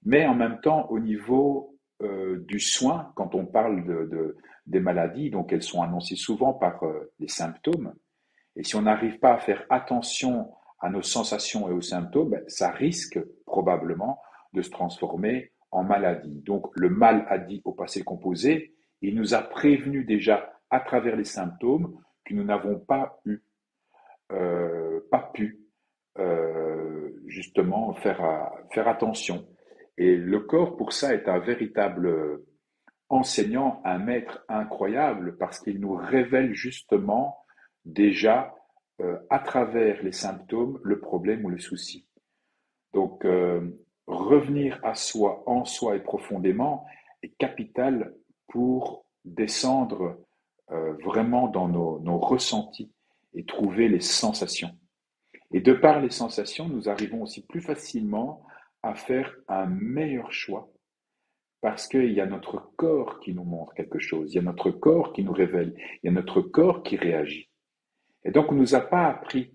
Mais 0.04 0.26
en 0.26 0.34
même 0.34 0.60
temps, 0.60 0.86
au 0.90 1.00
niveau 1.00 1.76
euh, 2.02 2.44
du 2.46 2.60
soin, 2.60 3.12
quand 3.16 3.34
on 3.34 3.44
parle 3.44 3.84
de, 3.84 4.36
des 4.66 4.80
maladies, 4.80 5.30
donc 5.30 5.52
elles 5.52 5.62
sont 5.62 5.82
annoncées 5.82 6.16
souvent 6.16 6.52
par 6.52 6.82
euh, 6.84 7.12
les 7.18 7.28
symptômes. 7.28 7.92
Et 8.54 8.62
si 8.62 8.76
on 8.76 8.82
n'arrive 8.82 9.18
pas 9.18 9.34
à 9.34 9.38
faire 9.38 9.64
attention 9.70 10.52
à 10.80 10.90
nos 10.90 11.02
sensations 11.02 11.68
et 11.68 11.72
aux 11.72 11.80
symptômes, 11.80 12.30
ben, 12.30 12.44
ça 12.46 12.70
risque 12.70 13.18
probablement 13.46 14.20
de 14.52 14.62
se 14.62 14.70
transformer 14.70 15.52
en 15.70 15.82
maladie. 15.82 16.40
Donc 16.42 16.70
le 16.74 16.88
mal 16.88 17.26
a 17.28 17.38
dit 17.38 17.60
au 17.64 17.72
passé 17.72 18.02
composé, 18.02 18.74
il 19.02 19.14
nous 19.16 19.34
a 19.34 19.42
prévenu 19.42 20.04
déjà 20.04 20.52
à 20.70 20.80
travers 20.80 21.16
les 21.16 21.24
symptômes 21.24 22.00
que 22.24 22.34
nous 22.34 22.44
n'avons 22.44 22.78
pas 22.78 23.20
eu, 23.24 23.42
euh, 24.32 25.00
pas 25.10 25.30
pu 25.34 25.67
justement 27.26 27.94
faire, 27.94 28.50
faire 28.72 28.88
attention. 28.88 29.46
Et 29.96 30.16
le 30.16 30.40
corps, 30.40 30.76
pour 30.76 30.92
ça, 30.92 31.14
est 31.14 31.28
un 31.28 31.38
véritable 31.38 32.40
enseignant, 33.08 33.80
un 33.84 33.98
maître 33.98 34.44
incroyable, 34.48 35.36
parce 35.38 35.60
qu'il 35.60 35.80
nous 35.80 35.94
révèle 35.94 36.54
justement 36.54 37.38
déjà, 37.84 38.54
euh, 39.00 39.16
à 39.30 39.38
travers 39.38 40.02
les 40.02 40.12
symptômes, 40.12 40.80
le 40.82 40.98
problème 40.98 41.44
ou 41.44 41.50
le 41.50 41.58
souci. 41.58 42.08
Donc, 42.92 43.24
euh, 43.24 43.60
revenir 44.06 44.80
à 44.82 44.94
soi, 44.94 45.44
en 45.46 45.64
soi 45.64 45.96
et 45.96 46.00
profondément, 46.00 46.84
est 47.22 47.36
capital 47.38 48.14
pour 48.48 49.06
descendre 49.24 50.18
euh, 50.70 50.94
vraiment 51.04 51.48
dans 51.48 51.68
nos 51.68 52.18
ressentis 52.18 52.92
et 53.34 53.44
trouver 53.44 53.88
les 53.88 54.00
sensations. 54.00 54.70
Et 55.52 55.60
de 55.60 55.72
par 55.72 56.00
les 56.00 56.10
sensations, 56.10 56.68
nous 56.68 56.88
arrivons 56.88 57.22
aussi 57.22 57.46
plus 57.46 57.60
facilement 57.60 58.44
à 58.82 58.94
faire 58.94 59.34
un 59.48 59.66
meilleur 59.66 60.32
choix 60.32 60.70
parce 61.60 61.88
qu'il 61.88 62.12
y 62.12 62.20
a 62.20 62.26
notre 62.26 62.72
corps 62.76 63.18
qui 63.20 63.34
nous 63.34 63.44
montre 63.44 63.74
quelque 63.74 63.98
chose, 63.98 64.32
il 64.32 64.36
y 64.36 64.38
a 64.38 64.42
notre 64.42 64.70
corps 64.70 65.12
qui 65.12 65.24
nous 65.24 65.32
révèle, 65.32 65.74
il 66.02 66.06
y 66.06 66.08
a 66.08 66.12
notre 66.12 66.40
corps 66.40 66.82
qui 66.82 66.96
réagit. 66.96 67.48
Et 68.24 68.30
donc 68.30 68.52
on 68.52 68.54
ne 68.54 68.60
nous 68.60 68.74
a 68.74 68.80
pas 68.80 69.06
appris, 69.06 69.52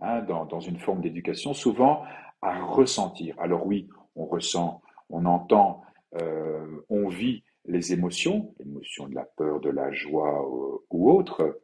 hein, 0.00 0.22
dans, 0.22 0.46
dans, 0.46 0.60
une 0.60 0.78
forme 0.78 1.02
d'éducation, 1.02 1.52
souvent 1.52 2.04
à 2.40 2.62
ressentir. 2.64 3.38
Alors 3.38 3.66
oui, 3.66 3.88
on 4.16 4.24
ressent, 4.24 4.82
on 5.10 5.26
entend, 5.26 5.82
euh, 6.20 6.84
on 6.88 7.08
vit 7.08 7.44
les 7.66 7.92
émotions, 7.92 8.54
l'émotion 8.58 9.08
de 9.08 9.14
la 9.14 9.24
peur, 9.24 9.60
de 9.60 9.70
la 9.70 9.92
joie 9.92 10.48
ou, 10.48 10.82
ou 10.90 11.10
autre. 11.10 11.60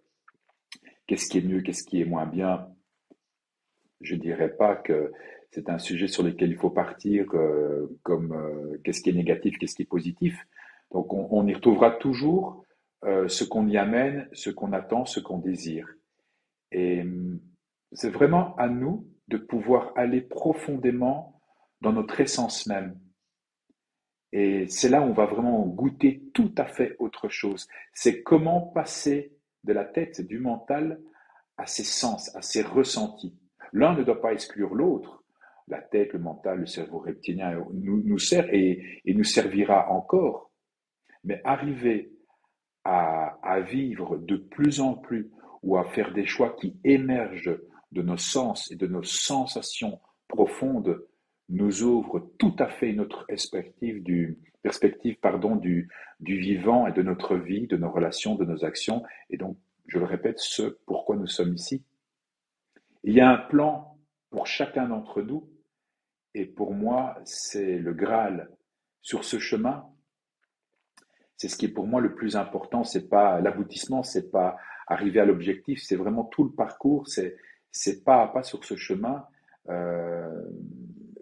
Qu'est-ce 1.07 1.29
qui 1.29 1.39
est 1.39 1.43
mieux, 1.43 1.63
qu'est-ce 1.63 1.85
qui 1.85 2.01
est 2.01 2.05
moins 2.05 2.27
bien? 2.27 2.69
Je 4.01 4.15
ne 4.15 4.21
dirais 4.21 4.51
pas 4.51 4.77
que 4.77 5.13
c'est 5.51 5.69
un 5.69 5.79
sujet 5.79 6.09
sur 6.09 6.23
lequel 6.23 6.51
il 6.51 6.57
faut 6.57 6.71
partir 6.71 7.27
euh, 7.35 7.99
comme 8.03 8.33
euh, 8.33 8.79
qu'est-ce 8.85 9.03
qui 9.03 9.11
est 9.11 9.15
négatif, 9.15 9.59
qu'est-ce 9.59 9.75
qui 9.75 9.83
est 9.83 9.87
positif. 9.87 10.47
Donc 10.91 11.13
on, 11.13 11.47
y 11.47 11.55
retrouvera 11.55 11.91
toujours 11.91 12.65
euh, 13.05 13.29
ce 13.29 13.45
qu'on 13.45 13.67
y 13.67 13.77
amène, 13.77 14.29
ce 14.33 14.51
qu'on 14.51 14.73
attend, 14.73 15.05
ce 15.05 15.21
qu'on 15.21 15.39
désire. 15.39 15.89
Et 16.71 17.03
hum, 17.03 17.41
c'est 17.93 18.11
vraiment 18.11 18.55
à 18.57 18.69
nous 18.69 19.07
de 19.29 19.37
pouvoir 19.37 19.93
aller 19.97 20.21
profondément 20.21 21.41
dans 21.81 21.93
notre 21.93 22.21
essence 22.21 22.67
même. 22.67 22.99
Et 24.33 24.67
c'est 24.69 24.89
là 24.89 25.01
où 25.01 25.05
on 25.05 25.13
va 25.13 25.27
vraiment 25.27 25.67
goûter 25.67 26.23
tout 26.35 26.53
à 26.59 26.67
fait 26.67 26.97
autre 26.99 27.29
chose. 27.29 27.67
C'est 27.95 28.23
comment 28.23 28.61
passer 28.61 29.33
de 29.65 29.73
la 29.73 29.85
tête, 29.85 30.21
du 30.21 30.39
mental, 30.39 31.01
à 31.57 31.67
ses 31.67 31.85
sens, 31.85 32.35
à 32.37 32.43
ses 32.43 32.63
ressentis. 32.63 33.35
L'un 33.73 33.95
ne 33.95 34.03
doit 34.03 34.21
pas 34.21 34.33
exclure 34.33 34.75
l'autre 34.75 35.23
la 35.69 35.83
tête, 35.83 36.13
le 36.15 36.19
mental, 36.19 36.61
le 36.61 36.67
cerveau 36.67 36.99
reptilien 36.99 37.63
nous, 37.73 38.03
nous 38.03 38.19
sert 38.19 38.49
et, 38.53 39.03
et, 39.05 39.15
nous 39.15 39.25
servira 39.25 39.91
encore. 39.91 40.51
Mais 41.25 41.41
arriver 41.45 42.11
à, 42.85 43.39
à, 43.43 43.61
vivre 43.61 44.17
de 44.17 44.37
plus 44.37 44.81
en 44.81 44.95
plus 44.95 45.31
ou 45.63 45.77
à 45.77 45.85
faire 45.85 46.13
des 46.13 46.25
choix 46.25 46.57
qui 46.59 46.79
émergent 46.85 47.59
de 47.93 48.03
nos 48.03 48.17
sens 48.17 48.71
et 48.71 48.77
de 48.77 48.87
nos 48.87 49.03
sensations 49.03 50.01
profondes 50.27 51.05
nous 51.51 51.83
ouvre 51.83 52.31
tout 52.39 52.55
à 52.59 52.69
fait 52.69 52.93
notre 52.93 53.27
perspective 53.27 54.03
du, 54.03 54.39
perspective, 54.63 55.17
pardon, 55.21 55.57
du, 55.57 55.89
du 56.21 56.39
vivant 56.39 56.87
et 56.87 56.93
de 56.93 57.03
notre 57.03 57.37
vie, 57.37 57.67
de 57.67 57.77
nos 57.77 57.91
relations, 57.91 58.35
de 58.35 58.45
nos 58.45 58.65
actions. 58.65 59.03
Et 59.31 59.37
donc, 59.37 59.57
je 59.87 59.99
le 59.99 60.05
répète, 60.05 60.39
ce 60.39 60.79
pourquoi 60.87 61.17
nous 61.17 61.27
sommes 61.27 61.55
ici. 61.55 61.83
Il 63.05 63.15
y 63.15 63.21
a 63.21 63.31
un 63.31 63.39
plan 63.39 63.99
pour 64.31 64.47
chacun 64.47 64.89
d'entre 64.89 65.23
nous 65.23 65.49
et 66.35 66.47
pour 66.47 66.75
moi, 66.75 67.19
c'est 67.25 67.79
le 67.79 67.93
Graal. 67.93 68.51
Sur 69.01 69.25
ce 69.25 69.39
chemin, 69.39 69.87
c'est 71.37 71.49
ce 71.49 71.57
qui 71.57 71.67
est 71.67 71.73
pour 71.73 71.87
moi 71.87 72.01
le 72.01 72.15
plus 72.15 72.37
important. 72.37 72.85
C'est 72.85 73.09
pas 73.09 73.41
l'aboutissement, 73.41 74.03
c'est 74.03 74.31
pas 74.31 74.57
arriver 74.87 75.21
à 75.21 75.25
l'objectif, 75.25 75.81
c'est 75.83 75.97
vraiment 75.97 76.25
tout 76.25 76.45
le 76.45 76.51
parcours. 76.51 77.07
C'est 77.09 78.05
pas 78.05 78.23
à 78.23 78.29
pas 78.29 78.43
sur 78.43 78.65
ce 78.65 78.77
chemin 78.77 79.25
euh, 79.69 80.43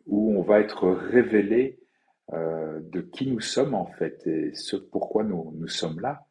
où 0.07 0.37
on 0.37 0.43
va 0.43 0.61
être 0.61 0.89
révélé 0.89 1.79
euh, 2.33 2.81
de 2.81 3.01
qui 3.01 3.31
nous 3.31 3.41
sommes 3.41 3.75
en 3.75 3.87
fait 3.87 4.27
et 4.27 4.55
ce 4.55 4.77
pourquoi 4.77 5.23
nous, 5.23 5.53
nous 5.55 5.69
sommes 5.69 6.01
là. 6.01 6.27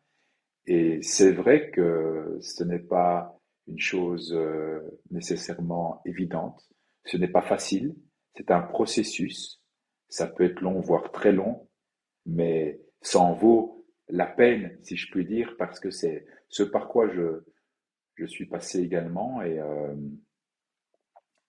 Et 0.68 1.02
c'est 1.04 1.32
vrai 1.32 1.70
que 1.70 2.38
ce 2.42 2.64
n'est 2.64 2.80
pas 2.80 3.35
une 3.68 3.80
chose 3.80 4.34
euh, 4.34 4.80
nécessairement 5.12 6.02
évidente, 6.06 6.62
ce 7.06 7.18
n'est 7.18 7.28
pas 7.28 7.42
facile, 7.42 7.96
c'est 8.36 8.52
un 8.52 8.62
processus. 8.62 9.62
Ça 10.10 10.28
peut 10.28 10.44
être 10.44 10.62
long, 10.62 10.80
voire 10.80 11.12
très 11.12 11.32
long, 11.32 11.68
mais 12.26 12.80
ça 13.02 13.20
en 13.20 13.34
vaut 13.34 13.86
la 14.08 14.28
peine, 14.28 14.78
si 14.84 14.96
je 14.96 15.10
puis 15.12 15.26
dire, 15.26 15.56
parce 15.58 15.80
que 15.80 15.90
c'est 15.90 16.26
ce 16.50 16.64
par 16.64 16.88
quoi 16.88 17.10
je, 17.10 17.44
je 18.16 18.26
suis 18.26 18.46
passé 18.46 18.80
également. 18.80 19.42
Et, 19.42 19.60
euh, 19.60 19.96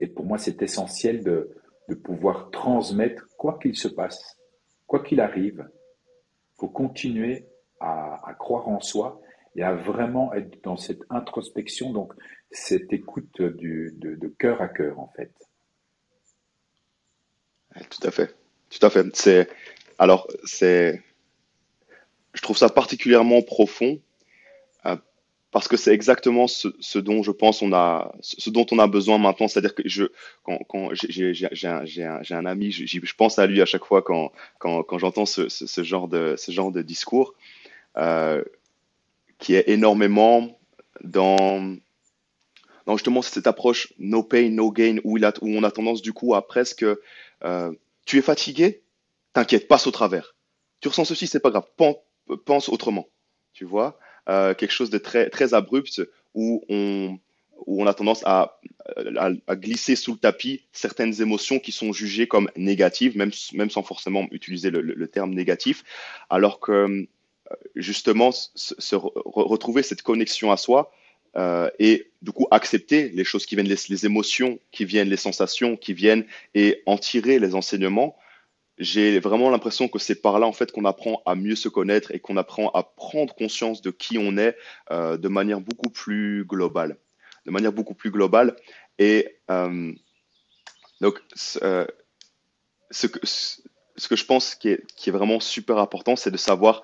et 0.00 0.06
pour 0.06 0.24
moi, 0.24 0.38
c'est 0.38 0.62
essentiel 0.62 1.22
de, 1.22 1.54
de 1.88 1.94
pouvoir 1.94 2.50
transmettre 2.50 3.26
quoi 3.36 3.58
qu'il 3.58 3.76
se 3.76 3.88
passe, 3.88 4.38
quoi 4.86 5.02
qu'il 5.02 5.20
arrive. 5.20 5.68
Il 5.68 6.60
faut 6.60 6.68
continuer 6.68 7.46
à, 7.80 8.28
à, 8.28 8.34
croire 8.34 8.68
en 8.68 8.80
soi 8.80 9.20
et 9.56 9.62
à 9.62 9.74
vraiment 9.74 10.32
être 10.34 10.62
dans 10.62 10.76
cette 10.76 11.00
introspection, 11.10 11.92
donc 11.92 12.12
cette 12.50 12.92
écoute 12.92 13.40
du, 13.40 13.92
de, 13.96 14.28
cœur 14.38 14.60
à 14.60 14.68
cœur, 14.68 14.98
en 14.98 15.10
fait. 15.16 15.32
Tout 17.90 18.06
à 18.06 18.10
fait. 18.10 18.34
Tout 18.70 18.84
à 18.84 18.90
fait. 18.90 19.48
Alors, 19.98 20.28
c'est, 20.44 21.02
je 22.34 22.42
trouve 22.42 22.56
ça 22.56 22.68
particulièrement 22.68 23.42
profond 23.42 24.00
euh, 24.84 24.96
parce 25.52 25.68
que 25.68 25.76
c'est 25.76 25.92
exactement 25.92 26.46
ce, 26.46 26.98
dont 26.98 27.22
je 27.22 27.30
pense 27.30 27.62
on 27.62 27.72
a, 27.72 28.14
ce 28.20 28.50
dont 28.50 28.66
on 28.72 28.78
a 28.78 28.86
besoin 28.86 29.18
maintenant. 29.18 29.48
C'est-à-dire 29.48 29.74
que 29.74 29.82
je, 29.86 30.04
quand, 30.42 30.58
quand 30.68 30.90
j'ai, 30.92 31.32
un, 31.64 31.84
un, 31.84 32.22
un, 32.30 32.46
ami, 32.46 32.72
je, 32.72 32.84
je, 32.86 33.14
pense 33.14 33.38
à 33.38 33.46
lui 33.46 33.62
à 33.62 33.66
chaque 33.66 33.84
fois 33.84 34.02
quand, 34.02 34.32
quand, 34.58 34.82
quand 34.82 34.98
j'entends 34.98 35.26
ce, 35.26 35.48
ce, 35.48 35.82
genre 35.82 36.08
de, 36.08 36.34
ce 36.36 36.50
genre 36.50 36.72
de 36.72 36.82
discours, 36.82 37.34
euh, 37.96 38.42
qui 39.38 39.54
est 39.54 39.68
énormément 39.68 40.58
dans, 41.02 41.76
justement 42.88 43.22
cette 43.22 43.46
approche 43.46 43.92
no 43.98 44.22
pain, 44.22 44.50
no 44.50 44.70
gain, 44.70 44.98
où, 45.04 45.18
on 45.42 45.62
a 45.62 45.70
tendance 45.70 46.02
du 46.02 46.12
coup 46.12 46.34
à 46.34 46.46
presque 46.46 46.84
euh, 47.44 47.72
tu 48.06 48.18
es 48.18 48.22
fatigué, 48.22 48.82
t'inquiète, 49.32 49.68
passe 49.68 49.86
au 49.86 49.90
travers. 49.90 50.34
Tu 50.80 50.88
ressens 50.88 51.04
ceci, 51.04 51.26
c'est 51.26 51.40
pas 51.40 51.50
grave, 51.50 51.66
pense, 52.44 52.68
autrement. 52.68 53.08
Tu 53.52 53.64
vois, 53.64 53.98
euh, 54.28 54.54
quelque 54.54 54.72
chose 54.72 54.90
de 54.90 54.98
très 54.98 55.30
très 55.30 55.54
abrupt 55.54 56.02
où 56.34 56.62
on 56.68 57.18
où 57.64 57.82
on 57.82 57.86
a 57.86 57.94
tendance 57.94 58.22
à, 58.24 58.60
glisser 59.52 59.96
sous 59.96 60.12
le 60.12 60.18
tapis 60.18 60.66
certaines 60.72 61.22
émotions 61.22 61.58
qui 61.58 61.72
sont 61.72 61.92
jugées 61.92 62.28
comme 62.28 62.50
négatives, 62.54 63.16
même, 63.16 63.32
sans 63.70 63.82
forcément 63.82 64.28
utiliser 64.30 64.70
le, 64.70 64.82
le, 64.82 65.08
terme 65.08 65.32
négatif, 65.32 65.82
alors 66.28 66.60
que 66.60 67.08
justement 67.74 68.32
se, 68.32 68.74
se 68.78 68.96
re, 68.96 69.12
retrouver 69.24 69.82
cette 69.82 70.02
connexion 70.02 70.50
à 70.52 70.56
soi, 70.56 70.92
euh, 71.36 71.68
et 71.78 72.10
du 72.22 72.32
coup 72.32 72.46
accepter 72.50 73.10
les 73.10 73.24
choses 73.24 73.44
qui 73.44 73.56
viennent, 73.56 73.68
les, 73.68 74.06
émotions 74.06 74.58
qui 74.72 74.86
viennent, 74.86 75.10
les 75.10 75.18
sensations 75.18 75.76
qui 75.76 75.92
viennent 75.92 76.24
et 76.54 76.82
en 76.86 76.96
tirer 76.96 77.38
les 77.38 77.54
enseignements. 77.54 78.16
J'ai 78.78 79.20
vraiment 79.20 79.50
l'impression 79.50 79.88
que 79.88 79.98
c'est 79.98 80.22
par 80.22 80.38
là 80.38 80.46
en 80.46 80.52
fait 80.52 80.72
qu'on 80.72 80.86
apprend 80.86 81.22
à 81.26 81.34
mieux 81.34 81.54
se 81.54 81.68
connaître 81.68 82.10
et 82.12 82.20
qu'on 82.20 82.38
apprend 82.38 82.70
à 82.70 82.82
prendre 82.82 83.34
conscience 83.34 83.82
de 83.82 83.90
qui 83.90 84.16
on 84.16 84.38
est 84.38 84.56
euh, 84.90 85.18
de 85.18 85.28
manière 85.28 85.60
beaucoup 85.60 85.90
plus 85.90 86.46
globale, 86.46 86.96
de 87.44 87.50
manière 87.50 87.72
beaucoup 87.72 87.94
plus 87.94 88.10
globale. 88.10 88.56
Et 88.98 89.36
euh, 89.50 89.92
donc 91.02 91.20
ce 91.34 91.88
que 94.08 94.16
je 94.16 94.24
pense 94.24 94.54
qui 94.54 94.70
est 94.70 95.10
vraiment 95.10 95.40
super 95.40 95.76
important, 95.76 96.16
c'est 96.16 96.30
de 96.30 96.38
savoir 96.38 96.82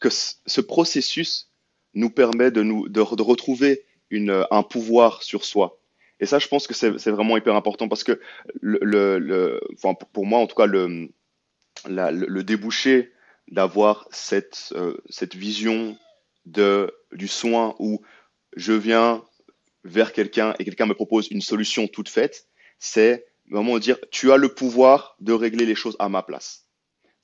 que 0.00 0.08
ce 0.10 0.60
processus 0.60 1.50
nous 1.94 2.10
permet 2.10 2.50
de, 2.50 2.62
nous, 2.62 2.88
de, 2.88 3.00
retrouver 3.00 3.84
un 4.10 4.62
pouvoir 4.62 5.22
sur 5.22 5.44
soi. 5.44 5.78
Et 6.18 6.26
ça, 6.26 6.38
je 6.38 6.48
pense 6.48 6.66
que 6.66 6.74
c'est 6.74 7.10
vraiment 7.10 7.36
hyper 7.36 7.54
important 7.54 7.88
parce 7.88 8.04
que 8.04 8.20
le, 8.60 9.60
enfin, 9.74 9.94
pour 10.12 10.26
moi, 10.26 10.40
en 10.40 10.46
tout 10.46 10.56
cas, 10.56 10.66
le, 10.66 11.08
le, 11.88 12.42
débouché 12.42 13.12
d'avoir 13.48 14.06
cette, 14.10 14.72
euh, 14.76 14.96
cette 15.08 15.34
vision 15.34 15.96
de, 16.46 16.94
du 17.12 17.28
soin 17.28 17.74
où 17.78 18.00
je 18.56 18.72
viens 18.72 19.24
vers 19.84 20.12
quelqu'un 20.12 20.54
et 20.58 20.64
quelqu'un 20.64 20.86
me 20.86 20.94
propose 20.94 21.28
une 21.30 21.40
solution 21.40 21.88
toute 21.88 22.08
faite, 22.08 22.46
c'est 22.78 23.26
vraiment 23.50 23.78
dire 23.78 23.98
tu 24.10 24.30
as 24.30 24.36
le 24.36 24.48
pouvoir 24.48 25.16
de 25.20 25.32
régler 25.32 25.66
les 25.66 25.74
choses 25.74 25.96
à 25.98 26.08
ma 26.08 26.22
place, 26.22 26.66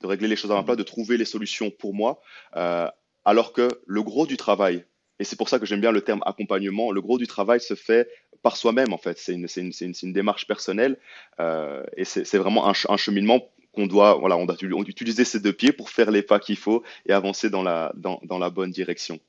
de 0.01 0.07
régler 0.07 0.27
les 0.27 0.35
choses 0.35 0.51
à 0.51 0.55
ma 0.55 0.63
place, 0.63 0.77
de 0.77 0.83
trouver 0.83 1.17
les 1.17 1.25
solutions 1.25 1.71
pour 1.71 1.93
moi. 1.93 2.21
Euh, 2.55 2.87
alors 3.25 3.53
que 3.53 3.67
le 3.85 4.03
gros 4.03 4.25
du 4.25 4.37
travail, 4.37 4.85
et 5.19 5.23
c'est 5.23 5.35
pour 5.35 5.49
ça 5.49 5.59
que 5.59 5.65
j'aime 5.65 5.81
bien 5.81 5.91
le 5.91 6.01
terme 6.01 6.21
accompagnement, 6.25 6.91
le 6.91 7.01
gros 7.01 7.17
du 7.17 7.27
travail 7.27 7.59
se 7.59 7.75
fait 7.75 8.07
par 8.43 8.55
soi-même 8.55 8.93
en 8.93 8.97
fait. 8.97 9.17
C'est 9.17 9.33
une, 9.33 9.47
une, 9.57 9.71
une, 9.81 9.93
une, 10.01 10.13
démarche 10.13 10.47
personnelle 10.47 10.97
euh, 11.39 11.83
et 11.95 12.05
c'est 12.05 12.37
vraiment 12.37 12.69
un, 12.69 12.73
un 12.87 12.97
cheminement 12.97 13.41
qu'on 13.73 13.87
doit, 13.87 14.15
voilà, 14.15 14.37
on 14.37 14.45
doit, 14.45 14.55
utiliser 14.87 15.23
ses 15.23 15.39
deux 15.39 15.53
pieds 15.53 15.71
pour 15.71 15.89
faire 15.89 16.09
les 16.11 16.23
pas 16.23 16.39
qu'il 16.39 16.57
faut 16.57 16.83
et 17.05 17.13
avancer 17.13 17.49
dans 17.49 17.63
la, 17.63 17.91
dans, 17.95 18.19
dans 18.23 18.39
la 18.39 18.49
bonne 18.49 18.71
direction. 18.71 19.19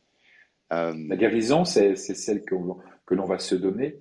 Euh... 0.73 0.95
La 1.09 1.17
guérison, 1.17 1.65
c'est 1.65 1.97
celle 1.97 2.43
que, 2.43 2.55
que 3.07 3.15
l'on 3.15 3.27
va 3.27 3.39
se 3.39 3.55
donner. 3.55 3.97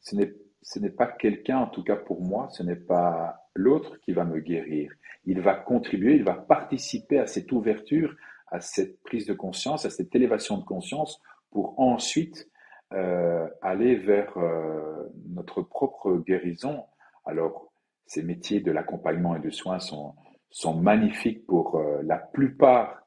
Ce 0.00 0.14
n'est 0.14 0.90
pas 0.90 1.06
quelqu'un, 1.06 1.58
en 1.58 1.66
tout 1.66 1.82
cas 1.82 1.96
pour 1.96 2.22
moi, 2.22 2.48
ce 2.52 2.62
n'est 2.62 2.76
pas 2.76 3.37
l'autre 3.58 3.98
qui 4.00 4.12
va 4.12 4.24
me 4.24 4.38
guérir. 4.38 4.92
Il 5.26 5.40
va 5.40 5.54
contribuer, 5.54 6.14
il 6.14 6.24
va 6.24 6.34
participer 6.34 7.18
à 7.18 7.26
cette 7.26 7.50
ouverture, 7.52 8.14
à 8.46 8.60
cette 8.60 9.02
prise 9.02 9.26
de 9.26 9.34
conscience, 9.34 9.84
à 9.84 9.90
cette 9.90 10.14
élévation 10.14 10.58
de 10.58 10.64
conscience 10.64 11.20
pour 11.50 11.78
ensuite 11.78 12.48
euh, 12.94 13.46
aller 13.60 13.96
vers 13.96 14.38
euh, 14.38 15.12
notre 15.28 15.60
propre 15.60 16.16
guérison. 16.16 16.84
Alors, 17.26 17.70
ces 18.06 18.22
métiers 18.22 18.60
de 18.60 18.70
l'accompagnement 18.70 19.36
et 19.36 19.40
de 19.40 19.50
soins 19.50 19.80
sont, 19.80 20.14
sont 20.50 20.80
magnifiques 20.80 21.44
pour 21.46 21.76
euh, 21.76 22.00
la 22.02 22.18
plupart 22.18 23.02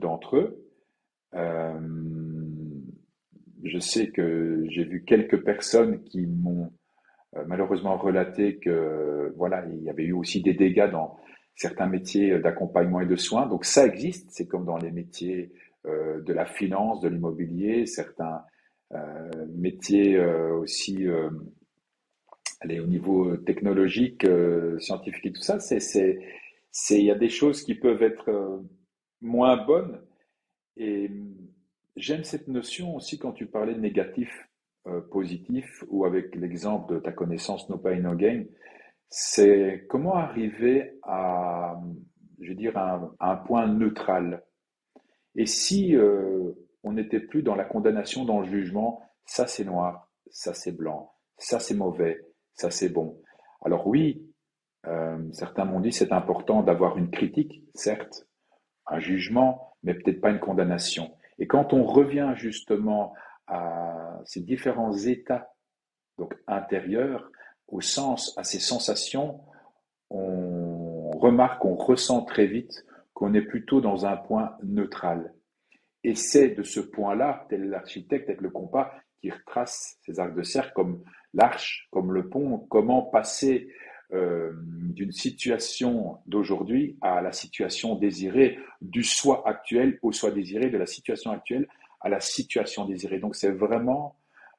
d'entre 0.00 0.36
eux. 0.36 0.64
je 3.62 3.78
sais 3.78 4.08
que 4.08 4.64
j'ai 4.68 4.82
vu 4.82 5.04
quelques 5.04 5.44
personnes 5.44 6.02
qui 6.02 6.26
m'ont 6.26 6.72
malheureusement 7.46 7.96
relaté 7.96 8.58
que 8.58 9.32
voilà, 9.36 9.64
il 9.66 9.82
y 9.82 9.90
avait 9.90 10.04
eu 10.04 10.12
aussi 10.12 10.42
des 10.42 10.54
dégâts 10.54 10.90
dans 10.90 11.16
certains 11.54 11.86
métiers 11.86 12.38
d'accompagnement 12.38 13.00
et 13.00 13.06
de 13.06 13.16
soins. 13.16 13.46
Donc 13.46 13.64
ça 13.64 13.86
existe, 13.86 14.30
c'est 14.30 14.46
comme 14.46 14.64
dans 14.64 14.78
les 14.78 14.90
métiers 14.90 15.52
de 15.84 16.32
la 16.32 16.44
finance, 16.44 17.00
de 17.00 17.08
l'immobilier, 17.08 17.86
certains 17.86 18.42
euh, 18.94 19.46
métiers 19.54 20.16
euh, 20.16 20.54
aussi 20.54 21.06
euh, 21.06 21.28
allez, 22.60 22.80
au 22.80 22.86
niveau 22.86 23.36
technologique, 23.36 24.26
scientifique 24.78 25.26
et 25.26 25.32
tout 25.32 25.42
ça, 25.42 25.60
c'est, 25.60 25.80
c'est, 25.80 26.18
il 26.98 27.04
y 27.04 27.10
a 27.10 27.14
des 27.14 27.28
choses 27.28 27.62
qui 27.62 27.74
peuvent 27.74 28.02
être 28.02 28.62
moins 29.20 29.64
bonnes. 29.64 30.00
Et 30.76 31.10
j'aime 31.96 32.24
cette 32.24 32.48
notion 32.48 32.96
aussi 32.96 33.18
quand 33.18 33.32
tu 33.32 33.46
parlais 33.46 33.74
de 33.74 33.80
négatif, 33.80 34.47
positif, 35.10 35.84
ou 35.88 36.04
avec 36.04 36.34
l'exemple 36.34 36.94
de 36.94 37.00
ta 37.00 37.12
connaissance 37.12 37.68
No 37.68 37.78
Pain 37.78 38.00
No 38.00 38.14
Gain, 38.14 38.44
c'est 39.08 39.86
comment 39.88 40.16
arriver 40.16 40.98
à, 41.02 41.80
je 42.40 42.48
veux 42.50 42.54
dire, 42.54 42.76
un, 42.76 43.12
un 43.20 43.36
point 43.36 43.66
neutral? 43.66 44.44
Et 45.34 45.46
si 45.46 45.96
on 46.82 46.92
n'était 46.92 47.20
plus 47.20 47.42
dans 47.42 47.54
la 47.54 47.64
condamnation, 47.64 48.24
dans 48.24 48.40
le 48.40 48.46
jugement, 48.46 49.02
ça 49.24 49.46
c'est 49.46 49.64
noir, 49.64 50.10
ça 50.30 50.54
c'est 50.54 50.72
blanc, 50.72 51.12
ça 51.36 51.60
c'est 51.60 51.74
mauvais, 51.74 52.20
ça 52.54 52.70
c'est 52.70 52.88
bon. 52.88 53.20
Alors 53.64 53.86
oui, 53.86 54.26
euh, 54.86 55.18
certains 55.32 55.64
m'ont 55.64 55.80
dit 55.80 55.92
c'est 55.92 56.12
important 56.12 56.62
d'avoir 56.62 56.96
une 56.96 57.10
critique, 57.10 57.64
certes, 57.74 58.26
un 58.86 59.00
jugement, 59.00 59.74
mais 59.82 59.94
peut-être 59.94 60.20
pas 60.20 60.30
une 60.30 60.40
condamnation. 60.40 61.14
Et 61.38 61.46
quand 61.46 61.72
on 61.72 61.84
revient 61.84 62.32
justement 62.36 63.12
à 63.48 64.20
ces 64.24 64.40
différents 64.40 64.92
états 64.92 65.52
donc 66.18 66.34
intérieurs, 66.46 67.30
au 67.68 67.80
sens, 67.80 68.36
à 68.36 68.44
ces 68.44 68.58
sensations, 68.58 69.40
on 70.10 71.10
remarque, 71.12 71.64
on 71.64 71.76
ressent 71.76 72.22
très 72.22 72.46
vite 72.46 72.84
qu'on 73.14 73.34
est 73.34 73.42
plutôt 73.42 73.80
dans 73.80 74.06
un 74.06 74.16
point 74.16 74.56
neutral. 74.62 75.34
Et 76.04 76.14
c'est 76.14 76.50
de 76.50 76.62
ce 76.62 76.80
point-là, 76.80 77.46
tel 77.48 77.68
l'architecte 77.68 78.28
avec 78.28 78.40
le 78.40 78.50
compas, 78.50 78.92
qui 79.20 79.30
retrace 79.30 79.98
ces 80.02 80.20
arcs 80.20 80.34
de 80.34 80.42
cercle 80.42 80.72
comme 80.74 81.02
l'arche, 81.34 81.88
comme 81.90 82.12
le 82.12 82.28
pont, 82.28 82.58
comment 82.70 83.02
passer 83.02 83.68
euh, 84.12 84.52
d'une 84.62 85.12
situation 85.12 86.18
d'aujourd'hui 86.26 86.96
à 87.00 87.20
la 87.20 87.32
situation 87.32 87.96
désirée, 87.96 88.58
du 88.80 89.02
soi 89.02 89.42
actuel 89.46 89.98
au 90.02 90.12
soi 90.12 90.30
désiré, 90.30 90.70
de 90.70 90.78
la 90.78 90.86
situation 90.86 91.30
actuelle 91.30 91.68
à 92.00 92.08
la 92.08 92.20
situation 92.20 92.84
désirée. 92.84 93.18
Donc 93.18 93.34
c'est 93.34 93.50
vraiment 93.50 94.16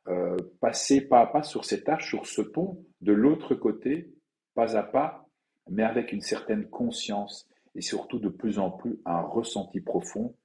euh, 0.07 0.37
passer 0.59 1.01
pas 1.01 1.21
à 1.21 1.27
pas 1.27 1.43
sur 1.43 1.65
cette 1.65 1.87
arche, 1.87 2.09
sur 2.09 2.25
ce 2.25 2.41
pont, 2.41 2.83
de 3.01 3.13
l'autre 3.13 3.55
côté, 3.55 4.13
pas 4.55 4.75
à 4.75 4.83
pas, 4.83 5.27
mais 5.69 5.83
avec 5.83 6.11
une 6.11 6.21
certaine 6.21 6.67
conscience 6.69 7.47
et 7.75 7.81
surtout 7.81 8.19
de 8.19 8.29
plus 8.29 8.59
en 8.59 8.71
plus 8.71 8.99
un 9.05 9.21
ressenti 9.21 9.81
profond 9.81 10.35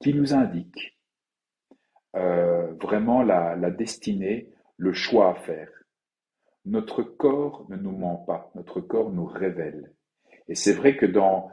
qui 0.00 0.14
nous 0.14 0.32
indique 0.32 0.98
euh, 2.16 2.72
vraiment 2.80 3.22
la, 3.22 3.70
destinée, 3.70 4.50
le 4.76 4.92
choix 4.92 5.30
à 5.30 5.34
faire. 5.34 5.70
Notre 6.64 7.02
corps 7.02 7.66
ne 7.68 7.76
nous 7.76 7.96
ment 7.96 8.16
pas, 8.16 8.50
notre 8.54 8.80
corps 8.80 9.10
nous 9.10 9.26
révèle. 9.26 9.92
Et 10.48 10.54
c'est 10.54 10.72
vrai 10.72 10.96
que 10.96 11.06
dans 11.06 11.50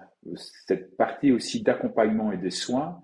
cette 0.66 0.96
partie 0.98 1.32
aussi 1.32 1.62
d'accompagnement 1.62 2.32
et 2.32 2.38
des 2.38 2.50
soins, 2.50 3.04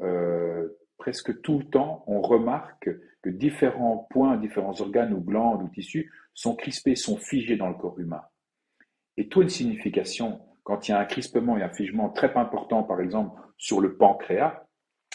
euh, 0.00 0.68
presque 1.02 1.40
tout 1.40 1.58
le 1.58 1.64
temps, 1.64 2.04
on 2.06 2.22
remarque 2.22 2.88
que 3.22 3.28
différents 3.28 4.06
points, 4.10 4.36
différents 4.36 4.80
organes 4.80 5.12
ou 5.12 5.20
glandes 5.20 5.60
ou 5.64 5.68
tissus 5.68 6.12
sont 6.32 6.54
crispés, 6.54 6.94
sont 6.94 7.16
figés 7.16 7.56
dans 7.56 7.68
le 7.68 7.74
corps 7.74 7.98
humain. 7.98 8.22
Et 9.16 9.28
tout 9.28 9.42
une 9.42 9.48
signification. 9.48 10.40
Quand 10.62 10.86
il 10.86 10.92
y 10.92 10.94
a 10.94 11.00
un 11.00 11.04
crispement 11.04 11.58
et 11.58 11.64
un 11.64 11.70
figement 11.70 12.08
très 12.10 12.32
important, 12.36 12.84
par 12.84 13.00
exemple, 13.00 13.40
sur 13.58 13.80
le 13.80 13.96
pancréas, 13.96 14.62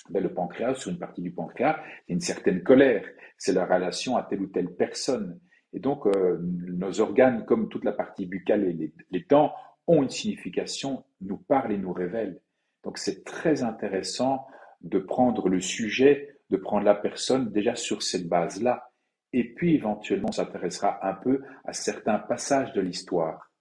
ben, 0.10 0.21
le 0.21 0.34
pancréas, 0.34 0.76
sur 0.76 0.91
une 0.91 1.00
partie 1.00 1.21
du 1.21 1.32
pancréas, 1.32 1.80
il 2.08 2.12
y 2.12 2.12
a 2.12 2.15
une 2.15 2.19
certaine 2.19 2.63
colère. 2.63 3.06
C'est 3.38 3.54
la 3.54 3.65
relation 3.65 4.17
à 4.17 4.23
telle 4.23 4.41
ou 4.41 4.47
telle 4.47 4.76
personne. 4.76 5.39
Et 5.71 5.80
donc, 5.80 6.06
euh, 6.06 6.38
nos 6.41 7.00
organes, 7.00 7.45
comme 7.45 7.69
toute 7.69 7.86
la 7.86 7.93
partie 7.93 8.26
buccale 8.26 8.65
et 8.65 8.73
les, 8.73 8.93
les, 9.10 9.26
dents, 9.30 9.54
ont 9.88 10.04
une 10.04 10.10
signification, 10.10 11.06
nous 11.21 11.38
parlent 11.38 11.71
et 11.71 11.78
nous 11.78 11.93
révèlent. 11.93 12.41
Donc, 12.84 12.97
c'est 12.97 13.23
très 13.23 13.63
intéressant 13.63 14.47
de 14.81 14.99
prendre 14.99 15.49
le 15.49 15.59
sujet, 15.59 16.39
de 16.49 16.57
prendre 16.57 16.85
la 16.85 16.95
personne 16.95 17.51
déjà 17.51 17.75
sur 17.75 18.03
cette 18.03 18.27
base-là. 18.27 18.91
Et 19.33 19.53
puis, 19.53 19.75
éventuellement, 19.75 20.29
on 20.29 20.33
s'intéressera 20.33 21.05
un 21.07 21.13
peu 21.13 21.43
à 21.65 21.73
certains 21.73 22.19
passages 22.19 22.73
de 22.73 22.81
l'histoire. 22.81 23.51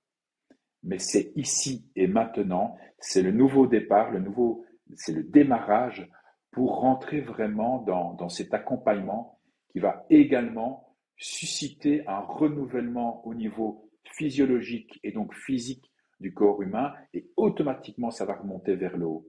Mais 0.83 0.99
c'est 0.99 1.33
ici 1.35 1.91
et 1.97 2.07
maintenant, 2.07 2.77
c'est 2.99 3.23
le 3.23 3.33
nouveau 3.33 3.67
départ, 3.67 4.11
le 4.13 4.21
nouveau, 4.21 4.65
c'est 4.95 5.13
le 5.13 5.25
démarrage 5.25 6.09
pour 6.53 6.79
rentrer 6.79 7.21
vraiment 7.21 7.81
dans, 7.83 8.15
dans 8.15 8.29
cet 8.29 8.55
accompagnement 8.55 9.41
qui 9.73 9.81
va 9.81 10.07
également 10.11 10.95
susciter 11.17 12.07
un 12.07 12.21
renouvellement 12.21 13.27
au 13.27 13.35
niveau 13.35 13.91
physiologique 14.05 15.01
et 15.03 15.13
donc 15.13 15.35
physique 15.35 15.91
du 16.21 16.33
corps 16.33 16.63
humain 16.63 16.95
et 17.13 17.29
automatiquement 17.37 18.11
ça 18.11 18.25
va 18.25 18.37
remonter 18.37 18.77
vers 18.77 18.97
le 18.97 19.07
haut. 19.07 19.27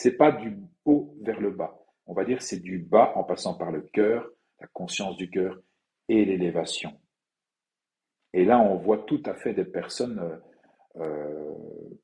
C'est 0.00 0.16
pas 0.16 0.32
du 0.32 0.56
haut 0.86 1.14
vers 1.20 1.38
le 1.38 1.50
bas. 1.50 1.78
On 2.06 2.14
va 2.14 2.24
dire 2.24 2.40
c'est 2.40 2.60
du 2.60 2.78
bas 2.78 3.12
en 3.16 3.22
passant 3.22 3.52
par 3.52 3.70
le 3.70 3.82
cœur, 3.82 4.26
la 4.58 4.66
conscience 4.68 5.18
du 5.18 5.28
cœur 5.28 5.58
et 6.08 6.24
l'élévation. 6.24 6.98
Et 8.32 8.46
là, 8.46 8.58
on 8.60 8.76
voit 8.76 9.04
tout 9.06 9.22
à 9.26 9.34
fait 9.34 9.52
des 9.52 9.66
personnes 9.66 10.18
euh, 10.18 11.02
euh, 11.02 11.52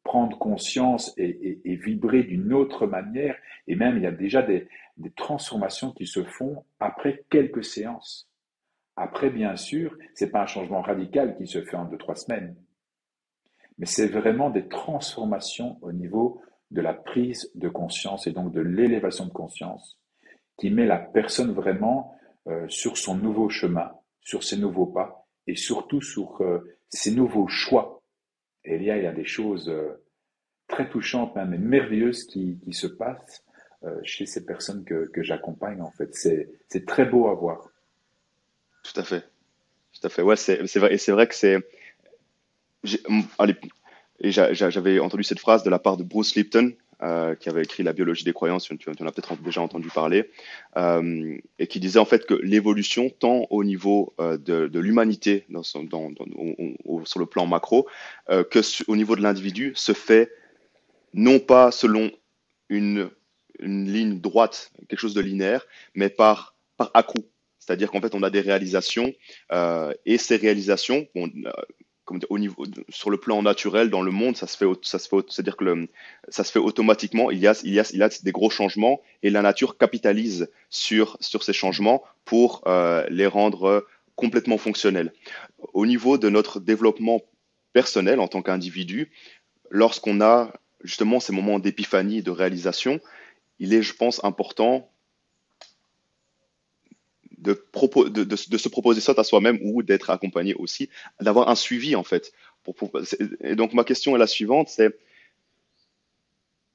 prendre 0.04 0.37
conscience 0.38 1.14
et, 1.16 1.59
vibrer 1.64 2.24
d'une 2.24 2.52
autre 2.52 2.87
manière. 2.87 3.35
Et 3.66 3.76
même, 3.76 3.96
il 3.96 4.02
y 4.02 4.06
a 4.06 4.12
déjà 4.12 4.42
des, 4.42 4.68
transformations 5.16 5.92
qui 5.92 6.06
se 6.06 6.22
font 6.22 6.66
après 6.78 7.24
quelques 7.30 7.64
séances. 7.64 8.30
Après, 8.94 9.30
bien 9.30 9.56
sûr, 9.56 9.96
c'est 10.12 10.30
pas 10.30 10.42
un 10.42 10.46
changement 10.46 10.82
radical 10.82 11.35
qui 11.38 11.46
se 11.46 11.62
fait 11.62 11.76
en 11.76 11.87
deux, 11.87 11.96
trois 11.96 12.14
semaines. 12.14 12.56
Mais 13.78 13.87
c'est 13.87 14.09
vraiment 14.09 14.50
des 14.50 14.68
transformations 14.68 15.78
au 15.80 15.92
niveau 15.92 16.42
de 16.70 16.81
la 16.81 16.94
prise 16.94 17.50
de 17.55 17.68
conscience 17.68 18.26
et 18.26 18.33
donc 18.33 18.52
de 18.52 18.61
l'élévation 18.61 19.26
de 19.26 19.33
conscience 19.33 19.98
qui 20.59 20.70
met 20.70 20.87
la 20.87 20.98
personne 20.98 21.52
vraiment 21.52 22.16
euh, 22.48 22.66
sur 22.68 22.96
son 22.96 23.16
nouveau 23.16 23.48
chemin, 23.48 23.92
sur 24.20 24.42
ses 24.42 24.57
nouveaux 24.57 24.87
pas 24.87 25.26
et 25.46 25.55
surtout 25.55 26.00
sur 26.00 26.40
euh, 26.42 26.76
ses 26.88 27.12
nouveaux 27.12 27.48
choix 27.48 28.02
et 28.64 28.76
il 28.76 28.83
y 28.83 28.90
a 28.90 29.12
des 29.12 29.24
choses 29.24 29.68
euh, 29.68 30.02
très 30.66 30.88
touchantes, 30.88 31.37
même 31.37 31.57
merveilleuses 31.57 32.24
qui, 32.24 32.59
se 32.72 32.88
passent 32.88 33.44
chez 34.02 34.26
ces 34.26 34.44
personnes 34.44 34.85
que, 34.85 35.09
que 35.12 35.22
j'accompagne. 35.22 35.81
En 35.81 35.92
fait, 35.92 36.12
c'est 36.12 36.87
très 36.87 37.05
beau 37.05 37.29
à 37.29 37.35
voir. 37.35 37.70
Tout 38.83 38.98
à 39.00 39.05
fait. 39.05 39.24
Tout 39.92 40.07
à 40.07 40.11
fait. 40.11 40.22
Ouais, 40.22 40.37
c'est 40.37 40.76
vrai. 40.76 40.94
Et 40.94 40.98
c'est 40.98 41.12
vrai 41.12 41.29
que 41.29 41.35
c'est. 41.35 41.64
Allez, 43.38 43.57
j'avais 44.20 44.98
entendu 44.98 45.24
cette 45.24 45.40
phrase 45.40 45.62
de 45.62 45.70
la 45.70 45.79
part 45.79 45.96
de 45.96 46.02
Bruce 46.02 46.35
Lipton, 46.35 46.72
euh, 47.02 47.35
qui 47.35 47.50
avait 47.50 47.62
écrit 47.62 47.83
La 47.83 47.92
biologie 47.92 48.24
des 48.24 48.33
croyances, 48.33 48.70
tu, 48.79 48.88
en 48.88 49.07
as 49.07 49.12
peut-être 49.12 49.37
déjà 49.42 49.61
entendu 49.61 49.88
parler, 49.88 50.31
euh, 50.79 51.37
et 51.59 51.66
qui 51.66 51.79
disait 51.79 51.98
en 51.98 52.07
fait 52.07 52.24
que 52.24 52.33
l'évolution, 52.33 53.11
tant 53.11 53.46
au 53.50 53.64
niveau 53.64 54.14
euh, 54.18 54.38
de, 54.38 54.79
l'humanité 54.79 55.44
sur 55.62 57.20
le 57.20 57.26
plan 57.26 57.46
macro, 57.46 57.87
que 58.29 58.90
au 58.90 58.96
niveau 58.96 59.14
de 59.14 59.20
l'individu, 59.20 59.72
se 59.74 59.92
fait 59.92 60.33
non 61.12 61.38
pas 61.38 61.70
selon 61.70 62.11
une, 62.70 63.11
ligne 63.61 64.18
droite, 64.18 64.72
quelque 64.88 65.00
chose 65.00 65.14
de 65.14 65.20
linéaire, 65.20 65.66
mais 65.94 66.09
par, 66.09 66.57
par 66.79 66.90
à-coup. 66.94 67.26
C'est-à-dire 67.59 67.90
qu'en 67.90 68.00
fait, 68.00 68.14
on 68.14 68.22
a 68.22 68.31
des 68.31 68.40
réalisations, 68.40 69.12
et 70.07 70.16
ces 70.16 70.37
réalisations, 70.37 71.07
bon, 71.14 71.31
au 72.31 72.38
niveau, 72.38 72.64
sur 72.88 73.11
le 73.11 73.16
plan 73.16 73.42
naturel 73.42 73.90
dans 73.90 74.03
le 74.03 74.11
monde, 74.11 74.37
ça 74.37 74.47
se 74.47 74.57
fait, 74.57 74.66
ça 74.83 74.99
se 74.99 75.09
fait, 75.09 75.25
c'est-à-dire 75.29 75.57
que 75.57 75.64
le, 75.64 75.88
ça 76.29 76.45
se 76.45 76.53
fait 76.53 76.59
automatiquement. 76.59 77.31
Il 77.31 77.38
y 77.38 77.47
a, 77.47 77.59
il 77.64 77.73
y 77.73 77.81
a, 77.81 77.88
il 77.92 77.99
y 77.99 78.03
a 78.03 78.09
des 78.09 78.33
gros 78.33 78.51
changements 78.51 79.01
et 79.23 79.31
la 79.31 79.42
nature 79.42 79.77
capitalise 79.77 80.51
sur 80.71 81.16
sur 81.21 81.42
ces 81.42 81.53
changements 81.53 82.03
pour 82.25 82.62
euh, 82.66 83.05
les 83.11 83.27
rendre 83.27 83.87
complètement 84.14 84.59
fonctionnel. 84.59 85.12
Au 85.75 85.87
niveau 85.87 86.19
de 86.19 86.29
notre 86.29 86.61
développement 86.61 87.23
personnel 87.73 88.21
en 88.21 88.29
tant 88.29 88.42
qu'individu, 88.42 89.12
lorsqu'on 89.71 90.21
a 90.21 90.53
justement 90.83 91.21
ces 91.21 91.33
moments 91.33 91.59
d'épiphanie, 91.59 92.23
de 92.23 92.31
réalisation, 92.31 93.01
il 93.59 93.75
est, 93.75 93.83
je 93.83 93.95
pense, 93.95 94.23
important 94.25 94.90
de, 97.54 98.37
se 98.37 98.68
proposer 98.68 99.00
ça 99.00 99.14
à 99.16 99.24
soi-même 99.24 99.59
ou 99.62 99.82
d'être 99.82 100.11
accompagné 100.11 100.54
aussi, 100.54 100.88
d'avoir 101.20 101.48
un 101.48 101.54
suivi 101.54 101.96
en 101.96 102.04
fait. 102.04 102.32
et 103.40 103.54
donc 103.54 103.72
ma 103.72 103.85
question 103.85 104.16
est 104.16 104.18
la 104.18 104.26
suivante, 104.26 104.68
c'est 104.68 104.98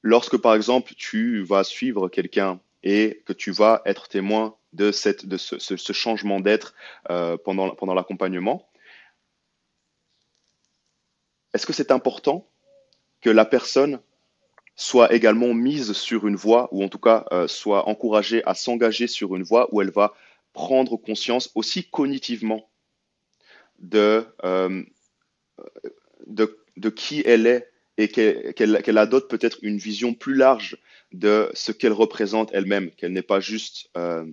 lorsque 0.02 0.38
par 0.38 0.56
exemple 0.56 0.94
tu 0.96 1.44
vas 1.44 1.64
suivre 1.64 2.10
quelqu'un 2.10 2.60
et 2.84 3.22
que 3.26 3.34
tu 3.34 3.52
vas 3.52 3.82
être 3.86 4.08
témoin 4.08 4.56
de, 4.74 4.92
cette, 4.92 5.26
de 5.26 5.38
ce, 5.38 5.94
changement 5.94 6.40
d'être 6.40 6.74
euh, 7.10 7.38
pendant, 7.38 7.76
pendant 7.76 7.94
l'accompagnement, 7.94 8.68
est-ce 11.54 11.66
que 11.66 11.74
c'est 11.74 11.92
important 11.92 12.48
que 13.22 13.30
la 13.30 13.46
personne 13.46 14.00
soit 14.76 15.14
également 15.14 15.54
mise 15.54 15.94
sur 15.94 16.28
une 16.28 16.36
voie, 16.36 16.70
ou 16.72 16.84
en 16.84 16.90
tout 16.90 16.98
cas 16.98 17.26
euh, 17.32 17.48
soit 17.48 17.88
encouragée 17.88 18.44
à 18.46 18.56
s'engager 18.56 19.08
sur 19.08 19.36
une 19.36 19.44
voie 19.44 19.68
où 19.72 19.82
elle 19.82 19.92
va 19.92 20.14
prendre 20.54 20.98
conscience 20.98 21.52
aussi 21.56 21.90
cognitivement 21.90 22.70
de, 23.80 24.26
euh, 24.44 24.84
de, 26.28 26.60
de, 26.78 26.90
qui 26.90 27.24
elle 27.26 27.48
est 27.48 27.68
et 27.98 28.08
qu'elle 28.08 28.98
adopte 28.98 29.30
peut-être 29.30 29.60
une 29.62 29.78
vision 29.78 30.14
plus 30.14 30.36
large 30.36 30.78
de 31.12 31.50
ce 31.54 31.72
qu'elle 31.72 31.92
représente 31.92 32.50
elle-même, 32.54 32.90
qu'elle 32.92 33.12
n'est 33.12 33.22
pas 33.22 33.40
juste, 33.40 33.90
euh, 33.98 34.26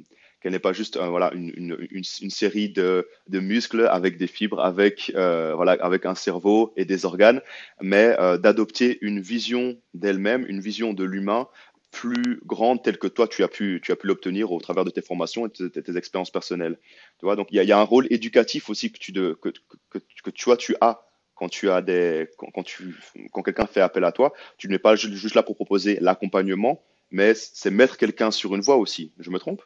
pas 0.62 0.72
juste 0.72 0.96
euh, 0.96 1.08
voilà, 1.08 1.32
une, 1.34 1.52
une, 1.56 1.88
une, 1.90 2.30
série 2.30 2.70
de, 2.70 3.08
de, 3.28 3.40
muscles 3.40 3.86
avec 3.90 4.16
des 4.16 4.28
fibres, 4.28 4.60
avec, 4.60 5.12
voilà, 5.14 5.72
avec 5.80 6.06
un 6.06 6.14
cerveau 6.14 6.72
et 6.76 6.84
des 6.84 7.04
organes, 7.04 7.42
mais 7.82 8.16
d'adopter 8.38 8.98
une 9.02 9.20
vision 9.20 9.76
d'elle-même, 9.92 10.46
une 10.48 10.60
vision 10.60 10.94
de 10.94 11.04
l'humain 11.04 11.48
plus 11.90 12.40
grande 12.44 12.82
telle 12.82 12.98
que 12.98 13.06
toi 13.06 13.26
tu 13.26 13.42
as 13.42 13.48
pu 13.48 13.80
tu 13.82 13.92
as 13.92 13.96
pu 13.96 14.06
l'obtenir 14.06 14.52
au 14.52 14.60
travers 14.60 14.84
de 14.84 14.90
tes 14.90 15.00
formations 15.00 15.46
et 15.46 15.50
de 15.58 15.68
tes, 15.68 15.96
expériences 15.96 16.30
personnelles. 16.30 16.78
Tu 17.18 17.26
vois 17.26 17.36
donc 17.36 17.48
il 17.50 17.62
y 17.62 17.72
a, 17.72 17.78
un 17.78 17.82
rôle 17.82 18.06
éducatif 18.10 18.68
aussi 18.68 18.92
que 18.92 18.98
tu 18.98 19.12
de, 19.12 19.38
que, 19.40 19.48
que, 19.90 19.98
que, 19.98 20.30
tu 20.30 20.50
tu 20.58 20.76
as 20.80 21.02
quand 21.34 21.48
tu 21.48 21.70
as 21.70 21.82
des 21.82 22.28
quand, 22.36 22.62
tu 22.62 22.94
quand 23.32 23.42
quelqu'un 23.42 23.66
fait 23.66 23.80
appel 23.80 24.04
à 24.04 24.12
toi. 24.12 24.32
Tu 24.58 24.68
n'es 24.68 24.78
pas 24.78 24.96
juste 24.96 25.34
là 25.34 25.42
pour 25.42 25.54
proposer 25.54 25.98
l'accompagnement 26.00 26.82
mais 27.10 27.34
c'est 27.34 27.70
mettre 27.70 27.96
quelqu'un 27.96 28.30
sur 28.30 28.54
une 28.54 28.60
voie 28.60 28.76
aussi. 28.76 29.12
Je 29.18 29.30
me 29.30 29.38
trompe? 29.38 29.62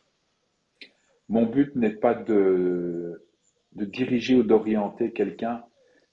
Mon 1.29 1.47
but 1.47 1.75
n'est 1.77 1.91
pas 1.91 2.15
de 2.15 3.27
de 3.73 3.85
diriger 3.87 4.35
ou 4.37 4.43
d'orienter 4.43 5.13
quelqu'un. 5.13 5.65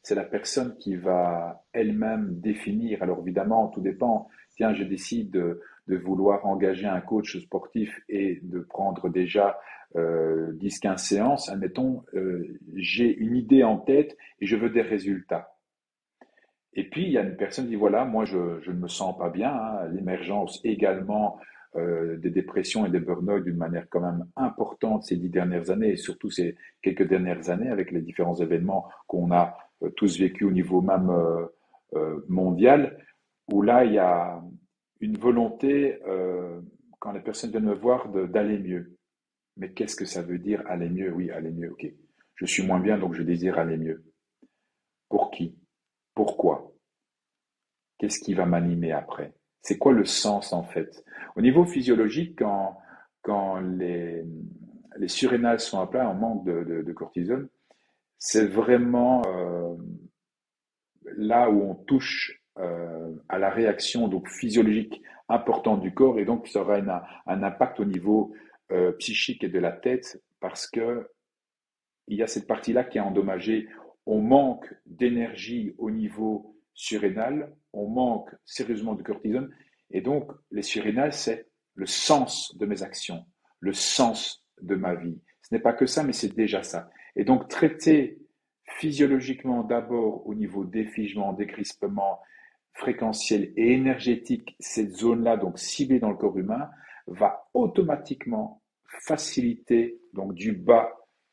C'est 0.02 0.16
la 0.16 0.24
personne 0.24 0.78
qui 0.78 0.96
va 0.96 1.66
elle-même 1.74 2.40
définir. 2.40 3.04
Alors 3.04 3.20
évidemment 3.20 3.68
tout 3.68 3.82
dépend. 3.82 4.30
Tiens 4.56 4.74
je 4.74 4.84
décide 4.84 5.60
de 5.90 5.98
vouloir 5.98 6.46
engager 6.46 6.86
un 6.86 7.02
coach 7.02 7.38
sportif 7.40 8.00
et 8.08 8.40
de 8.44 8.60
prendre 8.60 9.10
déjà 9.10 9.60
euh, 9.96 10.54
10-15 10.54 10.98
séances, 10.98 11.50
admettons, 11.50 12.04
euh, 12.14 12.60
j'ai 12.76 13.12
une 13.16 13.36
idée 13.36 13.64
en 13.64 13.78
tête 13.78 14.16
et 14.40 14.46
je 14.46 14.56
veux 14.56 14.70
des 14.70 14.84
résultats. 14.84 15.56
Et 16.74 16.88
puis, 16.88 17.06
il 17.06 17.12
y 17.12 17.18
a 17.18 17.24
une 17.24 17.36
personne 17.36 17.66
qui 17.66 17.72
dit, 17.72 17.76
voilà, 17.76 18.06
moi, 18.06 18.24
je, 18.26 18.38
ne 18.38 18.76
me 18.76 18.88
sens 18.88 19.18
pas 19.18 19.30
bien, 19.30 19.52
hein. 19.52 19.88
l'émergence 19.92 20.62
également 20.64 21.40
euh, 21.76 22.18
des 22.18 22.30
dépressions 22.30 22.86
et 22.86 22.92
des 22.92 23.00
burn-out 23.00 23.44
d'une 23.44 23.58
manière 23.58 23.88
quand 23.90 24.02
même 24.02 24.28
importante 24.36 25.04
ces 25.04 25.16
dix 25.16 25.30
dernières 25.30 25.72
années, 25.72 25.94
et 25.94 25.98
surtout 25.98 26.30
ces 26.30 26.56
quelques 26.84 27.08
dernières 27.08 27.50
années 27.50 27.70
avec 27.70 27.92
les 27.92 28.02
différents 28.02 28.36
événements 28.36 28.88
qu'on 29.08 29.32
a 29.32 29.58
euh, 29.82 29.90
tous 29.90 30.20
vécu 30.20 30.46
au 30.46 30.52
niveau 30.52 30.82
même 30.82 31.12
mondial, 32.28 32.96
où 33.52 33.64
là, 33.64 33.84
il 33.84 33.94
y 33.94 33.98
a, 33.98 34.40
une 35.00 35.18
volonté, 35.18 36.02
euh, 36.08 36.62
quand 37.00 37.12
les 37.12 37.22
personnes 37.22 37.52
viennent 37.52 37.66
me 37.66 37.74
voir, 37.74 38.10
d'aller 38.10 38.60
mieux. 38.60 38.98
Mais 39.58 39.72
qu'est-ce 39.72 39.96
que 39.96 40.06
ça 40.06 40.22
veut 40.22 40.40
dire 40.40 40.64
aller 40.68 40.90
mieux? 40.90 41.12
Oui, 41.14 41.32
aller 41.32 41.52
mieux, 41.52 41.72
ok. 41.72 41.92
Je 42.36 42.46
suis 42.46 42.66
moins 42.66 42.80
bien, 42.80 42.98
donc 42.98 43.14
je 43.14 43.24
désire 43.24 43.60
aller 43.60 43.78
mieux. 43.78 44.04
Pour 45.10 45.32
qui? 45.32 45.58
Pourquoi? 46.14 46.74
Qu'est-ce 47.98 48.20
qui 48.20 48.34
va 48.34 48.46
m'animer 48.46 48.92
après? 48.92 49.34
C'est 49.62 49.78
quoi 49.78 49.92
le 49.92 50.06
sens 50.06 50.54
en 50.54 50.64
fait? 50.64 51.04
Au 51.36 51.42
niveau 51.42 51.66
physiologique, 51.66 52.40
quand, 52.40 52.78
quand 53.22 53.60
les, 53.60 54.24
les 54.98 55.08
surrénales 55.08 55.60
sont 55.60 55.80
à 55.80 55.88
plat, 55.88 56.10
en 56.10 56.14
manque 56.14 56.46
de, 56.46 56.94
cortisone, 56.94 57.50
c'est 58.18 58.46
vraiment 58.46 59.22
euh, 59.28 59.76
là 61.18 61.50
où 61.50 61.62
on 61.62 61.76
touche 61.76 62.39
euh, 62.58 63.14
à 63.30 63.38
la 63.38 63.50
réaction 63.50 64.08
donc 64.08 64.28
physiologique 64.28 65.02
importante 65.30 65.82
du 65.82 65.94
corps 65.94 66.20
et 66.20 66.26
donc 66.26 66.48
ça 66.48 66.62
aura 66.62 66.78
un 67.28 67.44
impact 67.44 67.80
au 67.80 67.86
niveau 67.86 68.34
euh, 68.72 68.92
psychique 68.94 69.44
et 69.44 69.50
de 69.50 69.60
la 69.60 69.72
tête 69.72 70.22
parce 70.40 70.68
que 70.68 71.08
il 72.08 72.18
y 72.18 72.24
a 72.24 72.28
cette 72.28 72.48
partie-là 72.48 72.84
qui 72.84 72.98
est 72.98 73.02
endommagée. 73.02 73.68
On 74.08 74.20
manque 74.20 74.74
d'énergie 74.88 75.76
au 75.78 75.92
niveau 75.92 76.56
surrénal, 76.74 77.56
on 77.72 77.88
manque 77.88 78.30
sérieusement 78.46 78.96
de 78.96 79.04
cortisone 79.04 79.54
et 79.92 80.02
donc 80.02 80.32
les 80.52 80.64
surrénales 80.64 81.14
c'est 81.14 81.48
le 81.76 81.86
sens 81.86 82.58
de 82.58 82.66
mes 82.66 82.84
actions, 82.84 83.26
le 83.60 83.74
sens 83.74 84.44
de 84.62 84.76
ma 84.76 84.96
vie. 84.96 85.22
Ce 85.44 85.54
n'est 85.54 85.62
pas 85.62 85.74
que 85.74 85.86
ça, 85.86 86.04
mais 86.04 86.14
c'est 86.14 86.36
déjà 86.36 86.64
ça. 86.64 86.90
Et 87.16 87.24
donc 87.24 87.48
traiter 87.48 88.20
physiologiquement 88.66 89.64
d'abord 89.64 90.28
au 90.28 90.36
niveau 90.36 90.64
défigement, 90.64 91.34
décrispement, 91.34 92.20
fréquentielle 92.80 93.52
et 93.58 93.74
énergétique, 93.74 94.56
cette 94.60 94.96
zone-là, 94.96 95.38
donc 95.38 95.60
ciblée 95.60 96.00
dans 96.00 96.10
le 96.10 96.16
corps 96.16 96.38
humain, 96.38 96.70
va 97.08 97.50
automatiquement 97.54 98.62
faciliter, 99.02 100.00
donc 100.14 100.34
du 100.34 100.54
bas 100.54 100.90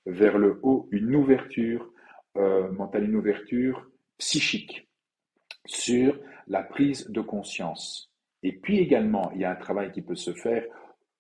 vers 0.07 0.39
le 0.39 0.59
haut, 0.63 0.89
une 0.91 1.15
ouverture 1.15 1.91
euh, 2.37 2.71
mentale, 2.73 3.05
une 3.05 3.17
ouverture 3.17 3.89
psychique 4.19 4.89
sur 5.67 6.19
la 6.47 6.63
prise 6.63 7.09
de 7.11 7.21
conscience. 7.21 8.13
Et 8.43 8.53
puis 8.53 8.79
également, 8.79 9.31
il 9.35 9.41
y 9.41 9.45
a 9.45 9.51
un 9.51 9.57
travail 9.57 9.93
qui 9.93 10.03
peut 10.03 10.17
se 10.17 10.33
faire 10.33 10.65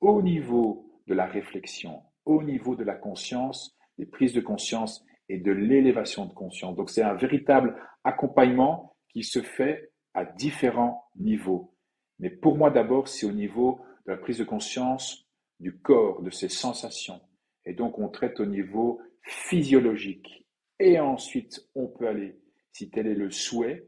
au 0.00 0.22
niveau 0.22 0.90
de 1.06 1.14
la 1.14 1.26
réflexion, 1.26 2.02
au 2.24 2.42
niveau 2.42 2.74
de 2.76 2.84
la 2.84 2.94
conscience, 2.94 3.76
des 3.98 4.06
prises 4.06 4.34
de 4.34 4.40
conscience 4.40 5.04
et 5.28 5.38
de 5.38 5.52
l'élévation 5.52 6.26
de 6.26 6.32
conscience. 6.32 6.76
Donc 6.76 6.90
c'est 6.90 7.02
un 7.02 7.14
véritable 7.14 7.76
accompagnement 8.04 8.96
qui 9.08 9.22
se 9.22 9.40
fait 9.40 9.90
à 10.16 10.24
différents 10.24 11.10
niveaux. 11.14 11.74
Mais 12.18 12.30
pour 12.30 12.56
moi, 12.56 12.70
d'abord, 12.70 13.06
c'est 13.06 13.26
au 13.26 13.32
niveau 13.32 13.78
de 14.06 14.12
la 14.12 14.18
prise 14.18 14.38
de 14.38 14.44
conscience 14.44 15.28
du 15.60 15.78
corps, 15.78 16.22
de 16.22 16.30
ses 16.30 16.48
sensations. 16.48 17.20
Et 17.66 17.74
donc, 17.74 17.98
on 17.98 18.08
traite 18.08 18.40
au 18.40 18.46
niveau 18.46 19.00
physiologique. 19.22 20.46
Et 20.78 20.98
ensuite, 20.98 21.68
on 21.74 21.86
peut 21.86 22.08
aller, 22.08 22.40
si 22.72 22.90
tel 22.90 23.06
est 23.06 23.14
le 23.14 23.30
souhait 23.30 23.86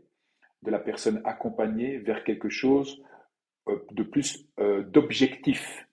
de 0.63 0.71
la 0.71 0.79
personne 0.79 1.23
accompagnée, 1.25 1.99
vers 1.99 2.25
quelque 2.25 2.51
chose 2.51 3.03
euh, 3.69 3.79
de 3.93 4.03
plus 4.03 4.47
euh, 4.61 4.83
d'objectif. 4.83 5.87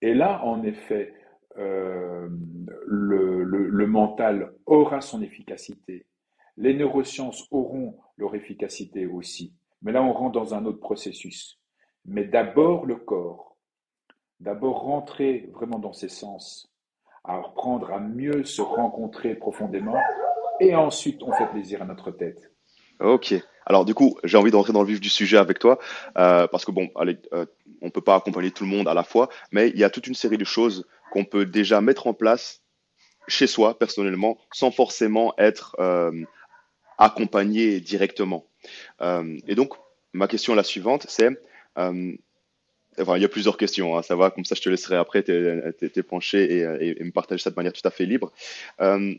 Et 0.00 0.14
là, 0.14 0.44
en 0.44 0.62
effet, 0.62 1.12
euh, 1.56 2.28
le, 2.86 3.42
le 3.42 3.86
mental 3.86 4.54
aura 4.66 5.00
son 5.00 5.22
efficacité. 5.22 6.06
Les 6.56 6.74
neurosciences 6.74 7.46
auront 7.50 7.98
leur 8.16 8.34
efficacité 8.34 9.06
aussi. 9.06 9.54
Mais 9.82 9.92
là, 9.92 10.02
on 10.02 10.12
rentre 10.12 10.32
dans 10.32 10.54
un 10.54 10.64
autre 10.66 10.80
processus. 10.80 11.58
Mais 12.04 12.24
d'abord 12.24 12.86
le 12.86 12.96
corps. 12.96 13.56
D'abord 14.40 14.82
rentrer 14.82 15.48
vraiment 15.52 15.78
dans 15.78 15.92
ses 15.92 16.08
sens, 16.08 16.72
à 17.24 17.40
reprendre 17.40 17.92
à 17.92 18.00
mieux 18.00 18.44
se 18.44 18.62
rencontrer 18.62 19.34
profondément. 19.34 19.96
Et 20.60 20.74
ensuite, 20.74 21.22
on 21.22 21.32
fait 21.32 21.46
plaisir 21.46 21.82
à 21.82 21.86
notre 21.86 22.10
tête. 22.10 22.52
Ok. 23.00 23.34
Alors 23.66 23.84
du 23.84 23.94
coup, 23.94 24.18
j'ai 24.24 24.36
envie 24.36 24.50
de 24.50 24.56
rentrer 24.56 24.72
dans 24.72 24.82
le 24.82 24.88
vif 24.88 25.00
du 25.00 25.08
sujet 25.08 25.38
avec 25.38 25.58
toi, 25.58 25.78
euh, 26.18 26.46
parce 26.46 26.64
que 26.64 26.70
bon, 26.70 26.90
allez, 26.96 27.18
euh, 27.32 27.46
on 27.80 27.90
peut 27.90 28.02
pas 28.02 28.14
accompagner 28.16 28.50
tout 28.50 28.64
le 28.64 28.70
monde 28.70 28.88
à 28.88 28.94
la 28.94 29.04
fois, 29.04 29.28
mais 29.52 29.70
il 29.70 29.78
y 29.78 29.84
a 29.84 29.90
toute 29.90 30.06
une 30.06 30.14
série 30.14 30.38
de 30.38 30.44
choses 30.44 30.86
qu'on 31.12 31.24
peut 31.24 31.46
déjà 31.46 31.80
mettre 31.80 32.06
en 32.06 32.14
place 32.14 32.62
chez 33.26 33.46
soi 33.46 33.78
personnellement, 33.78 34.36
sans 34.52 34.70
forcément 34.70 35.32
être 35.38 35.76
euh, 35.78 36.12
accompagner 36.98 37.80
directement. 37.80 38.46
Euh, 39.00 39.38
et 39.46 39.54
donc, 39.54 39.74
ma 40.12 40.28
question 40.28 40.52
est 40.52 40.56
la 40.56 40.64
suivante, 40.64 41.06
c'est, 41.08 41.30
euh, 41.78 42.16
il 42.98 43.22
y 43.22 43.24
a 43.24 43.28
plusieurs 43.28 43.56
questions, 43.56 43.96
hein, 43.96 44.02
ça 44.02 44.14
va, 44.14 44.30
comme 44.30 44.44
ça 44.44 44.54
je 44.54 44.62
te 44.62 44.68
laisserai 44.68 44.96
après 44.96 45.24
t'es 45.24 46.02
penché 46.04 46.58
et, 46.58 47.00
et, 47.00 47.04
me 47.04 47.10
partager 47.10 47.42
ça 47.42 47.50
de 47.50 47.56
manière 47.56 47.72
tout 47.72 47.86
à 47.86 47.90
fait 47.90 48.06
libre. 48.06 48.32
Euh, 48.80 49.14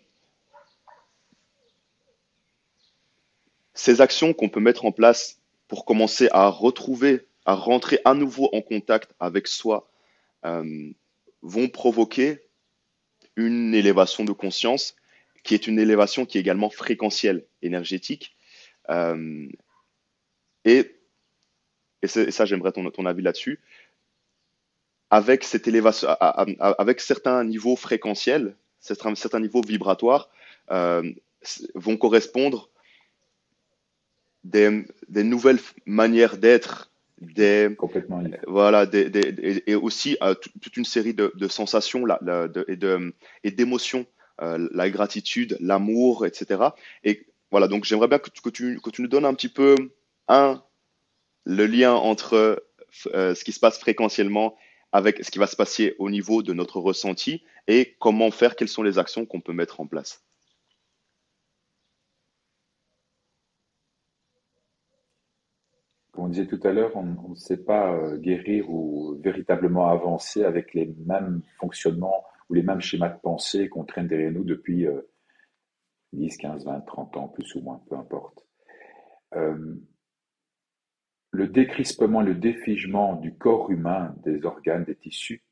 ces 3.74 4.00
actions 4.00 4.34
qu'on 4.34 4.48
peut 4.48 4.62
mettre 4.62 4.86
en 4.86 4.94
place 4.94 5.42
pour 5.68 5.84
commencer 5.84 6.30
à 6.32 6.48
retrouver, 6.48 7.26
à 7.46 7.54
rentrer 7.56 8.00
à 8.06 8.14
nouveau 8.14 8.50
en 8.54 8.62
contact 8.62 9.12
avec 9.20 9.48
soi, 9.48 9.90
vont 11.42 11.68
provoquer 11.70 12.40
une 13.36 13.74
élévation 13.74 14.24
de 14.24 14.32
conscience 14.32 14.96
qui 15.46 15.54
est 15.54 15.68
une 15.68 15.80
élévation 15.80 16.26
qui 16.26 16.38
est 16.38 16.42
également 16.42 16.72
fréquentielle, 16.72 17.46
énergétique. 17.62 18.36
Euh, 18.90 19.48
et, 20.66 20.92
et, 22.02 22.08
ça, 22.08 22.46
j'aimerais 22.46 22.72
ton, 22.72 22.90
ton, 22.90 23.06
avis 23.06 23.22
là-dessus. 23.22 23.62
Avec 25.12 25.44
cette 25.44 25.68
élévation, 25.68 26.10
avec 26.10 27.00
certains 27.00 27.44
niveaux 27.44 27.76
fréquentiels, 27.76 28.56
certains, 28.80 29.14
certains 29.14 29.40
niveaux 29.40 29.62
vibratoires, 29.62 30.30
euh, 30.72 31.14
vont 31.76 31.96
correspondre 31.96 32.72
des, 34.44 34.84
des 35.08 35.24
nouvelles 35.24 35.60
manières 35.86 36.38
d'être, 36.38 36.92
des 37.22 37.70
complètement 37.78 38.22
voilà 38.46 38.86
des, 38.86 39.10
des, 39.10 39.64
et 39.66 39.76
aussi 39.76 40.18
euh, 40.22 40.34
toute 40.62 40.76
une 40.76 40.84
série 40.84 41.14
de, 41.14 41.32
de 41.36 41.48
sensations 41.48 42.06
là, 42.06 42.20
de, 42.22 43.14
et 43.44 43.52
d'émotions 43.52 44.06
la 44.40 44.90
gratitude, 44.90 45.58
l'amour, 45.60 46.26
etc. 46.26 46.62
Et 47.04 47.26
voilà, 47.52 47.68
donc 47.68 47.86
j'aimerais 47.86 48.08
bien 48.08 48.20
que 48.20 48.30
tu, 48.30 48.42
que, 48.42 48.50
tu, 48.50 48.80
que 48.82 48.90
tu 48.90 49.02
nous 49.02 49.08
donnes 49.08 49.26
un 49.26 49.34
petit 49.34 49.50
peu, 49.50 49.76
un, 50.28 50.62
le 51.46 51.66
lien 51.68 51.94
entre 51.94 52.66
euh, 53.14 53.36
ce 53.36 53.44
qui 53.44 53.52
se 53.52 53.60
passe 53.60 53.80
fréquentiellement 53.80 54.56
avec 54.92 55.24
ce 55.24 55.32
qui 55.32 55.40
va 55.40 55.48
se 55.48 55.56
passer 55.56 55.96
au 56.00 56.10
niveau 56.10 56.42
de 56.42 56.54
notre 56.54 56.80
ressenti 56.80 57.44
et 57.68 57.96
comment 58.00 58.32
faire, 58.32 58.56
quelles 58.56 58.70
sont 58.70 58.84
les 58.84 58.98
actions 58.98 59.26
qu'on 59.26 59.42
peut 59.42 59.54
mettre 59.54 59.80
en 59.80 59.88
place. 59.88 60.24
Comme 66.12 66.26
on 66.26 66.28
disait 66.30 66.48
tout 66.48 66.60
à 66.64 66.72
l'heure, 66.72 66.96
on 66.96 67.30
ne 67.30 67.36
sait 67.36 67.58
pas 67.58 67.94
euh, 67.94 68.18
guérir 68.18 68.70
ou 68.70 69.20
véritablement 69.22 69.90
avancer 69.90 70.46
avec 70.46 70.74
les 70.74 70.94
mêmes 71.06 71.42
fonctionnements 71.60 72.24
ou 72.50 72.54
les 72.54 72.64
mêmes 72.64 72.82
schémas 72.82 73.10
de 73.10 73.20
pensée 73.20 73.70
qu'on 73.70 73.86
traîne 73.86 74.08
derrière 74.08 74.32
nous 74.32 74.44
depuis 74.44 74.86
10, 76.14 76.38
15, 76.38 76.66
20, 76.66 76.82
30 76.82 77.18
ans, 77.18 77.28
plus 77.28 77.54
ou 77.56 77.62
moins, 77.62 77.82
peu 77.90 77.96
importe. 77.96 78.46
Euh, 79.36 79.76
le 81.32 81.48
décrispement 81.48 82.22
le 82.22 82.36
défigement 82.36 83.18
du 83.18 83.38
corps 83.38 83.70
humain, 83.70 84.16
des 84.24 84.46
organes, 84.46 84.86
des 84.86 84.96
tissus, 84.96 85.44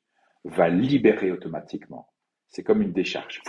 va 0.45 0.69
libérer 0.69 1.31
automatiquement. 1.31 2.09
C'est 2.47 2.63
comme 2.63 2.81
une 2.81 2.93
décharge. 2.93 3.41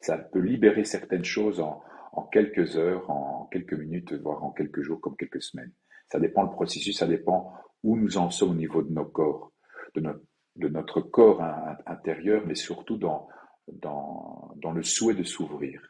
Ça 0.00 0.18
peut 0.18 0.40
libérer 0.40 0.84
certaines 0.84 1.24
choses 1.24 1.60
en, 1.60 1.82
en, 2.12 2.22
quelques 2.22 2.76
heures, 2.76 3.10
en 3.10 3.46
quelques 3.46 3.74
minutes, 3.74 4.12
voire 4.12 4.44
en 4.44 4.52
quelques 4.52 4.82
jours, 4.82 5.00
comme 5.00 5.16
quelques 5.16 5.42
semaines. 5.42 5.72
Ça 6.10 6.20
dépend 6.20 6.42
le 6.42 6.50
processus, 6.50 6.96
ça 6.96 7.06
dépend 7.06 7.52
où 7.82 7.96
nous 7.96 8.18
en 8.18 8.30
sommes 8.30 8.50
au 8.50 8.54
niveau 8.54 8.82
de 8.82 8.92
nos 8.92 9.04
corps, 9.04 9.52
de 9.94 10.00
notre 10.00 10.22
de 10.58 10.68
notre 10.68 11.00
corps 11.00 11.42
intérieur, 11.86 12.42
mais 12.46 12.54
surtout 12.54 12.96
dans, 12.96 13.28
dans, 13.72 14.52
dans 14.56 14.72
le 14.72 14.82
souhait 14.82 15.14
de 15.14 15.22
s'ouvrir 15.22 15.80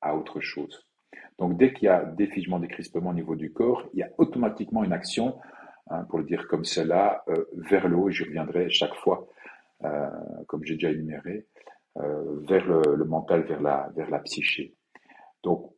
à 0.00 0.16
autre 0.16 0.40
chose. 0.40 0.86
Donc 1.38 1.56
dès 1.56 1.72
qu'il 1.72 1.86
y 1.86 1.88
a 1.88 2.04
défigement, 2.04 2.58
décrispement 2.58 3.10
au 3.10 3.14
niveau 3.14 3.36
du 3.36 3.52
corps, 3.52 3.88
il 3.94 4.00
y 4.00 4.02
a 4.02 4.10
automatiquement 4.18 4.84
une 4.84 4.92
action, 4.92 5.38
hein, 5.90 6.04
pour 6.04 6.18
le 6.18 6.24
dire 6.24 6.46
comme 6.48 6.64
cela, 6.64 7.24
euh, 7.28 7.44
vers 7.54 7.88
le 7.88 7.96
haut, 7.96 8.08
et 8.08 8.12
je 8.12 8.24
reviendrai 8.24 8.70
chaque 8.70 8.94
fois, 8.96 9.26
euh, 9.84 10.08
comme 10.46 10.64
j'ai 10.64 10.74
déjà 10.74 10.90
énuméré, 10.90 11.46
euh, 11.98 12.40
vers 12.46 12.66
le, 12.66 12.96
le, 12.96 13.04
mental, 13.04 13.42
vers 13.42 13.60
la, 13.60 13.90
vers 13.96 14.10
la 14.10 14.20
psyché. 14.20 14.74
Donc, 15.42 15.72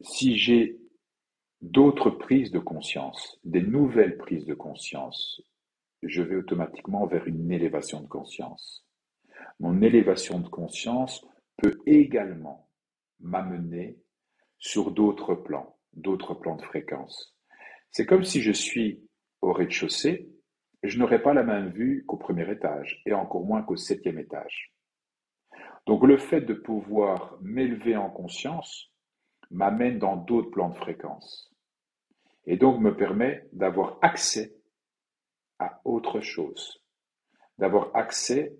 si 0.00 0.36
j'ai 0.36 0.78
d'autres 1.60 2.10
prises 2.10 2.50
de 2.50 2.58
conscience, 2.58 3.38
des 3.44 3.62
nouvelles 3.62 4.16
prises 4.16 4.44
de 4.46 4.54
conscience, 4.54 5.40
je 6.06 6.22
vais 6.22 6.36
automatiquement 6.36 7.06
vers 7.06 7.26
une 7.26 7.50
élévation 7.50 8.00
de 8.00 8.08
conscience. 8.08 8.86
Mon 9.60 9.82
élévation 9.82 10.40
de 10.40 10.48
conscience 10.48 11.26
peut 11.56 11.78
également 11.86 12.68
m'amener 13.20 13.98
sur 14.58 14.90
d'autres 14.90 15.34
plans, 15.34 15.78
d'autres 15.92 16.34
plans 16.34 16.56
de 16.56 16.62
fréquence. 16.62 17.36
C'est 17.90 18.06
comme 18.06 18.24
si 18.24 18.40
je 18.40 18.52
suis 18.52 19.02
au 19.40 19.52
rez-de-chaussée, 19.52 20.28
je 20.82 20.98
n'aurai 20.98 21.22
pas 21.22 21.34
la 21.34 21.44
même 21.44 21.70
vue 21.70 22.04
qu'au 22.06 22.16
premier 22.16 22.50
étage, 22.50 23.02
et 23.06 23.12
encore 23.12 23.44
moins 23.44 23.62
qu'au 23.62 23.76
septième 23.76 24.18
étage. 24.18 24.74
Donc 25.86 26.04
le 26.04 26.16
fait 26.18 26.40
de 26.40 26.54
pouvoir 26.54 27.38
m'élever 27.40 27.96
en 27.96 28.10
conscience 28.10 28.90
m'amène 29.50 29.98
dans 29.98 30.16
d'autres 30.16 30.50
plans 30.50 30.70
de 30.70 30.76
fréquence, 30.76 31.54
et 32.46 32.56
donc 32.56 32.80
me 32.80 32.96
permet 32.96 33.48
d'avoir 33.52 33.98
accès 34.02 34.54
à 35.58 35.80
autre 35.84 36.20
chose, 36.20 36.82
d'avoir 37.58 37.94
accès 37.94 38.56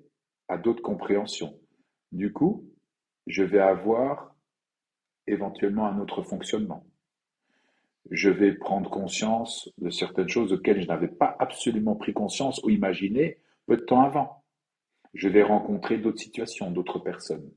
à 0.49 0.59
d'autres 0.59 0.83
compréhensions. 0.83 1.59
Du 2.13 2.33
coup, 2.33 2.69
je 3.27 3.43
vais 3.43 3.61
avoir 3.61 4.35
éventuellement 5.27 5.87
un 5.87 5.99
autre 5.99 6.23
fonctionnement. 6.23 6.87
Je 8.11 8.29
vais 8.29 8.53
prendre 8.53 8.91
conscience 8.91 9.71
de 9.79 9.89
certaines 9.89 10.29
choses 10.29 10.53
auxquelles 10.53 10.83
je 10.83 10.89
n'avais 10.89 11.09
pas 11.09 11.35
absolument 11.39 11.97
pris 11.97 12.13
conscience 12.13 12.63
ou 12.63 12.71
imaginé 12.71 13.39
peu 13.67 13.79
de 13.79 13.83
temps 13.83 14.03
avant. 14.03 14.45
Je 15.15 15.29
vais 15.29 15.43
rencontrer 15.43 15.97
d'autres 15.97 16.21
situations, 16.21 16.71
d'autres 16.71 16.99
personnes. 16.99 17.51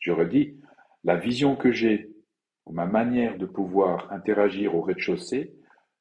Je 0.00 0.10
redis, 0.12 0.58
la 1.04 1.16
vision 1.16 1.54
que 1.54 1.70
j'ai, 1.70 2.10
ou 2.66 2.72
ma 2.72 2.86
manière 2.86 3.38
de 3.38 3.46
pouvoir 3.46 4.12
interagir 4.12 4.74
au 4.74 4.82
rez-de-chaussée, 4.82 5.54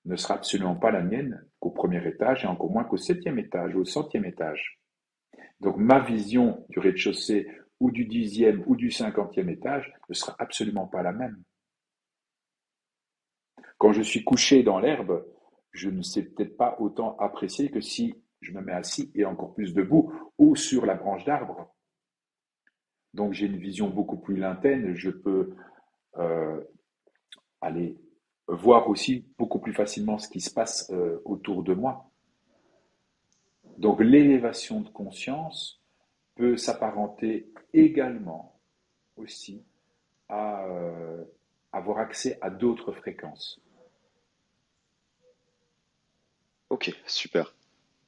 ne 0.06 0.16
sera 0.16 0.36
absolument 0.36 0.76
pas 0.76 0.92
la 0.92 1.02
mienne 1.02 1.47
qu'au 1.68 1.74
premier 1.74 2.06
étage 2.08 2.46
et 2.46 2.48
encore 2.48 2.72
moins 2.72 2.86
qu'au 2.86 2.98
septième 2.98 3.40
étage 3.40 3.76
ou 3.76 3.80
au 3.82 3.86
centième 3.86 4.26
étage. 4.26 4.80
Donc 5.60 5.76
ma 5.78 6.00
vision 6.00 6.66
du 6.70 6.80
rez-de-chaussée 6.80 7.48
ou 7.82 7.92
du 7.92 8.06
dixième 8.06 8.64
ou 8.68 8.76
du 8.76 8.90
cinquantième 8.90 9.50
étage 9.50 9.94
ne 10.08 10.14
sera 10.14 10.36
absolument 10.40 10.88
pas 10.88 11.04
la 11.04 11.12
même. 11.12 11.44
Quand 13.78 13.92
je 13.92 14.02
suis 14.02 14.24
couché 14.24 14.64
dans 14.64 14.80
l'herbe, 14.80 15.26
je 15.72 15.90
ne 15.90 16.02
sais 16.02 16.24
peut-être 16.24 16.56
pas 16.56 16.78
autant 16.80 17.18
apprécier 17.18 17.70
que 17.70 17.82
si 17.82 18.16
je 18.40 18.54
me 18.54 18.62
mets 18.62 18.72
assis 18.72 19.12
et 19.14 19.26
encore 19.26 19.54
plus 19.54 19.74
debout 19.74 20.14
ou 20.38 20.56
sur 20.56 20.86
la 20.86 20.96
branche 20.96 21.26
d'arbre. 21.26 21.76
Donc 23.14 23.34
j'ai 23.34 23.48
une 23.48 23.58
vision 23.58 23.90
beaucoup 23.90 24.18
plus 24.18 24.38
lointaine, 24.38 24.96
je 24.96 25.10
peux 25.10 25.54
euh, 26.18 26.64
aller 27.60 27.98
voir 28.48 28.90
aussi 28.90 29.26
beaucoup 29.38 29.60
plus 29.60 29.74
facilement 29.74 30.18
ce 30.18 30.30
qui 30.30 30.40
se 30.40 30.52
passe 30.52 30.90
euh, 30.92 31.20
autour 31.26 31.64
de 31.64 31.74
moi. 31.74 32.10
Donc 33.78 34.02
l'élévation 34.02 34.82
de 34.82 34.90
conscience 34.90 35.82
peut 36.36 36.58
s'apparenter 36.58 37.52
également 37.74 38.60
aussi 39.16 39.64
à 40.30 40.66
euh, 40.66 41.24
avoir 41.72 42.00
accès 42.00 42.38
à 42.42 42.50
d'autres 42.50 42.92
fréquences. 42.92 43.60
Ok, 46.70 46.94
super, 47.06 47.56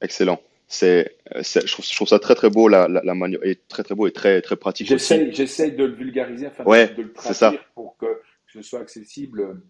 excellent. 0.02 0.42
C'est, 0.68 1.18
je, 1.34 1.94
trouve, 1.94 2.08
ça 2.08 2.20
très 2.20 2.36
très 2.36 2.52
beau 2.52 2.68
la, 2.68 2.88
la, 2.88 3.16
manière 3.16 3.44
et 3.44 3.56
très 3.56 3.84
très 3.84 3.96
beau 3.96 4.06
et 4.06 4.12
très 4.12 4.40
très 4.44 4.56
pratique. 4.56 4.88
J'essaie, 4.88 5.32
j'essaie 5.32 5.72
de 5.72 5.84
le 5.84 5.94
vulgariser 5.96 6.46
afin 6.46 6.64
de 6.64 7.02
le 7.02 7.12
traduire 7.12 7.66
pour 7.74 7.98
que 7.98 8.22
ce 8.46 8.62
soit 8.62 8.82
accessible 8.82 9.64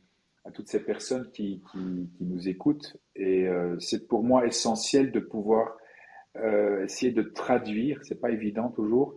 à 0.50 0.52
toutes 0.52 0.68
ces 0.68 0.84
personnes 0.84 1.30
qui, 1.32 1.62
nous 2.20 2.50
écoutent. 2.50 2.98
Et 3.16 3.48
euh, 3.48 3.80
c'est 3.80 4.08
pour 4.08 4.24
moi 4.24 4.48
essentiel 4.48 5.12
de 5.12 5.20
pouvoir 5.20 5.78
euh, 6.38 6.84
essayer 6.84 7.12
de 7.12 7.22
traduire, 7.22 8.00
c'est 8.04 8.20
pas 8.20 8.32
évident 8.32 8.70
toujours, 8.70 9.16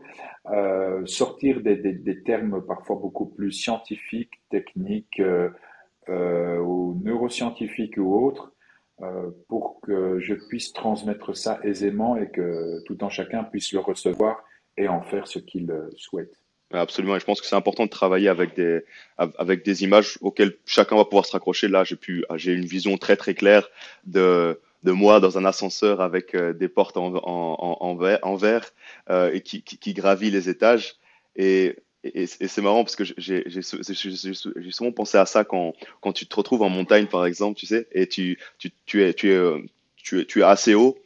euh, 0.50 1.04
sortir 1.06 1.62
des, 1.62 2.22
termes 2.22 2.64
parfois 2.64 2.96
beaucoup 2.96 3.26
plus 3.26 3.52
scientifiques, 3.52 4.42
techniques 4.50 5.22
ou 6.08 7.00
neuroscientifiques 7.02 7.96
ou 7.96 8.14
autres, 8.26 8.52
pour 9.48 9.80
que 9.80 10.18
je 10.20 10.34
puisse 10.34 10.72
transmettre 10.72 11.36
ça 11.36 11.60
aisément 11.62 12.16
et 12.16 12.30
que 12.30 12.82
tout 12.84 12.98
un 13.00 13.08
chacun 13.08 13.44
puisse 13.44 13.72
le 13.72 13.80
recevoir 13.80 14.44
et 14.76 14.88
en 14.88 15.00
faire 15.02 15.26
ce 15.26 15.38
qu'il 15.38 15.72
souhaite. 15.96 16.41
Absolument, 16.72 17.16
et 17.16 17.20
je 17.20 17.24
pense 17.24 17.40
que 17.40 17.46
c'est 17.46 17.56
important 17.56 17.84
de 17.84 17.90
travailler 17.90 18.28
avec 18.28 18.54
des 18.54 18.80
avec 19.18 19.64
des 19.64 19.84
images 19.84 20.18
auxquelles 20.22 20.56
chacun 20.64 20.96
va 20.96 21.04
pouvoir 21.04 21.26
se 21.26 21.32
raccrocher. 21.32 21.68
Là, 21.68 21.84
j'ai 21.84 21.96
pu 21.96 22.24
j'ai 22.36 22.52
une 22.52 22.64
vision 22.64 22.96
très 22.96 23.16
très 23.16 23.34
claire 23.34 23.68
de 24.06 24.58
de 24.82 24.92
moi 24.92 25.20
dans 25.20 25.38
un 25.38 25.44
ascenseur 25.44 26.00
avec 26.00 26.34
euh, 26.34 26.52
des 26.52 26.68
portes 26.68 26.96
en 26.96 27.14
en 27.14 27.76
en, 27.80 27.94
verre, 27.94 28.18
en 28.22 28.36
verre 28.36 28.70
euh, 29.10 29.30
et 29.32 29.40
qui, 29.40 29.62
qui, 29.62 29.78
qui 29.78 29.92
gravit 29.92 30.30
les 30.30 30.48
étages 30.48 30.96
et 31.36 31.76
et, 32.04 32.26
c'est 32.26 32.62
marrant 32.62 32.82
parce 32.82 32.96
que 32.96 33.04
j'ai 33.04 33.44
j'ai 33.46 33.62
souvent 34.72 34.90
pensé 34.90 35.18
à 35.18 35.26
ça 35.26 35.44
quand 35.44 35.74
quand 36.00 36.12
tu 36.12 36.26
te 36.26 36.34
retrouves 36.34 36.62
en 36.62 36.68
montagne 36.68 37.06
par 37.06 37.26
exemple, 37.26 37.58
tu 37.58 37.66
sais, 37.66 37.86
et 37.92 38.08
tu 38.08 38.38
tu 38.58 38.72
tu 38.86 39.04
es 39.04 39.14
tu 39.14 39.30
es 39.30 39.36
euh, 39.36 39.58
tu 39.96 40.20
es, 40.20 40.24
tu 40.24 40.40
es 40.40 40.42
assez 40.42 40.74
haut 40.74 40.98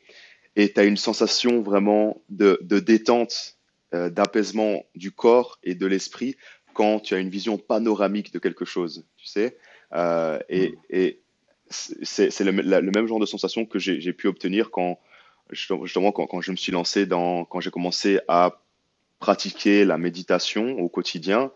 et 0.54 0.72
tu 0.72 0.80
as 0.80 0.84
une 0.84 0.96
sensation 0.96 1.60
vraiment 1.60 2.22
de 2.30 2.58
de 2.62 2.80
détente 2.80 3.55
euh, 3.96 4.10
d'apaisement 4.10 4.84
du 4.94 5.10
corps 5.10 5.58
et 5.64 5.74
de 5.74 5.86
l'esprit 5.86 6.36
quand 6.74 7.00
tu 7.00 7.14
as 7.14 7.18
une 7.18 7.30
vision 7.30 7.56
panoramique 7.56 8.32
de 8.32 8.38
quelque 8.38 8.64
chose, 8.64 9.06
tu 9.16 9.26
sais. 9.26 9.56
Euh, 9.94 10.38
et, 10.48 10.70
mm. 10.70 10.74
et 10.90 11.20
c'est 11.70 12.40
le, 12.40 12.52
le, 12.52 12.90
même 12.92 13.06
genre 13.06 13.18
de 13.18 13.26
sensation 13.26 13.64
que 13.64 13.78
j'ai 13.78 14.12
pu 14.12 14.28
obtenir 14.28 14.70
quand, 14.70 15.00
justement 15.50 16.12
quand, 16.12 16.26
quand 16.26 16.40
je 16.40 16.52
me 16.52 16.56
suis 16.56 16.72
lancé 16.72 17.06
dans, 17.06 17.44
quand 17.44 17.60
j'ai 17.60 17.70
commencé 17.70 18.20
à 18.28 18.60
pratiquer 19.18 19.84
la 19.84 19.98
méditation 19.98 20.78
au 20.78 20.88
quotidien, 20.88 21.50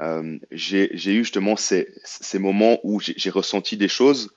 euh, 0.00 0.38
j'ai 0.50 0.90
eu 0.92 1.24
justement 1.24 1.56
ces, 1.56 1.88
ces 2.04 2.38
moments 2.38 2.78
où 2.82 3.00
j'ai 3.00 3.30
ressenti 3.30 3.76
des 3.76 3.88
choses 3.88 4.34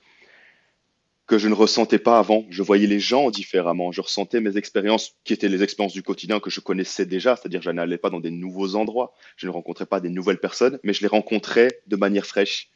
que 1.32 1.38
je 1.38 1.48
ne 1.48 1.54
ressentais 1.54 1.98
pas 1.98 2.18
avant. 2.18 2.44
Je 2.50 2.62
voyais 2.62 2.86
les 2.86 3.00
gens 3.00 3.30
différemment. 3.30 3.90
Je 3.90 4.02
ressentais 4.02 4.42
mes 4.42 4.58
expériences 4.58 5.16
qui 5.24 5.32
étaient 5.32 5.48
les 5.48 5.62
expériences 5.62 5.94
du 5.94 6.02
quotidien 6.02 6.40
que 6.40 6.50
je 6.50 6.60
connaissais 6.60 7.06
déjà, 7.06 7.36
c'est-à-dire 7.36 7.62
je 7.62 7.70
n'allais 7.70 7.96
pas 7.96 8.10
dans 8.10 8.20
des 8.20 8.30
nouveaux 8.30 8.74
endroits, 8.74 9.14
je 9.36 9.46
ne 9.46 9.50
rencontrais 9.50 9.86
pas 9.86 9.98
des 10.00 10.10
nouvelles 10.10 10.40
personnes, 10.40 10.78
mais 10.82 10.92
je 10.92 11.00
les 11.00 11.06
rencontrais 11.06 11.80
de 11.86 11.96
manière 11.96 12.26
fraîche. 12.26 12.68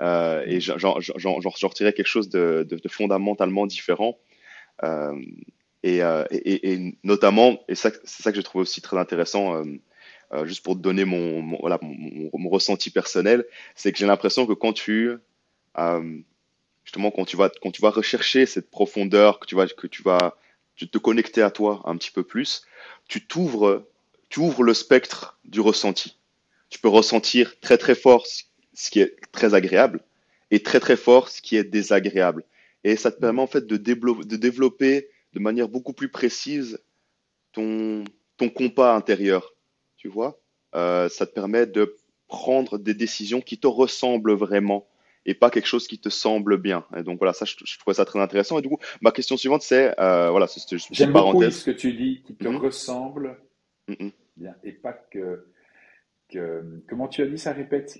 Euh, 0.00 0.42
et 0.44 0.58
j'en 0.58 0.94
retirais 0.94 1.92
quelque 1.92 2.08
chose 2.08 2.28
de, 2.30 2.66
fondamentalement 2.88 3.68
différent. 3.68 4.18
Euh, 4.82 5.14
et, 5.84 6.02
euh, 6.02 6.24
et, 6.32 6.96
notamment, 7.04 7.60
et 7.68 7.76
c'est 7.76 7.94
ça 8.04 8.32
que 8.32 8.36
j'ai 8.36 8.42
trouvé 8.42 8.62
aussi 8.62 8.82
très 8.82 8.98
intéressant, 8.98 9.62
juste 10.42 10.64
pour 10.64 10.74
te 10.74 10.80
donner 10.80 11.04
mon, 11.04 11.56
ressenti 12.50 12.90
personnel, 12.90 13.44
c'est 13.76 13.92
que 13.92 13.98
j'ai 13.98 14.06
l'impression 14.06 14.48
que 14.48 14.52
quand 14.52 14.72
tu, 14.72 15.12
justement, 16.90 17.12
quand 17.12 17.24
tu 17.24 17.36
vas, 17.36 17.50
quand 17.62 17.70
tu 17.70 17.80
vas 17.82 17.90
rechercher 17.90 18.46
cette 18.46 18.68
profondeur, 18.68 19.38
que 19.38 19.46
tu 19.46 19.54
vas, 19.54 19.68
que 19.68 19.86
tu 19.86 20.02
vas 20.02 20.36
te 20.76 20.98
connecter 20.98 21.40
à 21.40 21.52
toi 21.52 21.82
un 21.84 21.96
petit 21.96 22.10
peu 22.10 22.24
plus, 22.24 22.62
tu 23.06 23.24
t'ouvres, 23.24 23.86
tu 24.28 24.40
ouvres 24.40 24.64
le 24.64 24.74
spectre 24.74 25.38
du 25.44 25.60
ressenti. 25.60 26.18
Tu 26.68 26.80
peux 26.80 26.88
ressentir 26.88 27.60
très 27.60 27.78
très 27.78 27.94
fort 27.94 28.26
ce 28.26 28.90
qui 28.90 28.98
est 28.98 29.14
très 29.30 29.54
agréable 29.54 30.00
et 30.50 30.64
très 30.64 30.80
très 30.80 30.96
fort 30.96 31.28
ce 31.28 31.40
qui 31.40 31.54
est 31.54 31.62
désagréable. 31.62 32.42
Et 32.82 32.96
ça 32.96 33.12
te 33.12 33.20
permet 33.20 33.42
en 33.42 33.46
fait 33.46 33.68
de, 33.68 33.76
développer 33.76 35.10
de 35.32 35.38
manière 35.38 35.68
beaucoup 35.68 35.92
plus 35.92 36.08
précise 36.08 36.80
ton, 37.52 38.02
ton 38.36 38.48
compas 38.48 38.96
intérieur. 38.96 39.54
Tu 39.96 40.08
vois, 40.08 40.40
euh, 40.74 41.08
ça 41.08 41.24
te 41.24 41.32
permet 41.32 41.66
de 41.66 41.94
prendre 42.26 42.78
des 42.78 42.94
décisions 42.94 43.40
qui 43.40 43.58
te 43.58 43.68
ressemblent 43.68 44.34
vraiment 44.34 44.88
et 45.26 45.34
pas 45.34 45.50
quelque 45.50 45.66
chose 45.66 45.86
qui 45.86 45.98
te 45.98 46.08
semble 46.08 46.56
bien. 46.56 46.84
Et 46.96 47.02
donc 47.02 47.18
voilà, 47.18 47.32
ça, 47.32 47.44
je, 47.44 47.54
je 47.64 47.78
trouvais 47.78 47.94
ça 47.94 48.04
très 48.04 48.20
intéressant. 48.20 48.58
Et 48.58 48.62
du 48.62 48.68
coup, 48.68 48.78
ma 49.00 49.12
question 49.12 49.36
suivante, 49.36 49.62
c'est, 49.62 49.98
euh, 50.00 50.30
voilà, 50.30 50.46
c'est 50.46 50.60
juste 50.70 50.98
une 50.98 51.12
parenthèse. 51.12 51.56
ce 51.60 51.64
que 51.70 51.76
tu 51.76 51.92
dis, 51.92 52.22
qui 52.24 52.34
te 52.34 52.48
mm 52.48 52.54
-hmm. 52.56 52.66
ressemble 52.66 53.26
mm 53.88 53.94
-hmm. 53.94 54.12
bien, 54.36 54.54
et 54.64 54.72
pas 54.72 54.94
que, 55.12 55.26
que, 56.32 56.42
comment 56.88 57.08
tu 57.08 57.22
as 57.22 57.26
dit 57.26 57.38
ça, 57.38 57.52
répète? 57.52 57.90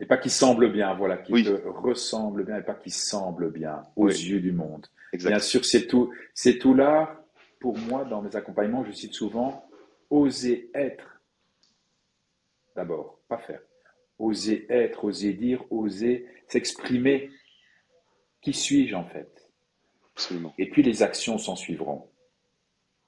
Et 0.00 0.06
pas 0.06 0.18
qui 0.18 0.30
semble 0.30 0.66
bien, 0.72 0.88
voilà, 0.94 1.16
qui 1.18 1.32
Oui. 1.32 1.44
te 1.44 1.54
ressemble 1.88 2.40
bien 2.48 2.56
et 2.62 2.64
pas 2.70 2.74
qui 2.82 2.90
semble 2.90 3.46
bien 3.60 3.76
aux 3.96 4.08
Oui. 4.08 4.14
yeux 4.30 4.40
du 4.48 4.52
monde. 4.62 4.84
Exact. 5.12 5.30
Bien 5.30 5.38
sûr, 5.52 5.64
c'est 5.64 5.86
tout, 5.86 6.06
c'est 6.42 6.58
tout 6.62 6.74
là. 6.74 6.94
Pour 7.60 7.78
moi, 7.88 8.00
dans 8.12 8.20
mes 8.20 8.34
accompagnements, 8.40 8.84
je 8.84 8.92
cite 8.92 9.14
souvent 9.22 9.50
oser 10.10 10.56
être. 10.74 11.08
D'abord, 12.76 13.06
pas 13.28 13.38
faire. 13.38 13.62
Oser 14.18 14.66
être, 14.70 15.04
oser 15.04 15.32
dire, 15.32 15.64
oser 15.70 16.26
s'exprimer. 16.48 17.30
Qui 18.40 18.52
suis-je 18.52 18.94
en 18.94 19.04
fait? 19.04 19.50
Absolument. 20.14 20.54
Et 20.58 20.70
puis 20.70 20.82
les 20.82 21.02
actions 21.02 21.38
s'en 21.38 21.56
suivront. 21.56 22.10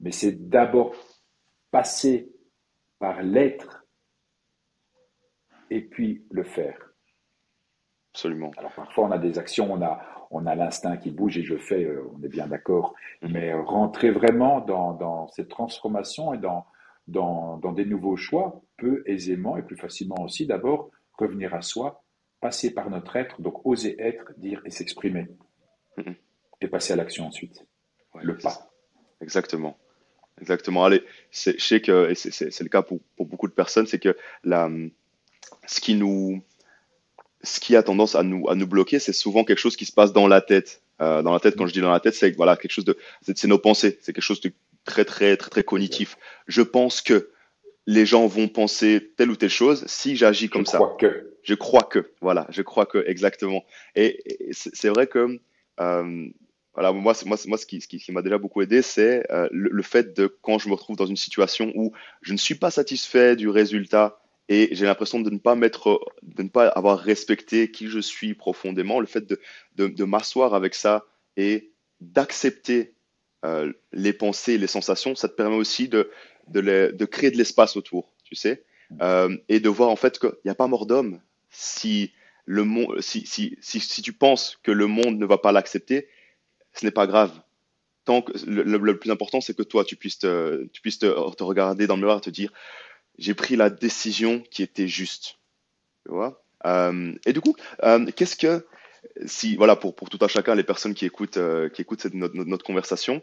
Mais 0.00 0.10
c'est 0.12 0.48
d'abord 0.48 0.94
passer 1.70 2.32
par 2.98 3.22
l'être 3.22 3.84
et 5.70 5.80
puis 5.82 6.24
le 6.30 6.44
faire. 6.44 6.92
Absolument. 8.14 8.50
Alors 8.56 8.72
parfois 8.72 9.06
on 9.06 9.10
a 9.10 9.18
des 9.18 9.38
actions, 9.38 9.72
on 9.72 9.82
a, 9.82 10.00
on 10.30 10.46
a 10.46 10.54
l'instinct 10.54 10.96
qui 10.96 11.10
bouge 11.10 11.38
et 11.38 11.42
je 11.42 11.56
fais, 11.56 11.84
euh, 11.84 12.02
on 12.14 12.22
est 12.22 12.28
bien 12.28 12.46
d'accord, 12.46 12.94
Mhm. 13.22 13.30
mais 13.32 13.52
euh, 13.52 13.62
rentrer 13.62 14.10
vraiment 14.10 14.60
dans, 14.60 14.94
dans 14.94 15.28
cette 15.28 15.48
transformation 15.48 16.32
et 16.34 16.38
dans, 16.38 16.66
dans, 17.08 17.58
dans 17.58 17.72
des 17.72 17.84
nouveaux 17.84 18.16
choix 18.16 18.62
peut 18.78 19.02
aisément 19.06 19.56
et 19.56 19.62
plus 19.62 19.76
facilement 19.76 20.16
aussi 20.22 20.46
d'abord 20.46 20.90
revenir 21.18 21.54
à 21.54 21.62
soi, 21.62 22.04
passer 22.40 22.72
par 22.72 22.90
notre 22.90 23.16
être, 23.16 23.40
donc 23.40 23.64
oser 23.66 23.96
être, 24.00 24.32
dire 24.36 24.62
et 24.64 24.70
s'exprimer, 24.70 25.26
Mhm. 25.96 26.14
et 26.60 26.68
passer 26.68 26.92
à 26.92 26.96
l'action 26.96 27.26
ensuite, 27.26 27.64
Ouais, 28.14 28.22
le 28.24 28.36
pas. 28.38 28.70
Exactement. 29.20 29.78
Exactement. 30.40 30.84
Allez, 30.84 31.02
c'est, 31.30 31.58
je 31.58 31.64
sais 31.64 31.80
que 31.80 32.10
et 32.10 32.14
c'est, 32.14 32.60
le 32.60 32.68
cas 32.68 32.82
pour, 32.82 33.00
pour 33.16 33.26
beaucoup 33.26 33.48
de 33.48 33.52
personnes, 33.54 33.86
c'est 33.86 33.98
que 33.98 34.16
la, 34.44 34.70
ce 35.66 35.80
qui 35.80 35.94
nous, 35.94 36.42
ce 37.42 37.58
qui 37.60 37.74
a 37.76 37.82
tendance 37.82 38.14
à 38.14 38.22
nous, 38.22 38.48
à 38.48 38.54
nous 38.54 38.66
bloquer, 38.66 38.98
c'est 38.98 39.12
souvent 39.14 39.44
quelque 39.44 39.58
chose 39.58 39.76
qui 39.76 39.86
se 39.86 39.92
passe 39.92 40.12
dans 40.12 40.28
la 40.28 40.40
tête. 40.42 40.82
Euh, 41.00 41.22
dans 41.22 41.32
la 41.32 41.40
tête, 41.40 41.56
quand 41.56 41.66
je 41.66 41.72
dis 41.72 41.80
dans 41.80 41.90
la 41.90 42.00
tête, 42.00 42.14
c'est 42.14 42.30
voilà 42.32 42.56
quelque 42.56 42.70
chose 42.72 42.84
de, 42.84 42.98
c'est, 43.22 43.36
c'est 43.36 43.48
nos 43.48 43.58
pensées, 43.58 43.98
c'est 44.02 44.12
quelque 44.12 44.22
chose 44.24 44.40
de 44.40 44.52
très 44.84 45.04
très 45.04 45.36
très 45.36 45.50
très 45.50 45.64
cognitif. 45.64 46.16
Je 46.46 46.62
pense 46.62 47.00
que 47.00 47.30
les 47.86 48.04
gens 48.06 48.26
vont 48.26 48.48
penser 48.48 49.12
telle 49.16 49.30
ou 49.30 49.36
telle 49.36 49.50
chose 49.50 49.84
si 49.86 50.16
j'agis 50.16 50.46
Je 50.46 50.50
comme 50.50 50.66
ça. 50.66 50.78
crois 50.78 50.96
que, 50.98 51.32
Je 51.42 51.54
crois 51.54 51.82
que, 51.84 52.10
voilà, 52.20 52.46
je 52.50 52.62
crois 52.62 52.86
que, 52.86 53.04
exactement. 53.06 53.64
Et, 53.94 54.48
et 54.48 54.52
c'est 54.52 54.88
vrai 54.88 55.06
que, 55.06 55.38
euh, 55.80 56.28
voilà, 56.74 56.92
moi, 56.92 57.14
moi, 57.24 57.36
moi, 57.46 57.56
ce 57.58 57.64
qui, 57.66 57.80
ce 57.80 57.88
qui, 57.88 57.98
ce 58.00 58.04
qui 58.06 58.12
m'a 58.12 58.22
déjà 58.22 58.38
beaucoup 58.38 58.60
aidé, 58.60 58.82
c'est 58.82 59.24
euh, 59.32 59.48
le, 59.52 59.70
le 59.72 59.82
fait 59.82 60.16
de 60.16 60.26
quand 60.42 60.58
je 60.58 60.68
me 60.68 60.74
retrouve 60.74 60.96
dans 60.96 61.06
une 61.06 61.16
situation 61.16 61.72
où 61.74 61.92
je 62.22 62.32
ne 62.32 62.38
suis 62.38 62.56
pas 62.56 62.70
satisfait 62.70 63.36
du 63.36 63.48
résultat 63.48 64.20
et 64.48 64.68
j'ai 64.72 64.84
l'impression 64.86 65.20
de 65.20 65.30
ne 65.30 65.38
pas 65.38 65.54
mettre, 65.54 66.00
de 66.22 66.42
ne 66.42 66.48
pas 66.48 66.68
avoir 66.68 66.98
respecté 66.98 67.70
qui 67.70 67.88
je 67.88 67.98
suis 67.98 68.34
profondément, 68.34 69.00
le 69.00 69.06
fait 69.06 69.26
de, 69.26 69.40
de, 69.76 69.86
de 69.88 70.04
m'asseoir 70.04 70.54
avec 70.54 70.74
ça 70.74 71.04
et 71.36 71.72
d'accepter 72.00 72.94
euh, 73.44 73.72
les 73.92 74.12
pensées, 74.12 74.58
les 74.58 74.66
sensations, 74.66 75.14
ça 75.14 75.28
te 75.28 75.34
permet 75.34 75.56
aussi 75.56 75.88
de, 75.88 76.10
de, 76.48 76.60
les- 76.60 76.92
de 76.92 77.04
créer 77.04 77.30
de 77.30 77.36
l'espace 77.36 77.76
autour, 77.76 78.12
tu 78.24 78.34
sais, 78.34 78.64
euh, 79.02 79.36
et 79.48 79.60
de 79.60 79.68
voir 79.68 79.90
en 79.90 79.96
fait 79.96 80.18
qu'il 80.18 80.32
n'y 80.44 80.50
a 80.50 80.54
pas 80.54 80.66
mort 80.68 80.86
d'homme 80.86 81.20
si 81.50 82.12
le 82.44 82.64
monde, 82.64 83.00
si, 83.00 83.26
si, 83.26 83.56
si, 83.60 83.80
si 83.80 84.02
tu 84.02 84.12
penses 84.12 84.58
que 84.62 84.70
le 84.70 84.86
monde 84.86 85.18
ne 85.18 85.26
va 85.26 85.38
pas 85.38 85.52
l'accepter, 85.52 86.08
ce 86.74 86.84
n'est 86.84 86.92
pas 86.92 87.06
grave. 87.06 87.32
Tant 88.04 88.22
que 88.22 88.32
le, 88.46 88.62
le- 88.62 88.78
le 88.78 88.98
plus 88.98 89.10
important, 89.10 89.40
c'est 89.40 89.56
que 89.56 89.64
toi, 89.64 89.84
tu 89.84 89.96
puisses 89.96 90.18
te, 90.20 90.64
tu 90.72 90.80
puisses 90.80 90.98
te, 91.00 91.06
te 91.34 91.42
regarder 91.42 91.86
dans 91.88 91.96
le 91.96 92.00
miroir 92.02 92.18
et 92.18 92.20
te 92.20 92.30
dire, 92.30 92.52
j'ai 93.18 93.34
pris 93.34 93.56
la 93.56 93.70
décision 93.70 94.40
qui 94.50 94.62
était 94.62 94.88
juste. 94.88 95.38
Tu 96.06 96.12
vois? 96.12 96.42
Euh, 96.66 97.14
et 97.26 97.32
du 97.32 97.40
coup, 97.40 97.56
euh, 97.84 98.06
qu'est-ce 98.14 98.36
que, 98.36 98.66
si, 99.26 99.56
voilà, 99.56 99.76
pour, 99.76 99.94
pour 99.96 100.08
tout 100.10 100.18
un 100.22 100.28
chacun, 100.28 100.54
les 100.54 100.64
personnes 100.64 100.94
qui 100.94 101.04
écoutent, 101.06 101.36
euh, 101.38 101.68
qui 101.68 101.82
écoutent 101.82 102.00
cette, 102.02 102.14
notre, 102.14 102.36
notre, 102.36 102.50
notre 102.50 102.64
conversation 102.64 103.22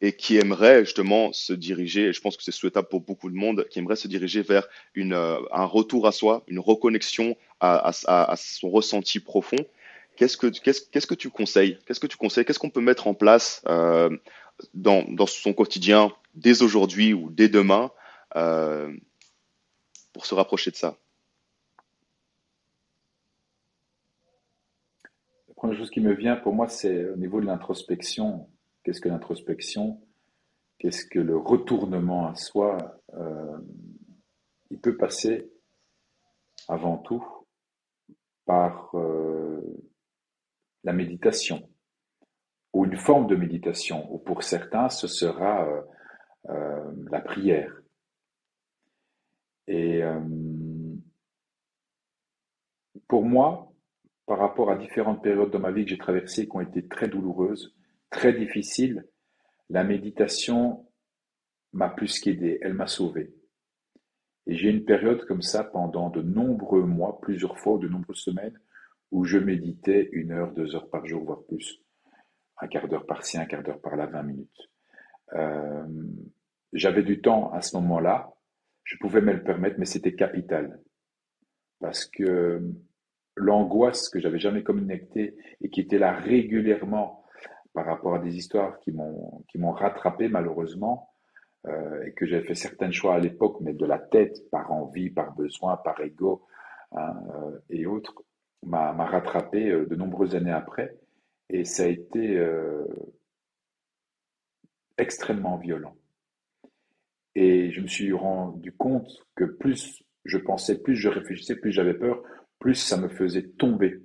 et 0.00 0.12
qui 0.12 0.36
aimeraient 0.36 0.84
justement 0.84 1.32
se 1.32 1.52
diriger, 1.52 2.06
et 2.06 2.12
je 2.12 2.20
pense 2.20 2.36
que 2.36 2.42
c'est 2.42 2.52
souhaitable 2.52 2.88
pour 2.88 3.00
beaucoup 3.00 3.30
de 3.30 3.34
monde, 3.34 3.66
qui 3.70 3.78
aimeraient 3.78 3.96
se 3.96 4.08
diriger 4.08 4.42
vers 4.42 4.68
euh, 4.98 5.40
un 5.52 5.64
retour 5.64 6.06
à 6.06 6.12
soi, 6.12 6.44
une 6.48 6.58
reconnexion 6.58 7.36
à, 7.60 7.92
son 8.36 8.68
ressenti 8.68 9.20
profond, 9.20 9.56
qu'est-ce 10.16 10.36
que, 10.36 10.46
tu 11.14 11.30
conseilles? 11.30 11.78
Qu'est-ce 11.86 12.00
que 12.00 12.06
tu 12.06 12.16
conseilles? 12.16 12.44
Qu'est-ce 12.44 12.58
qu'on 12.58 12.70
peut 12.70 12.80
mettre 12.80 13.06
en 13.06 13.14
place 13.14 13.62
euh, 13.68 14.14
dans, 14.74 15.02
dans 15.08 15.26
son 15.26 15.54
quotidien 15.54 16.12
dès 16.34 16.62
aujourd'hui 16.62 17.14
ou 17.14 17.30
dès 17.30 17.48
demain 17.48 17.90
euh, 18.36 18.94
pour 20.12 20.26
se 20.26 20.34
rapprocher 20.34 20.70
de 20.70 20.76
ça? 20.76 20.98
la 25.48 25.54
première 25.54 25.78
chose 25.78 25.90
qui 25.90 26.00
me 26.00 26.12
vient 26.12 26.36
pour 26.36 26.52
moi, 26.52 26.68
c'est 26.68 27.08
au 27.08 27.16
niveau 27.16 27.40
de 27.40 27.46
l'introspection. 27.46 28.46
Qu'est-ce 28.86 29.00
que 29.00 29.08
l'introspection? 29.08 30.00
Qu'est-ce 30.78 31.06
que 31.06 31.18
le 31.18 31.36
retournement 31.36 32.28
à 32.28 32.36
soi? 32.36 33.00
Euh, 33.14 33.58
il 34.70 34.80
peut 34.80 34.96
passer 34.96 35.50
avant 36.68 36.96
tout 36.96 37.26
par 38.44 38.94
euh, 38.94 39.60
la 40.84 40.92
méditation? 40.92 41.68
Ou 42.74 42.84
une 42.84 42.96
forme 42.96 43.26
de 43.26 43.34
méditation, 43.34 44.06
ou 44.14 44.18
pour 44.20 44.44
certains, 44.44 44.88
ce 44.88 45.08
sera 45.08 45.66
euh, 46.48 46.92
la 47.10 47.20
prière. 47.20 47.82
Et 49.66 50.00
pour 53.08 53.24
moi, 53.24 53.72
par 54.26 54.38
rapport 54.38 54.70
à 54.70 54.76
différentes 54.76 55.24
périodes 55.24 55.50
de 55.50 55.58
ma 55.58 55.72
vie 55.72 55.82
que 55.82 55.90
j'ai 55.90 55.98
traversées 55.98 56.46
qui 56.46 56.54
ont 56.54 56.60
été 56.60 56.86
très 56.86 57.08
douloureuses, 57.08 57.75
très 58.10 58.32
difficiles, 58.32 59.06
la 59.68 59.84
méditation 59.84 60.86
m'a 61.72 61.88
plus 61.88 62.18
qu'aidé, 62.20 62.58
elle 62.62 62.74
m'a 62.74 62.86
sauvé. 62.86 63.34
Et 64.46 64.54
j'ai 64.54 64.70
une 64.70 64.84
période 64.84 65.24
comme 65.26 65.42
ça 65.42 65.64
pendant 65.64 66.08
de 66.10 66.22
nombreux 66.22 66.84
mois, 66.84 67.20
plusieurs 67.20 67.58
fois, 67.58 67.78
de 67.78 67.88
nombreuses 67.88 68.20
semaines, 68.20 68.58
où 69.10 69.24
je 69.24 69.38
méditais 69.38 70.08
une 70.12 70.32
heure, 70.32 70.52
deux 70.52 70.74
heures 70.74 70.88
par 70.88 71.06
jour, 71.06 71.24
voire 71.24 71.44
plus. 71.44 71.80
Un 72.58 72.68
quart 72.68 72.88
d'heure 72.88 73.06
par-ci, 73.06 73.38
un 73.38 73.44
quart 73.44 73.62
d'heure 73.62 73.80
par-là, 73.80 74.06
vingt 74.06 74.22
minutes. 74.22 74.70
Euh, 75.34 75.86
j'avais 76.72 77.02
du 77.02 77.20
temps 77.20 77.52
à 77.52 77.60
ce 77.60 77.76
moment-là, 77.76 78.32
je 78.84 78.96
pouvais 78.98 79.20
me 79.20 79.32
le 79.32 79.42
permettre, 79.42 79.76
mais 79.78 79.84
c'était 79.84 80.14
capital. 80.14 80.80
Parce 81.80 82.06
que 82.06 82.62
l'angoisse 83.34 84.08
que 84.08 84.20
j'avais 84.20 84.38
jamais 84.38 84.62
communiquée 84.62 85.36
et 85.60 85.70
qui 85.70 85.80
était 85.80 85.98
là 85.98 86.12
régulièrement 86.12 87.25
par 87.76 87.84
rapport 87.84 88.14
à 88.14 88.18
des 88.18 88.34
histoires 88.38 88.80
qui 88.80 88.90
m'ont 88.90 89.44
qui 89.48 89.58
m'ont 89.58 89.72
rattrapé 89.72 90.28
malheureusement 90.28 91.10
euh, 91.66 92.04
et 92.06 92.12
que 92.12 92.24
j'avais 92.24 92.46
fait 92.46 92.54
certains 92.54 92.90
choix 92.90 93.16
à 93.16 93.18
l'époque, 93.18 93.58
mais 93.60 93.74
de 93.74 93.84
la 93.84 93.98
tête, 93.98 94.48
par 94.50 94.72
envie, 94.72 95.10
par 95.10 95.34
besoin, 95.34 95.76
par 95.76 96.00
ego 96.00 96.46
hein, 96.92 97.14
euh, 97.34 97.58
et 97.68 97.84
autres, 97.84 98.14
m'a 98.64 98.92
rattrapé 98.92 99.68
euh, 99.70 99.84
de 99.84 99.94
nombreuses 99.94 100.34
années 100.34 100.52
après. 100.52 100.96
Et 101.50 101.66
ça 101.66 101.82
a 101.82 101.88
été 101.88 102.42
extrêmement 104.98 105.58
violent. 105.58 105.94
Et 107.36 107.70
je 107.70 107.80
me 107.80 107.86
suis 107.86 108.12
rendu 108.12 108.72
compte 108.72 109.08
que 109.36 109.44
plus 109.44 110.02
je 110.24 110.38
pensais, 110.38 110.82
plus 110.82 110.96
je 110.96 111.08
réfléchissais, 111.08 111.54
plus 111.54 111.70
j'avais 111.70 111.94
peur, 111.94 112.20
plus 112.58 112.74
ça 112.74 112.96
me 112.96 113.08
faisait 113.08 113.46
tomber. 113.58 114.00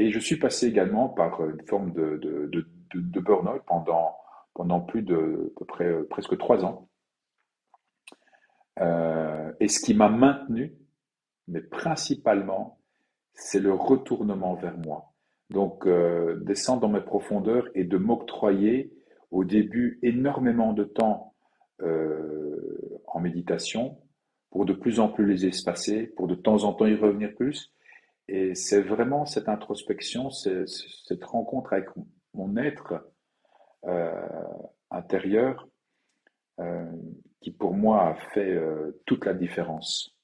Et 0.00 0.10
je 0.10 0.18
suis 0.18 0.36
passé 0.36 0.66
également 0.66 1.10
par 1.10 1.44
une 1.44 1.60
forme 1.66 1.92
de, 1.92 2.16
de, 2.16 2.46
de, 2.46 2.66
de 2.94 3.20
burn-out 3.20 3.60
pendant 3.66 4.16
pendant 4.54 4.80
plus 4.80 5.02
de 5.02 5.52
peu 5.56 5.64
près 5.66 5.84
euh, 5.84 6.06
presque 6.08 6.38
trois 6.38 6.64
ans. 6.64 6.88
Euh, 8.80 9.52
et 9.60 9.68
ce 9.68 9.78
qui 9.78 9.92
m'a 9.92 10.08
maintenu, 10.08 10.74
mais 11.48 11.60
principalement, 11.60 12.78
c'est 13.34 13.60
le 13.60 13.74
retournement 13.74 14.54
vers 14.54 14.78
moi. 14.78 15.12
Donc, 15.50 15.86
euh, 15.86 16.40
descendre 16.40 16.80
dans 16.80 16.88
mes 16.88 17.02
profondeurs 17.02 17.68
et 17.74 17.84
de 17.84 17.98
m'octroyer 17.98 18.92
au 19.30 19.44
début 19.44 19.98
énormément 20.02 20.72
de 20.72 20.84
temps 20.84 21.34
en 23.06 23.20
méditation 23.20 23.98
pour 24.50 24.66
de 24.66 24.74
plus 24.74 25.00
en 25.00 25.08
plus 25.08 25.24
les 25.24 25.46
espacer, 25.46 26.08
pour 26.08 26.26
de 26.26 26.34
temps 26.34 26.64
en 26.64 26.74
temps 26.74 26.86
y 26.86 26.94
revenir 26.94 27.34
plus. 27.34 27.72
Et 28.32 28.54
c'est 28.54 28.80
vraiment 28.80 29.26
cette 29.26 29.48
introspection, 29.48 30.30
cette 30.30 31.24
rencontre 31.24 31.72
avec 31.72 31.88
mon 32.32 32.56
être 32.56 33.12
euh, 33.86 34.12
intérieur 34.88 35.68
euh, 36.60 36.92
qui 37.40 37.50
pour 37.50 37.74
moi 37.74 38.10
a 38.10 38.14
fait 38.32 38.54
euh, 38.54 39.02
toute 39.04 39.26
la 39.26 39.34
différence. 39.34 40.16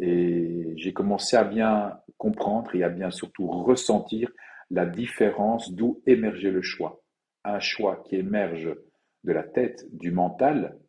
Et 0.00 0.72
j'ai 0.74 0.92
commencé 0.92 1.36
à 1.36 1.44
bien 1.44 2.00
comprendre 2.18 2.74
et 2.74 2.82
à 2.82 2.88
bien 2.88 3.12
surtout 3.12 3.46
ressentir 3.46 4.28
la 4.70 4.86
différence 4.86 5.72
d'où 5.72 6.02
émergeait 6.04 6.50
le 6.50 6.62
choix. 6.62 7.00
Un 7.44 7.60
choix 7.60 8.02
qui 8.08 8.16
émerge 8.16 8.74
de 9.22 9.32
la 9.32 9.44
tête, 9.44 9.86
du 9.92 10.10
mental, 10.10 10.80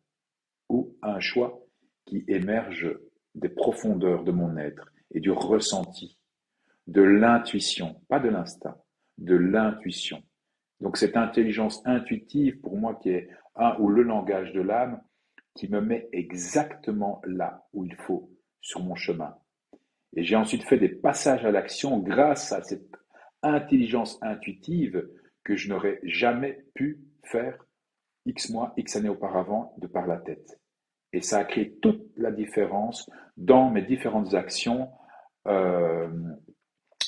ou 0.68 0.96
un 1.02 1.20
choix 1.20 1.64
qui 2.04 2.24
émerge 2.26 2.98
des 3.36 3.48
profondeurs 3.48 4.24
de 4.24 4.32
mon 4.32 4.56
être 4.56 4.90
et 5.12 5.20
du 5.20 5.30
ressenti, 5.30 6.18
de 6.86 7.02
l'intuition, 7.02 8.00
pas 8.08 8.20
de 8.20 8.28
l'instinct, 8.28 8.76
de 9.18 9.34
l'intuition. 9.34 10.22
Donc 10.80 10.96
cette 10.96 11.16
intelligence 11.16 11.82
intuitive, 11.84 12.60
pour 12.60 12.76
moi, 12.76 12.94
qui 12.96 13.10
est 13.10 13.28
un 13.54 13.76
ou 13.78 13.88
le 13.88 14.02
langage 14.02 14.52
de 14.52 14.60
l'âme, 14.60 15.00
qui 15.54 15.68
me 15.68 15.80
met 15.80 16.08
exactement 16.12 17.22
là 17.24 17.66
où 17.72 17.84
il 17.84 17.94
faut 17.94 18.30
sur 18.60 18.80
mon 18.80 18.94
chemin. 18.94 19.36
Et 20.14 20.22
j'ai 20.22 20.36
ensuite 20.36 20.64
fait 20.64 20.78
des 20.78 20.88
passages 20.88 21.44
à 21.44 21.50
l'action 21.50 21.98
grâce 21.98 22.52
à 22.52 22.62
cette 22.62 22.94
intelligence 23.42 24.18
intuitive 24.22 25.08
que 25.44 25.56
je 25.56 25.68
n'aurais 25.68 26.00
jamais 26.02 26.66
pu 26.74 27.00
faire 27.22 27.66
X 28.26 28.50
mois, 28.50 28.74
X 28.76 28.96
années 28.96 29.08
auparavant 29.08 29.74
de 29.78 29.86
par 29.86 30.06
la 30.06 30.18
tête. 30.18 30.60
Et 31.16 31.22
ça 31.22 31.38
a 31.38 31.44
créé 31.44 31.72
toute 31.80 32.02
la 32.18 32.30
différence 32.30 33.10
dans 33.38 33.70
mes 33.70 33.80
différentes 33.80 34.34
actions 34.34 34.90
euh, 35.46 36.10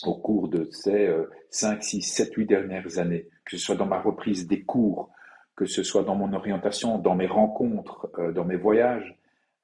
au 0.03 0.15
cours 0.15 0.49
de 0.49 0.65
ces 0.71 1.15
5, 1.51 1.83
6, 1.83 2.01
7, 2.01 2.33
8 2.33 2.47
dernières 2.47 2.99
années, 2.99 3.29
que 3.45 3.59
ce 3.59 3.59
soit 3.59 3.75
dans 3.75 3.85
ma 3.85 4.01
reprise 4.01 4.47
des 4.47 4.63
cours, 4.63 5.11
que 5.57 5.67
ce 5.67 5.83
soit 5.83 6.05
dans 6.05 6.15
mon 6.15 6.33
orientation, 6.33 6.99
dans 6.99 7.15
mes 7.15 7.27
rencontres, 7.27 8.11
euh, 8.19 8.33
dans 8.33 8.47
mes 8.47 8.57
voyages, 8.57 9.15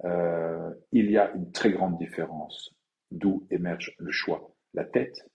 euh, 0.05 0.71
il 0.93 1.11
y 1.11 1.17
a 1.17 1.33
une 1.33 1.51
très 1.51 1.73
grande 1.73 1.97
différence 1.97 2.75
d'où 3.11 3.47
émerge 3.51 3.95
le 3.99 4.11
choix, 4.11 4.51
la 4.75 4.85
tête 4.85 5.27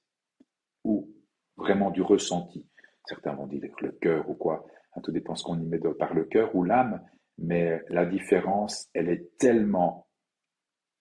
ou 0.83 1.09
vraiment 1.57 1.89
du 1.89 2.03
ressenti. 2.03 2.63
Certains 3.05 3.33
vont 3.33 3.47
dire 3.47 3.73
le 3.81 3.91
cœur 3.93 4.29
ou 4.29 4.35
quoi, 4.35 4.67
tout 5.01 5.11
dépend 5.11 5.33
ce 5.33 5.43
qu'on 5.43 5.59
y 5.59 5.65
met 5.65 5.79
par 5.97 6.13
le 6.13 6.25
cœur 6.25 6.53
ou 6.55 6.63
l'âme, 6.63 7.01
mais 7.41 7.81
la 7.89 8.05
différence, 8.05 8.89
elle 8.93 9.09
est 9.09 9.37
tellement 9.37 10.07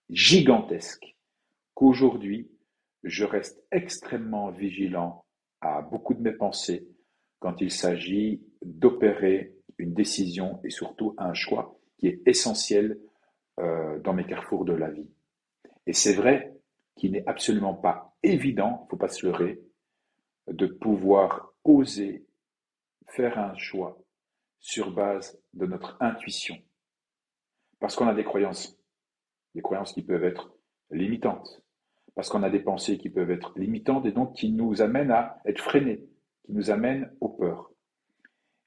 gigantesque 0.09 1.15
qu'aujourd'hui, 1.73 2.49
je 3.03 3.25
reste 3.25 3.63
extrêmement 3.71 4.49
vigilant 4.49 5.25
à 5.61 5.81
beaucoup 5.81 6.13
de 6.13 6.21
mes 6.21 6.31
pensées 6.31 6.87
quand 7.39 7.61
il 7.61 7.71
s'agit 7.71 8.41
d'opérer 8.63 9.55
une 9.77 9.93
décision 9.93 10.59
et 10.63 10.69
surtout 10.69 11.15
un 11.17 11.33
choix 11.33 11.79
qui 11.97 12.07
est 12.07 12.21
essentiel 12.25 12.99
euh, 13.59 13.99
dans 13.99 14.13
mes 14.13 14.25
carrefours 14.25 14.65
de 14.65 14.73
la 14.73 14.89
vie. 14.89 15.09
Et 15.85 15.93
c'est 15.93 16.13
vrai 16.13 16.53
qu'il 16.95 17.11
n'est 17.11 17.27
absolument 17.27 17.73
pas 17.73 18.15
évident, 18.23 18.79
il 18.81 18.83
ne 18.85 18.89
faut 18.89 18.97
pas 18.97 19.07
se 19.07 19.25
leurrer, 19.25 19.61
de 20.47 20.65
pouvoir 20.65 21.53
oser 21.63 22.25
faire 23.07 23.39
un 23.39 23.57
choix 23.57 23.97
sur 24.59 24.91
base 24.91 25.39
de 25.53 25.65
notre 25.65 25.97
intuition. 25.99 26.55
Parce 27.79 27.95
qu'on 27.95 28.07
a 28.07 28.13
des 28.13 28.23
croyances, 28.23 28.77
des 29.55 29.61
croyances 29.61 29.93
qui 29.93 30.03
peuvent 30.03 30.23
être 30.23 30.53
limitantes, 30.91 31.63
parce 32.15 32.29
qu'on 32.29 32.43
a 32.43 32.49
des 32.49 32.59
pensées 32.59 32.97
qui 32.97 33.09
peuvent 33.09 33.31
être 33.31 33.57
limitantes 33.57 34.05
et 34.05 34.11
donc 34.11 34.33
qui 34.33 34.51
nous 34.51 34.81
amènent 34.81 35.11
à 35.11 35.39
être 35.45 35.61
freinés, 35.61 36.05
qui 36.45 36.53
nous 36.53 36.71
amènent 36.71 37.11
aux 37.21 37.29
peurs. 37.29 37.71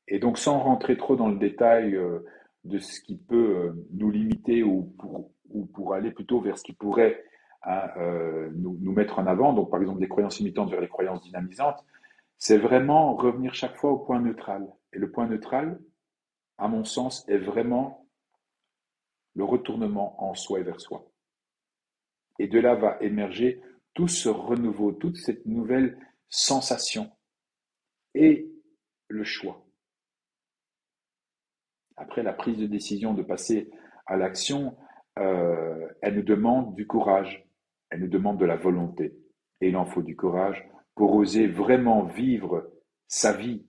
Et 0.08 0.18
donc 0.18 0.38
sans 0.38 0.58
rentrer 0.58 0.96
trop 0.96 1.16
dans 1.16 1.28
le 1.28 1.38
détail 1.38 1.94
euh, 1.94 2.20
de 2.64 2.78
ce 2.78 3.00
qui 3.00 3.18
peut 3.18 3.56
euh, 3.56 3.86
nous 3.92 4.10
limiter 4.10 4.62
ou 4.62 4.94
pour, 4.98 5.30
ou 5.50 5.66
pour 5.66 5.94
aller 5.94 6.10
plutôt 6.10 6.40
vers 6.40 6.56
ce 6.56 6.64
qui 6.64 6.72
pourrait 6.72 7.22
hein, 7.64 7.88
euh, 7.98 8.50
nous, 8.54 8.78
nous, 8.80 8.92
mettre 8.92 9.18
en 9.18 9.26
avant, 9.26 9.52
donc 9.52 9.70
par 9.70 9.80
exemple 9.80 10.00
des 10.00 10.08
croyances 10.08 10.38
limitantes 10.38 10.70
vers 10.70 10.80
les 10.80 10.88
croyances 10.88 11.22
dynamisantes, 11.22 11.84
c'est 12.38 12.58
vraiment 12.58 13.14
revenir 13.14 13.54
chaque 13.54 13.76
fois 13.76 13.92
au 13.92 13.98
point 13.98 14.20
neutral. 14.20 14.66
Et 14.92 14.98
le 14.98 15.10
point 15.10 15.26
neutral, 15.26 15.80
à 16.58 16.68
mon 16.68 16.84
sens, 16.84 17.26
est 17.28 17.38
vraiment 17.38 18.08
le 19.34 19.44
retournement 19.44 20.22
en 20.22 20.34
soi 20.34 20.60
et 20.60 20.62
vers 20.62 20.80
soi. 20.80 21.10
Et 22.38 22.48
de 22.48 22.58
là 22.58 22.74
va 22.74 22.98
émerger 23.00 23.60
tout 23.94 24.08
ce 24.08 24.28
renouveau, 24.28 24.92
toute 24.92 25.16
cette 25.16 25.46
nouvelle 25.46 25.98
sensation 26.28 27.10
et 28.14 28.50
le 29.08 29.24
choix. 29.24 29.64
Après 31.96 32.22
la 32.22 32.32
prise 32.32 32.58
de 32.58 32.66
décision 32.66 33.14
de 33.14 33.22
passer 33.22 33.70
à 34.06 34.16
l'action, 34.16 34.76
euh, 35.18 35.88
elle 36.00 36.16
nous 36.16 36.22
demande 36.22 36.74
du 36.74 36.86
courage, 36.86 37.46
elle 37.90 38.00
nous 38.00 38.08
demande 38.08 38.38
de 38.38 38.46
la 38.46 38.56
volonté. 38.56 39.14
Et 39.60 39.68
il 39.68 39.76
en 39.76 39.84
faut 39.84 40.02
du 40.02 40.16
courage 40.16 40.66
pour 40.94 41.14
oser 41.14 41.46
vraiment 41.46 42.04
vivre 42.04 42.72
sa 43.06 43.32
vie, 43.32 43.66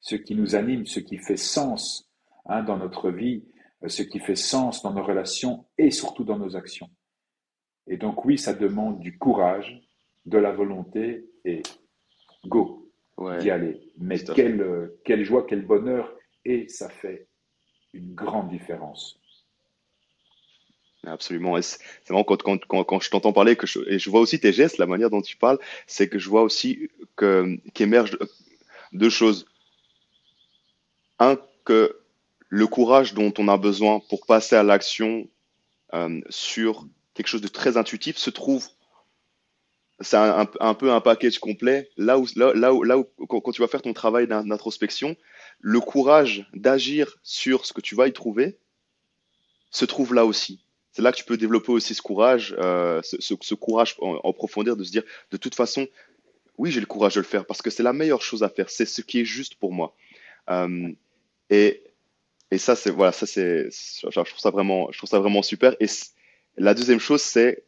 ce 0.00 0.16
qui 0.16 0.34
nous 0.34 0.54
anime, 0.54 0.86
ce 0.86 1.00
qui 1.00 1.18
fait 1.18 1.36
sens 1.36 2.10
hein, 2.46 2.62
dans 2.62 2.76
notre 2.76 3.10
vie, 3.10 3.44
ce 3.86 4.02
qui 4.02 4.18
fait 4.18 4.36
sens 4.36 4.82
dans 4.82 4.92
nos 4.92 5.02
relations 5.02 5.66
et 5.78 5.90
surtout 5.90 6.24
dans 6.24 6.38
nos 6.38 6.56
actions. 6.56 6.90
Et 7.86 7.96
donc 7.96 8.24
oui, 8.24 8.38
ça 8.38 8.54
demande 8.54 9.00
du 9.00 9.18
courage, 9.18 9.80
de 10.26 10.38
la 10.38 10.52
volonté 10.52 11.26
et 11.44 11.62
go 12.46 12.90
d'y 13.40 13.50
aller. 13.50 13.80
Mais 13.98 14.18
quelle, 14.18 14.92
quelle 15.04 15.24
joie, 15.24 15.46
quel 15.46 15.64
bonheur 15.64 16.14
et 16.44 16.68
ça 16.68 16.88
fait 16.88 17.28
une 17.92 18.14
grande 18.14 18.48
différence. 18.48 19.20
Absolument. 21.04 21.60
C'est 21.62 21.80
vraiment 22.06 22.24
quand, 22.24 22.42
quand, 22.42 22.64
quand, 22.66 22.84
quand 22.84 23.00
je 23.00 23.10
t'entends 23.10 23.32
parler 23.32 23.56
que 23.56 23.66
je, 23.66 23.80
et 23.86 23.98
je 23.98 24.10
vois 24.10 24.20
aussi 24.20 24.38
tes 24.38 24.52
gestes, 24.52 24.78
la 24.78 24.86
manière 24.86 25.10
dont 25.10 25.22
tu 25.22 25.36
parles, 25.36 25.58
c'est 25.86 26.08
que 26.08 26.18
je 26.18 26.28
vois 26.28 26.42
aussi 26.42 26.90
qu'émergent 27.74 28.18
deux 28.92 29.10
choses. 29.10 29.46
Un, 31.20 31.38
que 31.64 32.00
le 32.48 32.66
courage 32.66 33.14
dont 33.14 33.32
on 33.38 33.48
a 33.48 33.56
besoin 33.56 34.00
pour 34.00 34.26
passer 34.26 34.56
à 34.56 34.62
l'action 34.62 35.28
euh, 35.94 36.20
sur 36.28 36.86
quelque 37.14 37.28
chose 37.28 37.40
de 37.40 37.48
très 37.48 37.76
intuitif, 37.76 38.16
se 38.16 38.30
trouve, 38.30 38.66
c'est 40.00 40.16
un, 40.16 40.74
peu 40.74 40.92
un 40.92 41.00
package 41.00 41.38
complet. 41.38 41.90
Là 41.96 42.18
où, 42.18 42.26
là, 42.36 42.72
où, 42.72 42.82
là 42.82 42.98
où 42.98 43.04
quand, 43.26 43.52
tu 43.52 43.60
vas 43.60 43.68
faire 43.68 43.82
ton 43.82 43.92
travail 43.92 44.26
d'introspection, 44.26 45.16
le 45.60 45.80
courage 45.80 46.48
d'agir 46.54 47.18
sur 47.22 47.66
ce 47.66 47.72
que 47.72 47.80
tu 47.80 47.94
vas 47.94 48.08
y 48.08 48.12
trouver 48.12 48.58
se 49.70 49.84
trouve 49.84 50.14
là 50.14 50.24
aussi. 50.24 50.64
C'est 50.92 51.02
là 51.02 51.12
que 51.12 51.18
tu 51.18 51.24
peux 51.24 51.36
développer 51.36 51.70
aussi 51.70 51.94
ce 51.94 52.02
courage, 52.02 52.56
euh, 52.58 53.00
ce, 53.02 53.16
ce, 53.20 53.54
courage 53.54 53.94
en, 54.00 54.32
profondeur 54.32 54.76
de 54.76 54.82
se 54.82 54.90
dire, 54.90 55.04
de 55.30 55.36
toute 55.36 55.54
façon, 55.54 55.86
oui, 56.58 56.70
j'ai 56.72 56.80
le 56.80 56.86
courage 56.86 57.14
de 57.14 57.20
le 57.20 57.26
faire 57.26 57.46
parce 57.46 57.62
que 57.62 57.70
c'est 57.70 57.82
la 57.82 57.92
meilleure 57.92 58.22
chose 58.22 58.42
à 58.42 58.48
faire. 58.48 58.70
C'est 58.70 58.86
ce 58.86 59.02
qui 59.02 59.20
est 59.20 59.24
juste 59.24 59.54
pour 59.56 59.72
moi. 59.72 59.94
Euh, 60.48 60.90
et, 61.50 61.82
et 62.50 62.58
ça, 62.58 62.76
c'est 62.76 62.90
voilà, 62.90 63.12
ça 63.12 63.26
c'est, 63.26 63.68
je 63.70 64.08
trouve 64.08 64.38
ça 64.38 64.50
vraiment, 64.50 64.90
je 64.92 64.98
trouve 64.98 65.10
ça 65.10 65.18
vraiment 65.18 65.42
super. 65.42 65.74
Et 65.80 65.86
la 66.56 66.74
deuxième 66.74 67.00
chose, 67.00 67.22
c'est 67.22 67.64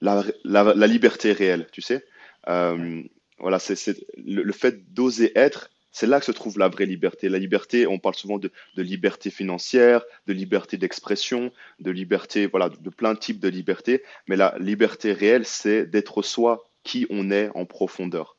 la, 0.00 0.24
la, 0.44 0.86
liberté 0.86 1.32
réelle, 1.32 1.66
tu 1.72 1.80
sais. 1.80 2.04
Euh, 2.48 3.02
voilà, 3.38 3.58
c'est 3.58 3.76
le, 4.16 4.52
fait 4.52 4.92
d'oser 4.92 5.32
être, 5.34 5.70
c'est 5.92 6.06
là 6.06 6.20
que 6.20 6.26
se 6.26 6.32
trouve 6.32 6.58
la 6.58 6.68
vraie 6.68 6.86
liberté. 6.86 7.28
La 7.28 7.38
liberté, 7.38 7.86
on 7.86 7.98
parle 7.98 8.14
souvent 8.14 8.38
de, 8.38 8.50
liberté 8.76 9.30
financière, 9.30 10.02
de 10.26 10.32
liberté 10.32 10.76
d'expression, 10.76 11.52
de 11.80 11.90
liberté, 11.90 12.46
voilà, 12.46 12.68
de 12.68 12.90
plein 12.90 13.14
de 13.14 13.18
types 13.18 13.40
de 13.40 13.48
liberté. 13.48 14.02
Mais 14.28 14.36
la 14.36 14.56
liberté 14.58 15.12
réelle, 15.12 15.46
c'est 15.46 15.86
d'être 15.86 16.22
soi, 16.22 16.64
qui 16.82 17.06
on 17.10 17.30
est 17.30 17.48
en 17.54 17.64
profondeur. 17.64 18.36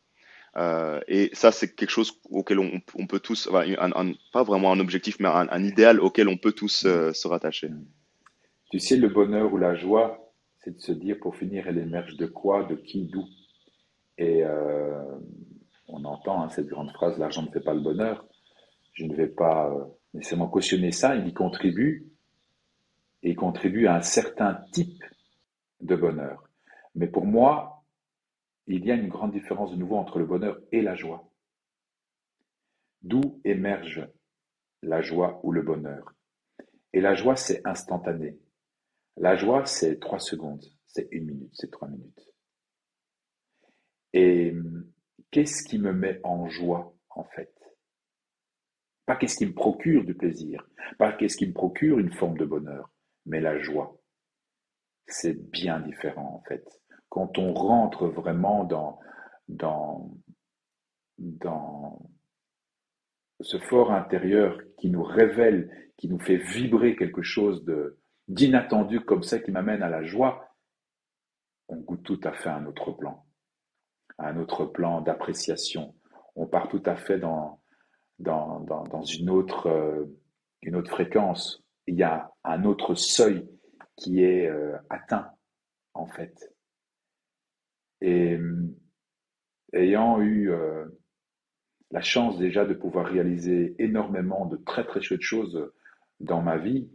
Euh, 0.57 1.01
et 1.07 1.29
ça, 1.33 1.51
c'est 1.51 1.75
quelque 1.75 1.89
chose 1.89 2.13
auquel 2.29 2.59
on, 2.59 3.07
peut 3.07 3.19
tous, 3.19 3.49
pas 3.51 4.43
vraiment 4.43 4.71
un 4.71 4.79
objectif, 4.79 5.19
mais 5.19 5.27
un, 5.27 5.63
idéal 5.63 5.99
auquel 5.99 6.29
on 6.29 6.37
peut 6.37 6.53
tous 6.53 6.85
euh, 6.85 7.11
se 7.13 7.27
rattacher. 7.27 7.69
Tu 8.71 8.79
sais, 8.79 8.95
le 8.95 9.09
bonheur 9.09 9.53
ou 9.53 9.57
la 9.57 9.75
joie, 9.75 10.31
c'est 10.59 10.75
de 10.75 10.81
se 10.81 10.91
dire, 10.91 11.17
pour 11.19 11.35
finir, 11.35 11.67
elle 11.67 11.77
émerge 11.77 12.15
de 12.15 12.25
quoi, 12.25 12.63
de 12.63 12.75
qui, 12.75 13.05
d'où? 13.05 13.25
Et 14.17 14.45
euh, 14.45 15.03
on 15.89 16.05
entend 16.05 16.41
hein, 16.41 16.49
cette 16.49 16.67
grande 16.67 16.91
phrase, 16.91 17.17
l'argent 17.19 17.43
ne 17.43 17.51
fait 17.51 17.59
pas 17.59 17.73
le 17.73 17.81
bonheur. 17.81 18.25
Je 18.93 19.03
ne 19.03 19.13
vais 19.13 19.27
pas 19.27 19.75
nécessairement 20.13 20.47
cautionner 20.47 20.93
ça, 20.93 21.17
il 21.17 21.27
y 21.27 21.33
contribue, 21.33 22.07
et 23.23 23.31
il 23.31 23.35
contribue 23.35 23.87
à 23.87 23.95
un 23.95 24.01
certain 24.01 24.57
type 24.71 25.03
de 25.81 25.97
bonheur. 25.97 26.47
Mais 26.95 27.07
pour 27.07 27.25
moi, 27.25 27.74
il 28.67 28.85
y 28.85 28.91
a 28.91 28.95
une 28.95 29.09
grande 29.09 29.31
différence 29.31 29.71
de 29.71 29.77
nouveau 29.77 29.97
entre 29.97 30.19
le 30.19 30.25
bonheur 30.25 30.59
et 30.71 30.81
la 30.81 30.95
joie. 30.95 31.29
D'où 33.01 33.39
émerge 33.43 34.07
la 34.81 35.01
joie 35.01 35.39
ou 35.43 35.51
le 35.51 35.61
bonheur? 35.61 36.13
Et 36.93 37.01
la 37.01 37.13
joie, 37.13 37.35
c'est 37.35 37.61
instantané. 37.65 38.39
La 39.17 39.35
joie, 39.35 39.65
c'est 39.65 39.99
trois 39.99 40.19
secondes, 40.19 40.65
c'est 40.87 41.07
une 41.11 41.25
minute, 41.25 41.51
c'est 41.53 41.71
trois 41.71 41.87
minutes. 41.87 42.29
Et 44.13 44.53
qu'est-ce 45.31 45.63
qui 45.63 45.77
me 45.77 45.93
met 45.93 46.19
en 46.23 46.47
joie, 46.49 46.95
en 47.09 47.23
fait? 47.23 47.53
Pas 49.05 49.15
qu'est-ce 49.15 49.35
qui 49.35 49.45
me 49.45 49.53
procure 49.53 50.03
du 50.03 50.15
plaisir, 50.15 50.67
pas 50.97 51.13
qu'est-ce 51.13 51.37
qui 51.37 51.47
me 51.47 51.53
procure 51.53 51.99
une 51.99 52.11
forme 52.11 52.37
de 52.37 52.45
bonheur, 52.45 52.89
mais 53.25 53.39
la 53.39 53.59
joie. 53.59 53.99
C'est 55.07 55.35
bien 55.51 55.79
différent, 55.79 56.41
en 56.41 56.41
fait 56.47 56.65
quand 57.09 57.37
on 57.37 57.53
rentre 57.53 58.07
vraiment 58.07 58.63
dans, 58.63 58.99
dans, 59.47 60.11
dans 61.17 61.99
ce 63.41 63.57
fort 63.57 63.91
intérieur 63.91 64.57
qui 64.77 64.89
nous 64.89 65.03
révèle, 65.03 65.69
qui 65.97 66.07
nous 66.07 66.19
fait 66.19 66.37
vibrer 66.37 66.95
quelque 66.95 67.21
chose 67.21 67.65
d'inattendu 68.27 69.01
comme 69.01 69.23
ça, 69.23 69.39
qui 69.39 69.51
m'amène 69.51 69.83
à 69.83 69.89
la 69.89 70.03
joie, 70.03 70.49
on 71.67 71.77
goûte 71.77 72.03
tout 72.03 72.19
à 72.23 72.31
fait 72.31 72.49
un 72.49 72.65
autre 72.65 72.91
plan, 72.91 73.25
un 74.17 74.37
autre 74.37 74.65
plan 74.65 75.01
d'appréciation. 75.01 75.95
On 76.35 76.47
part 76.47 76.67
tout 76.67 76.83
à 76.85 76.95
fait 76.95 77.17
dans, 77.17 77.61
dans, 78.19 78.59
dans, 78.59 79.03
une, 79.03 79.29
autre, 79.29 79.67
euh, 79.67 80.05
une 80.61 80.75
autre 80.75 80.91
fréquence. 80.91 81.63
Il 81.87 81.95
y 81.95 82.03
a 82.03 82.31
un 82.43 82.65
autre 82.65 82.95
seuil 82.95 83.47
qui 83.95 84.23
est 84.23 84.47
euh, 84.47 84.77
atteint, 84.89 85.31
en 85.93 86.07
fait. 86.07 86.54
Et 88.07 88.37
ayant 89.73 90.21
eu 90.21 90.51
euh, 90.51 90.85
la 91.89 92.01
chance 92.01 92.37
déjà 92.37 92.63
de 92.63 92.75
pouvoir 92.75 93.07
réaliser 93.07 93.75
énormément 93.79 94.45
de 94.45 94.57
très 94.57 94.85
très 94.85 95.01
chouettes 95.01 95.23
choses 95.23 95.71
dans 96.19 96.39
ma 96.39 96.59
vie, 96.59 96.87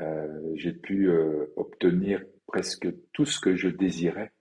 euh, 0.00 0.52
j'ai 0.56 0.74
pu 0.74 1.08
euh, 1.08 1.46
obtenir 1.56 2.22
presque 2.46 2.88
tout 3.14 3.24
ce 3.24 3.40
que 3.40 3.56
je 3.56 3.68
désirais 3.68 4.34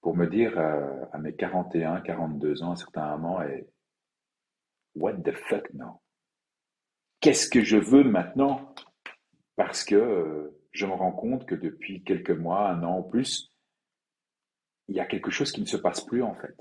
pour 0.00 0.16
me 0.16 0.28
dire 0.28 0.56
à 0.56 1.18
mes 1.18 1.34
41, 1.34 2.02
42 2.02 2.62
ans, 2.62 2.70
à 2.70 2.76
certains 2.76 3.16
moments, 3.16 3.42
et 3.42 3.66
what 4.94 5.14
the 5.14 5.32
fuck 5.32 5.74
now 5.74 6.00
Qu'est-ce 7.18 7.50
que 7.50 7.62
je 7.62 7.76
veux 7.76 8.04
maintenant? 8.04 8.74
Parce 9.56 9.84
que 9.84 10.52
je 10.72 10.86
me 10.86 10.92
rends 10.92 11.12
compte 11.12 11.46
que 11.46 11.54
depuis 11.54 12.02
quelques 12.02 12.30
mois, 12.30 12.68
un 12.70 12.82
an 12.82 13.00
ou 13.00 13.02
plus, 13.02 13.52
il 14.88 14.96
y 14.96 15.00
a 15.00 15.06
quelque 15.06 15.30
chose 15.30 15.52
qui 15.52 15.60
ne 15.60 15.66
se 15.66 15.76
passe 15.76 16.00
plus 16.00 16.22
en 16.22 16.34
fait. 16.34 16.56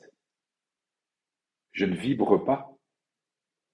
Je 1.72 1.86
ne 1.86 1.96
vibre 1.96 2.44
pas. 2.44 2.76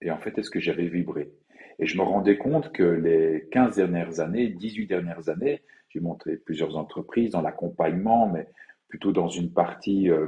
Et 0.02 0.12
en 0.12 0.20
fait, 0.20 0.38
est-ce 0.38 0.50
que 0.50 0.60
j'avais 0.60 0.88
vibré? 0.88 1.32
Et 1.80 1.86
je 1.86 1.98
me 1.98 2.04
rendais 2.04 2.38
compte 2.38 2.72
que 2.72 2.84
les 2.84 3.48
15 3.52 3.76
dernières 3.76 4.20
années, 4.20 4.50
18 4.50 4.88
dernières 4.88 5.30
années, 5.30 5.64
j'ai 5.90 6.00
monté 6.00 6.38
plusieurs 6.38 6.78
entreprises 6.78 7.32
dans 7.32 7.42
l'accompagnement, 7.42 8.28
mais 8.28 8.50
plutôt 8.88 9.12
dans 9.12 9.28
une 9.28 9.52
partie 9.52 10.10
euh, 10.10 10.28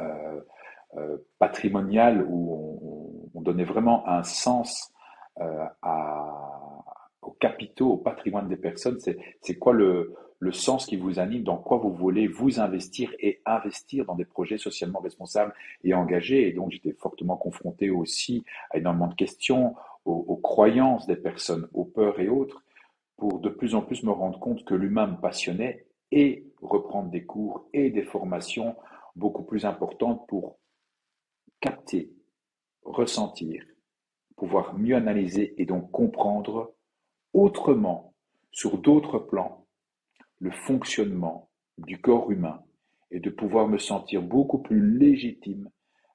euh, 0.00 0.40
euh, 0.96 1.18
patrimoniale 1.38 2.24
où 2.28 3.30
on, 3.34 3.40
donnait 3.42 3.64
vraiment 3.64 4.08
un 4.08 4.22
sens 4.22 4.90
à, 5.36 6.43
aux 7.26 7.36
capitaux, 7.40 7.92
au 7.92 7.96
patrimoine 7.96 8.48
des 8.48 8.56
personnes. 8.56 8.98
C'est 9.40 9.58
quoi 9.58 9.72
le, 9.72 10.14
le 10.38 10.52
sens 10.52 10.86
qui 10.86 10.96
vous 10.96 11.18
anime, 11.18 11.42
dans 11.42 11.56
quoi 11.56 11.78
vous 11.78 11.92
voulez 11.92 12.26
vous 12.26 12.60
investir 12.60 13.14
et 13.18 13.40
investir 13.46 14.04
dans 14.04 14.14
des 14.14 14.24
projets 14.26 14.58
socialement 14.58 15.00
responsables 15.00 15.54
et 15.82 15.94
engagés? 15.94 16.48
Et 16.48 16.52
donc, 16.52 16.70
j'étais 16.70 16.92
fortement 16.92 17.36
confronté 17.36 17.90
aussi 17.90 18.44
à 18.70 18.78
énormément 18.78 19.06
de 19.06 19.14
questions, 19.14 19.74
aux, 20.04 20.36
croyances 20.36 21.06
des 21.06 21.16
personnes, 21.16 21.66
aux 21.72 21.86
peurs 21.86 22.20
et 22.20 22.28
autres, 22.28 22.62
pour 23.16 23.40
de 23.40 23.48
plus 23.48 23.74
en 23.74 23.80
plus 23.80 24.02
me 24.02 24.10
rendre 24.10 24.38
compte 24.38 24.64
que 24.66 24.74
l'humain 24.74 25.06
me 25.06 25.16
passionnait 25.16 25.86
et 26.12 26.46
reprendre 26.60 27.10
des 27.10 27.24
cours 27.24 27.66
et 27.72 27.88
des 27.90 28.02
formations 28.02 28.76
beaucoup 29.16 29.44
plus 29.44 29.64
importantes 29.64 30.26
pour 30.28 30.58
capter, 31.60 32.12
ressentir, 32.82 33.64
pouvoir 34.36 34.76
mieux 34.76 34.96
analyser 34.96 35.54
et 35.56 35.64
donc 35.64 35.90
comprendre 35.90 36.74
autrement, 37.34 38.14
sur 38.52 38.78
d'autres 38.78 39.18
plans, 39.18 39.66
le 40.38 40.50
fonctionnement 40.50 41.50
du 41.76 42.00
corps 42.00 42.30
humain 42.30 42.62
et 43.10 43.20
de 43.20 43.30
pouvoir 43.30 43.68
me 43.68 43.78
sentir 43.78 44.22
beaucoup 44.22 44.58
plus 44.58 44.98
légitime 44.98 45.68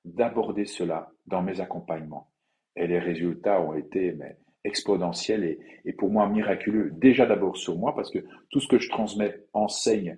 d'aborder 0.05 0.65
cela 0.65 1.11
dans 1.27 1.41
mes 1.41 1.61
accompagnements. 1.61 2.31
Et 2.75 2.87
les 2.87 2.99
résultats 2.99 3.61
ont 3.61 3.73
été 3.73 4.13
mais, 4.13 4.37
exponentiels 4.63 5.59
et, 5.85 5.93
pour 5.93 6.09
moi 6.09 6.27
miraculeux. 6.27 6.91
Déjà 6.91 7.25
d'abord 7.25 7.57
sur 7.57 7.77
moi, 7.77 7.95
parce 7.95 8.11
que 8.11 8.19
tout 8.49 8.59
ce 8.59 8.67
que 8.67 8.79
je 8.79 8.89
transmets, 8.89 9.43
enseigne, 9.53 10.17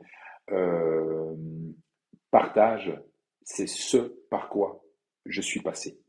euh, 0.51 1.35
partage, 2.29 2.93
c'est 3.43 3.67
ce 3.67 4.19
par 4.29 4.49
quoi 4.49 4.83
je 5.25 5.41
suis 5.41 5.61
passé. 5.61 5.99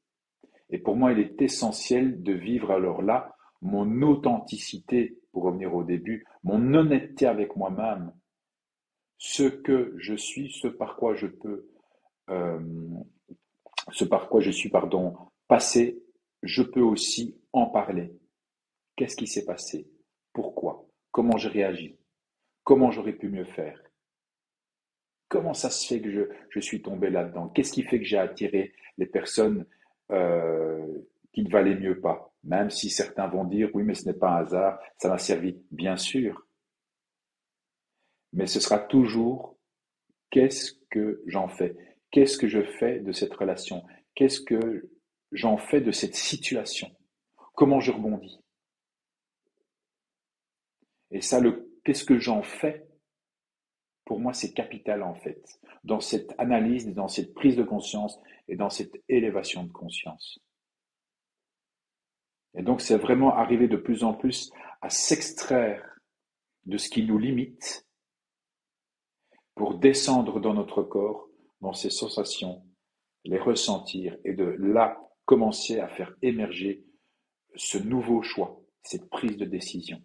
Et 0.70 0.78
pour 0.78 0.96
moi, 0.96 1.12
il 1.12 1.18
est 1.18 1.40
essentiel 1.42 2.22
de 2.22 2.32
vivre 2.32 2.70
alors 2.70 3.02
là 3.02 3.34
mon 3.62 4.02
authenticité, 4.02 5.18
pour 5.32 5.44
revenir 5.44 5.74
au 5.74 5.84
début, 5.84 6.26
mon 6.42 6.74
honnêteté 6.74 7.26
avec 7.26 7.56
moi-même, 7.56 8.12
ce 9.18 9.44
que 9.44 9.94
je 9.98 10.14
suis, 10.14 10.50
ce 10.52 10.66
par 10.66 10.96
quoi 10.96 11.14
je 11.14 11.28
peux, 11.28 11.68
euh, 12.28 12.60
ce 13.92 14.04
par 14.04 14.28
quoi 14.28 14.40
je 14.40 14.50
suis, 14.50 14.68
pardon, 14.68 15.14
passé, 15.46 16.02
je 16.42 16.62
peux 16.62 16.82
aussi 16.82 17.40
en 17.52 17.66
parler. 17.66 18.12
Qu'est-ce 18.96 19.16
qui 19.16 19.28
s'est 19.28 19.44
passé? 19.44 19.88
Pourquoi? 20.32 20.86
Comment 21.12 21.36
j'ai 21.36 21.48
réagi? 21.48 21.96
Comment 22.64 22.90
j'aurais 22.90 23.12
pu 23.12 23.28
mieux 23.28 23.44
faire? 23.44 23.80
Comment 25.28 25.54
ça 25.54 25.70
se 25.70 25.86
fait 25.86 26.00
que 26.00 26.28
je, 26.50 26.60
suis 26.60 26.82
tombé 26.82 27.08
là-dedans? 27.08 27.48
Qu'est-ce 27.48 27.72
qui 27.72 27.84
fait 27.84 27.98
que 27.98 28.04
j'ai 28.04 28.18
attiré 28.18 28.74
les 28.98 29.06
personnes 29.06 29.66
euh, 30.10 30.86
qui 31.32 31.42
ne 31.42 31.50
valaient 31.50 31.78
mieux 31.78 32.00
pas. 32.00 32.32
Même 32.44 32.70
si 32.70 32.90
certains 32.90 33.28
vont 33.28 33.44
dire 33.44 33.70
oui, 33.74 33.82
mais 33.84 33.94
ce 33.94 34.06
n'est 34.06 34.14
pas 34.14 34.30
un 34.30 34.42
hasard, 34.42 34.78
ça 34.98 35.08
m'a 35.08 35.18
servi, 35.18 35.60
bien 35.70 35.96
sûr. 35.96 36.46
Mais 38.32 38.46
ce 38.46 38.60
sera 38.60 38.78
toujours 38.78 39.56
qu'est-ce 40.30 40.72
que 40.90 41.22
j'en 41.26 41.48
fais? 41.48 41.76
Qu'est-ce 42.10 42.38
que 42.38 42.48
je 42.48 42.62
fais 42.62 43.00
de 43.00 43.12
cette 43.12 43.34
relation? 43.34 43.84
Qu'est-ce 44.14 44.40
que 44.40 44.90
j'en 45.30 45.56
fais 45.56 45.80
de 45.80 45.92
cette 45.92 46.14
situation? 46.14 46.90
Comment 47.54 47.80
je 47.80 47.92
rebondis? 47.92 48.40
Et 51.10 51.20
ça, 51.20 51.40
le 51.40 51.70
qu'est-ce 51.84 52.04
que 52.04 52.18
j'en 52.18 52.42
fais 52.42 52.86
Pour 54.04 54.18
moi, 54.18 54.32
c'est 54.32 54.52
capital 54.52 55.02
en 55.02 55.14
fait, 55.14 55.60
dans 55.84 56.00
cette 56.00 56.34
analyse, 56.38 56.92
dans 56.94 57.08
cette 57.08 57.34
prise 57.34 57.56
de 57.56 57.62
conscience 57.62 58.18
et 58.48 58.56
dans 58.56 58.70
cette 58.70 59.02
élévation 59.08 59.64
de 59.64 59.72
conscience. 59.72 60.40
Et 62.54 62.62
donc, 62.62 62.80
c'est 62.80 62.98
vraiment 62.98 63.34
arriver 63.34 63.68
de 63.68 63.76
plus 63.76 64.04
en 64.04 64.14
plus 64.14 64.52
à 64.80 64.90
s'extraire 64.90 65.98
de 66.66 66.76
ce 66.76 66.88
qui 66.88 67.04
nous 67.04 67.18
limite 67.18 67.86
pour 69.54 69.74
descendre 69.74 70.40
dans 70.40 70.54
notre 70.54 70.82
corps, 70.82 71.28
dans 71.60 71.72
ces 71.72 71.90
sensations, 71.90 72.62
les 73.24 73.38
ressentir 73.38 74.16
et 74.24 74.32
de 74.32 74.44
là 74.58 74.98
commencer 75.24 75.78
à 75.78 75.88
faire 75.88 76.14
émerger 76.22 76.84
ce 77.54 77.78
nouveau 77.78 78.22
choix, 78.22 78.60
cette 78.82 79.08
prise 79.08 79.36
de 79.36 79.44
décision. 79.44 80.02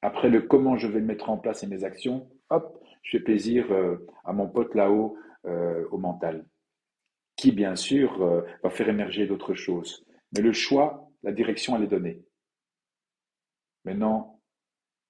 Après 0.00 0.28
le 0.28 0.42
comment 0.42 0.76
je 0.76 0.88
vais 0.88 1.00
mettre 1.00 1.30
en 1.30 1.38
place 1.38 1.62
et 1.62 1.68
mes 1.68 1.84
actions, 1.84 2.28
hop, 2.50 2.82
je 3.02 3.18
fais 3.18 3.22
plaisir 3.22 3.70
euh, 3.70 4.04
à 4.24 4.32
mon 4.32 4.48
pote 4.48 4.74
là-haut 4.74 5.16
euh, 5.44 5.86
au 5.90 5.98
mental, 5.98 6.44
qui 7.42 7.50
bien 7.50 7.74
sûr 7.74 8.22
euh, 8.22 8.42
va 8.62 8.70
faire 8.70 8.88
émerger 8.88 9.26
d'autres 9.26 9.54
choses. 9.54 10.06
Mais 10.32 10.42
le 10.42 10.52
choix, 10.52 11.10
la 11.24 11.32
direction, 11.32 11.74
elle 11.74 11.82
est 11.82 11.88
donnée. 11.88 12.22
Maintenant, 13.84 14.40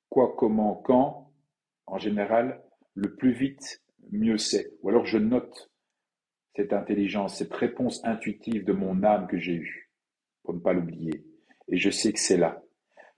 quoi, 0.09 0.35
comment, 0.39 0.76
quand, 0.76 1.30
en 1.85 1.99
général, 1.99 2.62
le 2.95 3.14
plus 3.16 3.33
vite, 3.33 3.83
mieux 4.12 4.39
c'est. 4.39 4.72
Ou 4.80 4.89
alors 4.89 5.05
je 5.05 5.18
note 5.18 5.70
cette 6.57 6.72
intelligence, 6.72 7.37
cette 7.37 7.53
réponse 7.53 8.03
intuitive 8.03 8.64
de 8.64 8.72
mon 8.72 9.03
âme 9.03 9.26
que 9.26 9.39
j'ai 9.39 9.57
eue, 9.57 9.91
pour 10.43 10.55
ne 10.55 10.61
pas 10.61 10.72
l'oublier. 10.72 11.26
Et 11.68 11.76
je 11.76 11.91
sais 11.91 12.14
que 12.14 12.18
c'est 12.18 12.39
là. 12.39 12.62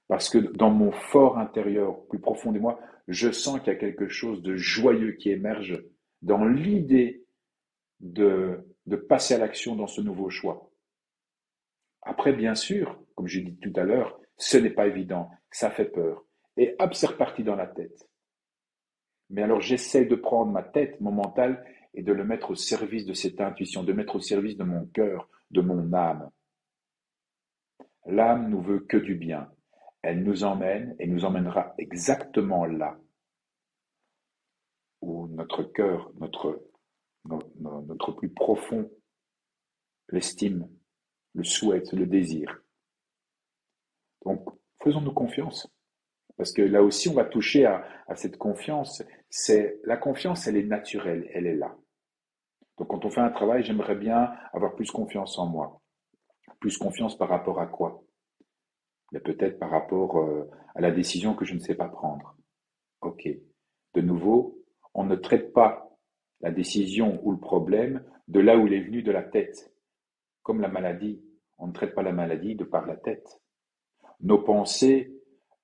Parce 0.08 0.28
que 0.28 0.38
dans 0.38 0.70
mon 0.70 0.90
fort 0.90 1.38
intérieur, 1.38 2.04
plus 2.06 2.18
profond 2.18 2.50
de 2.50 2.58
moi, 2.58 2.80
je 3.06 3.30
sens 3.30 3.60
qu'il 3.60 3.72
y 3.72 3.76
a 3.76 3.78
quelque 3.78 4.08
chose 4.08 4.42
de 4.42 4.56
joyeux 4.56 5.12
qui 5.12 5.30
émerge 5.30 5.84
dans 6.20 6.44
l'idée 6.44 7.24
de, 8.00 8.73
de 8.86 8.96
passer 8.96 9.34
à 9.34 9.38
l'action 9.38 9.76
dans 9.76 9.86
ce 9.86 10.00
nouveau 10.00 10.30
choix. 10.30 10.70
Après, 12.02 12.32
bien 12.32 12.54
sûr, 12.54 13.00
comme 13.14 13.26
j'ai 13.26 13.40
dit 13.40 13.56
tout 13.56 13.72
à 13.76 13.84
l'heure, 13.84 14.20
ce 14.36 14.58
n'est 14.58 14.70
pas 14.70 14.86
évident, 14.86 15.30
ça 15.50 15.70
fait 15.70 15.86
peur. 15.86 16.24
Et 16.56 16.76
hop, 16.78 16.94
c'est 16.94 17.06
reparti 17.06 17.42
dans 17.42 17.56
la 17.56 17.66
tête. 17.66 18.08
Mais 19.30 19.42
alors 19.42 19.60
j'essaie 19.60 20.04
de 20.04 20.14
prendre 20.14 20.52
ma 20.52 20.62
tête, 20.62 21.00
mon 21.00 21.12
mental, 21.12 21.64
et 21.94 22.02
de 22.02 22.12
le 22.12 22.24
mettre 22.24 22.50
au 22.50 22.54
service 22.54 23.06
de 23.06 23.14
cette 23.14 23.40
intuition, 23.40 23.84
de 23.84 23.92
mettre 23.92 24.16
au 24.16 24.20
service 24.20 24.56
de 24.56 24.64
mon 24.64 24.86
cœur, 24.86 25.28
de 25.50 25.60
mon 25.60 25.92
âme. 25.92 26.30
L'âme 28.06 28.50
nous 28.50 28.60
veut 28.60 28.80
que 28.80 28.96
du 28.96 29.14
bien. 29.14 29.50
Elle 30.02 30.22
nous 30.22 30.44
emmène 30.44 30.94
et 30.98 31.06
nous 31.06 31.24
emmènera 31.24 31.74
exactement 31.78 32.66
là 32.66 32.98
où 35.00 35.28
notre 35.28 35.62
cœur, 35.62 36.10
notre, 36.18 36.62
notre, 37.24 38.12
plus 38.12 38.28
profond 38.28 38.90
l'estime, 40.08 40.68
le 41.34 41.44
souhaite, 41.44 41.92
le 41.92 42.06
désir. 42.06 42.62
Donc, 44.24 44.46
faisons-nous 44.82 45.12
confiance. 45.12 45.68
Parce 46.36 46.52
que 46.52 46.62
là 46.62 46.82
aussi, 46.82 47.08
on 47.08 47.14
va 47.14 47.24
toucher 47.24 47.64
à, 47.64 47.84
cette 48.16 48.36
confiance. 48.38 49.02
C'est 49.30 49.80
la 49.84 49.96
confiance, 49.96 50.46
elle 50.46 50.56
est 50.56 50.64
naturelle, 50.64 51.28
elle 51.32 51.46
est 51.46 51.56
là. 51.56 51.76
Donc, 52.76 52.88
quand 52.88 53.04
on 53.04 53.10
fait 53.10 53.20
un 53.20 53.30
travail, 53.30 53.62
j'aimerais 53.62 53.94
bien 53.94 54.32
avoir 54.52 54.74
plus 54.74 54.90
confiance 54.90 55.38
en 55.38 55.46
moi. 55.46 55.80
Plus 56.60 56.76
confiance 56.76 57.16
par 57.16 57.28
rapport 57.28 57.60
à 57.60 57.66
quoi? 57.66 58.02
Mais 59.12 59.20
peut-être 59.20 59.58
par 59.58 59.70
rapport 59.70 60.18
euh, 60.18 60.50
à 60.74 60.80
la 60.80 60.90
décision 60.90 61.34
que 61.34 61.44
je 61.44 61.54
ne 61.54 61.60
sais 61.60 61.74
pas 61.74 61.88
prendre. 61.88 62.36
Ok. 63.00 63.28
De 63.94 64.00
nouveau, 64.00 64.64
on 64.92 65.04
ne 65.04 65.14
traite 65.14 65.52
pas 65.52 65.93
la 66.44 66.50
décision 66.50 67.18
ou 67.24 67.32
le 67.32 67.38
problème 67.38 68.04
de 68.28 68.38
là 68.38 68.58
où 68.58 68.66
il 68.66 68.74
est 68.74 68.82
venu 68.82 69.02
de 69.02 69.10
la 69.10 69.22
tête. 69.22 69.74
Comme 70.42 70.60
la 70.60 70.68
maladie, 70.68 71.24
on 71.56 71.68
ne 71.68 71.72
traite 71.72 71.94
pas 71.94 72.02
la 72.02 72.12
maladie 72.12 72.54
de 72.54 72.64
par 72.64 72.86
la 72.86 72.96
tête. 72.96 73.40
Nos 74.20 74.42
pensées 74.42 75.10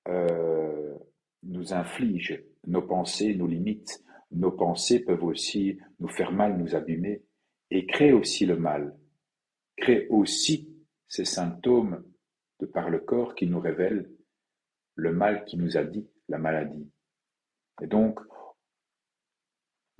euh, 0.07 0.97
nous 1.43 1.75
infligent, 1.75 2.39
nos 2.65 2.81
pensées 2.81 3.35
nous 3.35 3.45
limitent, 3.45 4.03
nos 4.31 4.51
pensées 4.51 5.01
peuvent 5.01 5.23
aussi 5.23 5.77
nous 5.99 6.07
faire 6.07 6.31
mal, 6.31 6.57
nous 6.57 6.75
abîmer, 6.75 7.21
et 7.69 7.85
créent 7.85 8.13
aussi 8.13 8.47
le 8.47 8.57
mal, 8.57 8.97
créent 9.77 10.07
aussi 10.09 10.75
ces 11.07 11.25
symptômes 11.25 12.03
de 12.59 12.65
par 12.65 12.89
le 12.89 12.97
corps 12.97 13.35
qui 13.35 13.45
nous 13.45 13.59
révèlent 13.59 14.09
le 14.95 15.13
mal 15.13 15.45
qui 15.45 15.57
nous 15.57 15.77
a 15.77 15.83
dit 15.83 16.09
la 16.27 16.39
maladie. 16.39 16.89
Et 17.83 17.87
donc, 17.87 18.19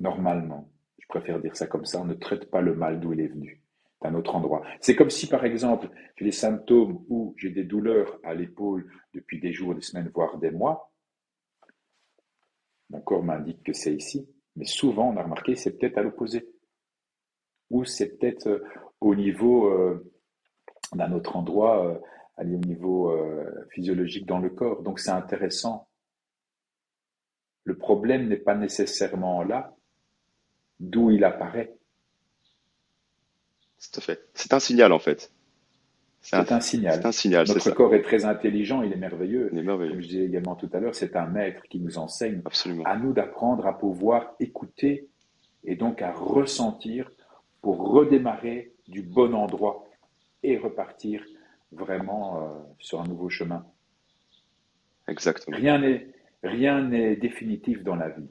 normalement, 0.02 0.70
je 0.98 1.08
préfère 1.08 1.40
dire 1.40 1.56
ça 1.56 1.68
comme 1.68 1.86
ça, 1.86 2.02
on 2.02 2.06
ne 2.06 2.14
traite 2.14 2.50
pas 2.50 2.62
le 2.62 2.76
mal 2.76 3.00
d'où 3.00 3.14
il 3.14 3.22
est 3.22 3.28
venu, 3.28 3.64
d'un 4.02 4.16
autre 4.16 4.36
endroit. 4.36 4.64
C'est 4.82 4.96
comme 4.96 5.10
si, 5.10 5.28
par 5.28 5.46
exemple, 5.46 5.90
j'ai 6.16 6.26
des 6.26 6.32
symptômes 6.32 7.06
où 7.08 7.36
j'ai 7.38 7.52
des 7.52 7.64
douleurs 7.64 8.20
à 8.24 8.34
l'épaule 8.34 8.92
depuis 9.14 9.40
des 9.40 9.54
jours, 9.54 9.76
des 9.76 9.82
semaines, 9.82 10.12
voire 10.14 10.38
des 10.38 10.52
mois. 10.52 10.92
Mon 12.90 13.02
corps 13.02 13.24
m'indique 13.24 13.64
que 13.64 13.74
c'est 13.74 13.94
ici, 13.94 14.28
mais 14.56 14.66
souvent, 14.66 15.10
on 15.10 15.18
a 15.18 15.24
remarqué, 15.24 15.56
c'est 15.56 15.78
peut-être 15.78 15.98
à 15.98 16.04
l'opposé. 16.04 16.50
Ou 17.70 17.86
c'est 17.86 18.18
peut-être 18.18 18.48
euh, 18.48 18.64
au 19.00 19.16
niveau 19.16 19.68
euh, 19.68 20.12
d'un 20.94 21.14
autre 21.14 21.38
endroit, 21.38 21.88
euh, 21.88 22.00
au 22.38 22.44
niveau 22.44 23.16
physiologique 23.70 24.26
dans 24.26 24.40
le 24.40 24.50
corps. 24.50 24.82
Donc 24.82 25.00
c'est 25.00 25.12
intéressant. 25.12 25.88
Le 27.66 27.78
problème 27.78 28.28
n'est 28.28 28.38
pas 28.38 28.56
nécessairement 28.56 29.44
là, 29.44 29.76
d'où 30.82 31.12
il 31.12 31.24
apparaît. 31.24 31.76
Tout 33.80 34.00
à 34.00 34.02
fait. 34.02 34.20
C'est 34.34 34.54
un 34.54 34.60
signal 34.60 34.92
en 34.92 35.00
fait. 35.00 35.32
C'est 36.24 36.52
un, 36.52 36.60
signal. 36.60 36.94
C'est 36.94 37.08
un 37.08 37.12
signal. 37.12 37.48
Notre 37.48 37.72
corps 37.72 37.96
est 37.96 38.04
très 38.04 38.26
intelligent, 38.26 38.84
il 38.84 38.94
est 38.94 38.98
merveilleux. 38.98 39.50
Il 39.52 39.58
est 39.58 39.64
merveilleux. 39.64 39.94
Comme 39.94 40.02
je 40.02 40.08
disais 40.08 40.26
également 40.26 40.56
tout 40.56 40.70
à 40.72 40.80
l'heure, 40.80 40.94
c'est 40.94 41.16
un 41.16 41.26
maître 41.26 41.64
qui 41.64 41.80
nous 41.80 41.98
enseigne. 41.98 42.42
Absolument. 42.46 42.84
À 42.84 42.96
nous 42.96 43.12
d'apprendre 43.12 43.66
à 43.66 43.76
pouvoir 43.76 44.36
écouter 44.40 45.10
et 45.64 45.76
donc 45.76 46.04
à 46.04 46.12
ressentir 46.12 47.10
pour 47.62 47.90
redémarrer 47.90 48.74
du 48.88 49.02
bon 49.02 49.34
endroit 49.34 49.84
et 50.44 50.58
repartir 50.58 51.24
vraiment 51.72 52.38
euh, 52.38 52.50
sur 52.78 53.02
un 53.02 53.08
nouveau 53.08 53.30
chemin. 53.30 53.66
Exactement. 55.08 55.58
Rien 55.58 55.80
n'est 55.80 56.08
rien 56.44 56.84
n'est 56.84 57.16
définitif 57.16 57.84
dans 57.84 57.96
la 57.96 58.10
vie. 58.10 58.30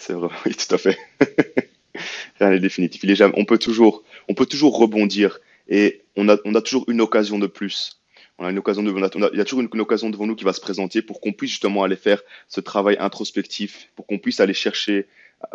C'est 0.00 0.14
vrai, 0.14 0.28
oui, 0.46 0.54
tout 0.54 0.74
à 0.74 0.78
fait. 0.78 0.98
Rien 2.40 2.50
n'est 2.50 2.58
définitif. 2.58 3.04
Il 3.04 3.10
est 3.10 3.16
jamais, 3.16 3.34
on 3.36 3.44
peut 3.44 3.58
toujours, 3.58 4.02
on 4.28 4.34
peut 4.34 4.46
toujours 4.46 4.78
rebondir 4.78 5.40
et 5.68 6.02
on 6.16 6.28
a, 6.28 6.38
on 6.46 6.54
a 6.54 6.62
toujours 6.62 6.86
une 6.88 7.02
occasion 7.02 7.38
de 7.38 7.46
plus. 7.46 8.00
On 8.38 8.46
a 8.46 8.50
une 8.50 8.58
occasion 8.58 8.82
de, 8.82 8.90
il 8.90 9.38
y 9.38 9.40
a 9.40 9.44
toujours 9.44 9.60
une, 9.60 9.80
occasion 9.80 10.08
devant 10.08 10.26
nous 10.26 10.34
qui 10.34 10.44
va 10.44 10.54
se 10.54 10.60
présenter 10.60 11.02
pour 11.02 11.20
qu'on 11.20 11.34
puisse 11.34 11.50
justement 11.50 11.82
aller 11.84 11.96
faire 11.96 12.22
ce 12.48 12.60
travail 12.60 12.96
introspectif, 12.98 13.90
pour 13.94 14.06
qu'on 14.06 14.18
puisse 14.18 14.40
aller 14.40 14.54
chercher, 14.54 15.06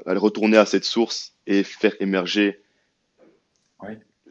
aller 0.05 0.19
retourner 0.19 0.57
à 0.57 0.67
cette 0.67 0.85
source 0.85 1.33
et 1.47 1.63
faire 1.63 1.95
émerger 1.99 2.61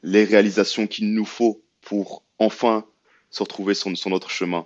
les 0.05 0.25
réalisations 0.25 0.87
qu'il 0.87 1.13
nous 1.13 1.25
faut 1.25 1.65
pour 1.81 2.23
enfin 2.39 2.87
se 3.31 3.43
retrouver 3.43 3.75
sur, 3.75 3.97
sur 3.99 4.11
notre 4.11 4.31
chemin. 4.31 4.65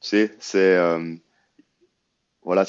Tu 0.00 0.08
sais, 0.08 0.36
c'est, 0.40 0.76
euh, 0.76 1.14
voilà, 2.48 2.64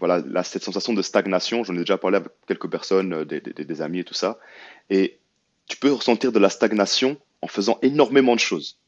voilà 0.00 0.42
cette 0.42 0.64
sensation 0.64 0.92
de 0.92 1.00
stagnation, 1.00 1.62
j'en 1.62 1.76
ai 1.76 1.78
déjà 1.78 1.96
parlé 1.96 2.16
avec 2.16 2.32
quelques 2.48 2.68
personnes, 2.68 3.12
euh, 3.12 3.24
des, 3.24 3.80
amis 3.80 4.00
et 4.00 4.04
tout 4.04 4.14
ça. 4.14 4.40
Et 4.90 5.20
tu 5.68 5.76
peux 5.76 5.92
ressentir 5.92 6.32
de 6.32 6.40
la 6.40 6.50
stagnation 6.50 7.16
en 7.40 7.46
faisant 7.46 7.78
énormément 7.82 8.34
de 8.34 8.40
choses. 8.40 8.80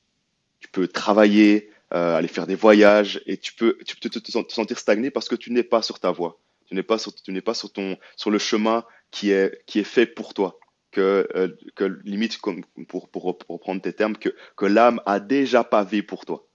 Tu 0.58 0.66
peux 0.66 0.88
travailler, 0.88 1.70
euh, 1.94 2.16
aller 2.16 2.26
faire 2.26 2.48
des 2.48 2.56
voyages, 2.56 3.22
et 3.26 3.36
tu 3.36 3.54
peux, 3.54 3.78
tu 3.86 3.96
te, 3.96 4.52
sentir 4.52 4.76
stagné 4.80 5.12
parce 5.12 5.28
que 5.28 5.36
tu 5.36 5.52
n'es 5.52 5.62
pas 5.62 5.82
sur 5.82 6.00
ta 6.00 6.10
voie. 6.10 6.40
Tu 6.66 6.74
n'es 6.74 6.82
pas 6.82 6.98
sur, 6.98 7.14
tu 7.14 7.30
n'es 7.30 7.40
pas 7.40 7.54
sur 7.54 7.72
ton, 7.72 7.96
sur 8.16 8.32
le 8.32 8.40
chemin 8.40 8.84
qui 9.12 9.30
est, 9.30 9.62
qui 9.66 9.78
est 9.78 9.84
fait 9.84 10.06
pour 10.06 10.34
toi. 10.34 10.58
Que, 10.90 11.28
euh, 11.36 11.48
que 11.76 11.84
limite, 12.02 12.40
pour, 12.88 13.12
reprendre 13.12 13.80
tes 13.80 13.92
termes, 13.92 14.16
que, 14.16 14.30
que 14.56 14.66
l'âme 14.66 15.00
a 15.06 15.20
déjà 15.20 15.62
pavé 15.62 16.02
pour 16.02 16.26
toi. 16.26 16.47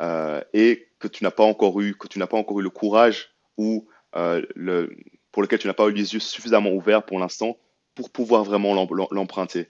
Euh, 0.00 0.42
et 0.52 0.88
que 0.98 1.08
tu 1.08 1.24
n'as 1.24 1.30
pas 1.30 1.44
encore 1.44 1.80
eu, 1.80 1.94
que 1.94 2.08
tu 2.08 2.18
n'as 2.18 2.26
pas 2.26 2.36
encore 2.36 2.60
eu 2.60 2.62
le 2.62 2.70
courage 2.70 3.30
ou 3.56 3.88
euh, 4.14 4.44
le, 4.54 4.94
pour 5.32 5.42
lequel 5.42 5.58
tu 5.58 5.66
n'as 5.66 5.74
pas 5.74 5.86
eu 5.86 5.92
les 5.92 6.12
yeux 6.12 6.20
suffisamment 6.20 6.70
ouverts 6.70 7.04
pour 7.04 7.18
l'instant 7.18 7.58
pour 7.94 8.10
pouvoir 8.10 8.44
vraiment 8.44 8.74
l'emprunter. 9.10 9.68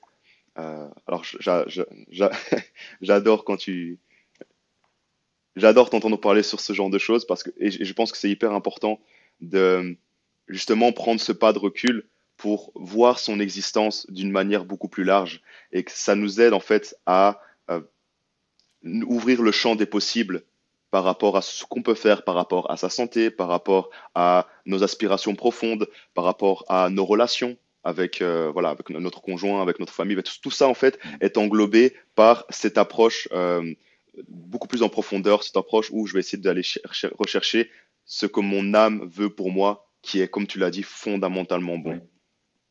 Euh, 0.59 0.89
alors 1.07 1.25
j'adore 3.01 3.45
quand 3.45 3.57
tu, 3.57 4.01
j'adore 5.55 5.91
t'entendre 5.91 6.17
parler 6.17 6.43
sur 6.43 6.61
ce 6.61 6.73
genre 6.73 6.91
de 6.91 6.99
choses 6.99 7.25
parce 7.25 7.45
que 7.45 7.51
et 7.59 7.71
je 7.71 7.93
pense 7.93 8.11
que 8.11 8.19
c'est 8.19 8.31
hyper 8.31 8.53
important 8.53 9.01
de 9.41 9.97
justement 10.49 10.93
prendre 10.93 11.21
ce 11.21 11.31
pas 11.31 11.53
de 11.53 11.59
recul 11.59 12.09
pour 12.37 12.73
voir 12.75 13.21
son 13.21 13.39
existence 13.39 14.11
d'une 14.11 14.31
manière 14.33 14.65
beaucoup 14.65 14.89
plus 14.89 15.05
large 15.05 15.41
et 15.73 15.85
que 15.85 15.93
ça 15.93 16.17
nous 16.17 16.41
aide 16.41 16.53
en 16.53 16.61
fait 16.61 16.97
à 17.07 17.41
ouvrir 18.85 19.43
le 19.43 19.53
champ 19.53 19.77
des 19.77 19.87
possibles 19.87 20.43
par 20.91 21.05
rapport 21.05 21.37
à 21.37 21.43
ce 21.43 21.65
qu'on 21.65 21.83
peut 21.83 21.95
faire, 21.95 22.25
par 22.25 22.35
rapport 22.35 22.71
à 22.71 22.77
sa 22.77 22.89
santé, 22.89 23.31
par 23.31 23.49
rapport 23.49 23.91
à 24.15 24.47
nos 24.65 24.83
aspirations 24.85 25.35
profondes, 25.35 25.89
par 26.15 26.25
rapport 26.25 26.65
à 26.69 26.89
nos 26.91 27.05
relations 27.05 27.57
avec, 27.85 28.21
euh, 28.21 28.51
voilà, 28.53 28.71
avec 28.71 28.91
notre 28.91 29.21
conjoint, 29.21 29.63
avec 29.63 29.79
notre 29.79 29.93
famille. 29.93 30.17
Tout, 30.43 30.51
ça, 30.51 30.69
en 30.69 30.75
fait, 30.75 30.99
est 31.21 31.39
englobé 31.39 31.95
par 32.15 32.45
cette 32.51 32.79
approche 32.79 33.29
euh, 33.33 33.75
beaucoup 34.29 34.67
plus 34.67 34.83
en 34.83 34.89
profondeur, 34.89 35.43
cette 35.43 35.57
approche 35.57 35.91
où 35.93 36.07
je 36.07 36.15
vais 36.15 36.21
essayer 36.21 36.43
d'aller 36.43 36.63
rechercher 37.19 37.71
ce 38.05 38.27
que 38.27 38.41
mon 38.41 38.75
âme 38.75 39.09
veut 39.09 39.31
pour 39.31 39.53
moi, 39.53 39.89
qui 40.03 40.21
est, 40.21 40.29
comme 40.29 40.47
tu 40.47 40.59
l'as 40.59 40.71
dit, 40.71 40.83
fondamentalement 40.83 41.79
bon. 41.79 42.01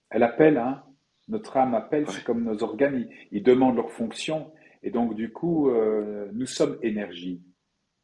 Elle 0.10 0.24
appelle, 0.24 0.58
hein 0.58 0.84
notre 1.28 1.58
âme 1.58 1.74
appelle, 1.74 2.06
c'est 2.10 2.24
comme 2.24 2.44
nos 2.44 2.62
organes, 2.62 3.08
ils 3.32 3.42
demandent 3.42 3.76
leur 3.76 3.92
fonction. 3.92 4.52
Et 4.86 4.92
donc, 4.92 5.16
du 5.16 5.34
coup, 5.34 5.70
euh, 5.70 6.30
nous 6.34 6.46
sommes 6.46 6.78
énergie. 6.82 7.44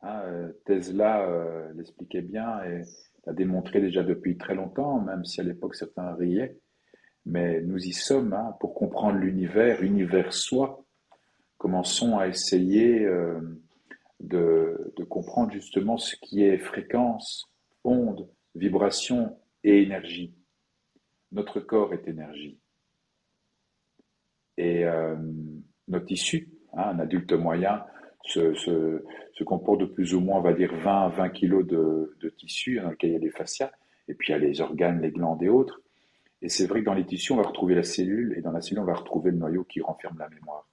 Hein, 0.01 0.51
Tesla 0.65 1.71
l'expliquait 1.75 2.23
bien 2.23 2.61
et 2.63 2.81
l'a 3.25 3.33
démontré 3.33 3.79
déjà 3.79 4.03
depuis 4.03 4.37
très 4.37 4.55
longtemps, 4.55 4.99
même 4.99 5.23
si 5.23 5.39
à 5.39 5.43
l'époque 5.43 5.75
certains 5.75 6.13
riaient. 6.15 6.59
Mais 7.25 7.61
nous 7.61 7.77
y 7.77 7.93
sommes 7.93 8.33
hein, 8.33 8.57
pour 8.59 8.73
comprendre 8.73 9.19
l'univers, 9.19 9.81
univers 9.81 10.33
soi. 10.33 10.83
Commençons 11.57 12.17
à 12.17 12.27
essayer 12.27 13.07
de, 14.21 14.93
comprendre 15.09 15.51
justement 15.51 15.97
ce 15.97 16.15
qui 16.15 16.43
est 16.43 16.57
fréquence, 16.57 17.51
onde, 17.83 18.29
vibration 18.55 19.37
et 19.63 19.81
énergie. 19.83 20.33
Notre 21.31 21.59
corps 21.59 21.93
est 21.93 22.07
énergie. 22.07 22.59
Et 24.57 24.85
euh, 24.85 25.15
notre 25.87 26.05
tissu, 26.05 26.50
hein, 26.73 26.91
un 26.93 26.99
adulte 26.99 27.33
moyen, 27.33 27.83
se, 28.23 28.53
se, 28.53 29.43
comporte 29.43 29.81
de 29.81 29.85
plus 29.85 30.13
ou 30.13 30.19
moins, 30.19 30.37
on 30.37 30.41
va 30.41 30.53
dire, 30.53 30.73
20 30.75 31.09
20 31.09 31.29
kilos 31.29 31.65
de, 31.65 32.15
de 32.21 32.29
tissu 32.29 32.79
dans 32.79 32.91
lequel 32.91 33.09
il 33.09 33.13
y 33.13 33.15
a 33.15 33.19
les 33.19 33.31
fascias, 33.31 33.71
et 34.07 34.13
puis 34.13 34.29
il 34.29 34.31
y 34.31 34.35
a 34.35 34.39
les 34.39 34.61
organes, 34.61 35.01
les 35.01 35.11
glandes 35.11 35.41
et 35.41 35.49
autres. 35.49 35.81
Et 36.43 36.49
c'est 36.49 36.67
vrai 36.67 36.81
que 36.81 36.85
dans 36.85 36.93
les 36.93 37.05
tissus, 37.05 37.33
on 37.33 37.37
va 37.37 37.43
retrouver 37.43 37.75
la 37.75 37.83
cellule, 37.83 38.35
et 38.37 38.41
dans 38.41 38.51
la 38.51 38.61
cellule, 38.61 38.83
on 38.83 38.85
va 38.85 38.93
retrouver 38.93 39.31
le 39.31 39.37
noyau 39.37 39.63
qui 39.63 39.81
renferme 39.81 40.17
la 40.19 40.29
mémoire. 40.29 40.67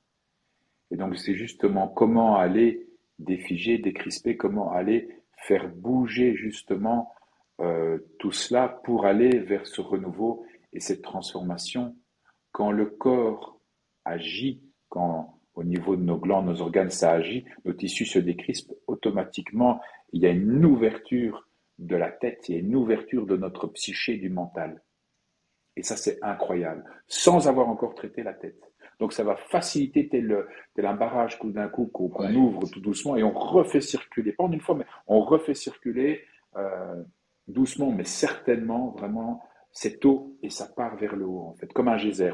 Et 0.90 0.96
donc, 0.96 1.16
c'est 1.16 1.34
justement 1.34 1.88
comment 1.88 2.36
aller 2.36 2.86
défiger, 3.18 3.78
décrisper, 3.78 4.36
comment 4.36 4.70
aller 4.70 5.08
faire 5.36 5.68
bouger 5.68 6.34
justement 6.34 7.12
euh, 7.60 7.98
tout 8.18 8.32
cela 8.32 8.68
pour 8.68 9.06
aller 9.06 9.38
vers 9.38 9.66
ce 9.66 9.80
renouveau 9.80 10.44
et 10.72 10.80
cette 10.80 11.02
transformation. 11.02 11.96
Quand 12.52 12.70
le 12.70 12.86
corps 12.86 13.60
agit, 14.04 14.62
quand 14.88 15.37
au 15.58 15.64
niveau 15.64 15.96
de 15.96 16.02
nos 16.02 16.18
glandes, 16.18 16.46
nos 16.46 16.60
organes, 16.62 16.90
ça 16.90 17.10
agit, 17.10 17.44
nos 17.64 17.72
tissus 17.72 18.06
se 18.06 18.20
décrispent 18.20 18.74
automatiquement. 18.86 19.80
Il 20.12 20.22
y 20.22 20.26
a 20.26 20.30
une 20.30 20.64
ouverture 20.64 21.48
de 21.78 21.96
la 21.96 22.12
tête, 22.12 22.48
il 22.48 22.54
y 22.54 22.58
a 22.58 22.60
une 22.60 22.76
ouverture 22.76 23.26
de 23.26 23.36
notre 23.36 23.66
psyché, 23.66 24.18
du 24.18 24.30
mental. 24.30 24.82
Et 25.74 25.82
ça, 25.82 25.96
c'est 25.96 26.22
incroyable, 26.22 26.84
sans 27.08 27.48
avoir 27.48 27.68
encore 27.68 27.96
traité 27.96 28.22
la 28.22 28.34
tête. 28.34 28.62
Donc 29.00 29.12
ça 29.12 29.24
va 29.24 29.34
faciliter 29.34 30.08
tel, 30.08 30.46
un 30.76 30.94
barrage 30.94 31.40
tout 31.40 31.50
d'un 31.50 31.68
coup 31.68 31.86
qu'on 31.86 32.34
ouvre 32.34 32.68
tout 32.68 32.80
doucement 32.80 33.16
et 33.16 33.24
on 33.24 33.32
refait 33.32 33.80
circuler, 33.80 34.32
pas 34.32 34.44
en 34.44 34.52
une 34.52 34.60
fois, 34.60 34.76
mais 34.76 34.86
on 35.08 35.20
refait 35.20 35.54
circuler 35.54 36.22
euh, 36.56 37.02
doucement, 37.48 37.90
mais 37.90 38.04
certainement 38.04 38.90
vraiment 38.90 39.42
cette 39.72 40.04
eau 40.04 40.36
et 40.42 40.50
ça 40.50 40.66
part 40.66 40.96
vers 40.96 41.14
le 41.16 41.26
haut 41.26 41.42
en 41.42 41.54
fait, 41.54 41.72
comme 41.72 41.88
un 41.88 41.96
geyser. 41.96 42.32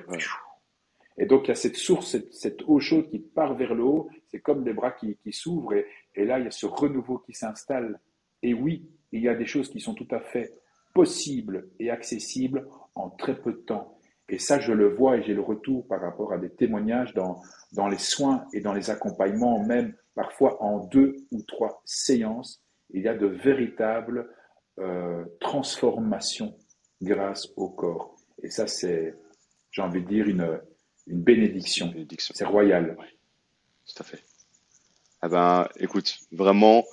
Et 1.16 1.26
donc 1.26 1.44
il 1.44 1.48
y 1.48 1.52
a 1.52 1.56
cette 1.56 1.76
source, 1.76 2.16
cette, 2.32 2.62
eau 2.66 2.80
chaude 2.80 3.08
qui 3.08 3.20
part 3.20 3.54
vers 3.54 3.74
le 3.74 3.84
haut, 3.84 4.08
c'est 4.28 4.40
comme 4.40 4.64
des 4.64 4.72
bras 4.72 4.92
qui, 4.92 5.16
s'ouvrent 5.30 5.74
et, 5.74 6.24
là 6.24 6.38
il 6.38 6.44
y 6.44 6.48
a 6.48 6.50
ce 6.50 6.66
renouveau 6.66 7.18
qui 7.18 7.32
s'installe. 7.32 8.00
Et 8.42 8.52
oui, 8.52 8.88
il 9.12 9.22
y 9.22 9.28
a 9.28 9.34
des 9.34 9.46
choses 9.46 9.70
qui 9.70 9.80
sont 9.80 9.94
tout 9.94 10.08
à 10.10 10.20
fait 10.20 10.52
possibles 10.92 11.68
et 11.78 11.90
accessibles 11.90 12.66
en 12.94 13.10
très 13.10 13.36
peu 13.40 13.52
de 13.52 13.58
temps. 13.58 13.98
Et 14.28 14.38
ça, 14.38 14.58
je 14.58 14.72
le 14.72 14.88
vois 14.88 15.18
et 15.18 15.22
j'ai 15.22 15.34
le 15.34 15.42
retour 15.42 15.86
par 15.86 16.00
rapport 16.00 16.32
à 16.32 16.38
des 16.38 16.50
témoignages 16.50 17.12
dans, 17.14 17.42
dans 17.72 17.88
les 17.88 17.98
soins 17.98 18.46
et 18.52 18.60
dans 18.60 18.72
les 18.72 18.90
accompagnements, 18.90 19.62
même 19.64 19.94
parfois 20.14 20.62
en 20.62 20.86
deux 20.86 21.16
ou 21.30 21.42
trois 21.42 21.82
séances. 21.84 22.62
Il 22.90 23.02
y 23.02 23.08
a 23.08 23.14
de 23.14 23.26
véritables 23.26 24.30
euh, 24.78 25.24
transformations 25.40 26.56
grâce 27.02 27.48
au 27.56 27.68
corps. 27.68 28.16
Et 28.42 28.50
ça, 28.50 28.66
c'est, 28.66 29.14
j'ai 29.70 29.82
envie 29.82 30.02
de 30.02 30.08
dire, 30.08 30.26
une, 30.26 30.60
une 31.06 31.22
bénédiction. 31.22 31.88
bénédiction. 31.88 32.34
C'est 32.36 32.44
royal. 32.44 32.96
Oui, 32.98 33.06
tout 33.86 34.02
à 34.02 34.04
fait. 34.04 34.22
Ah 35.20 35.28
ben, 35.28 35.68
écoute, 35.78 36.18
vraiment, 36.32 36.84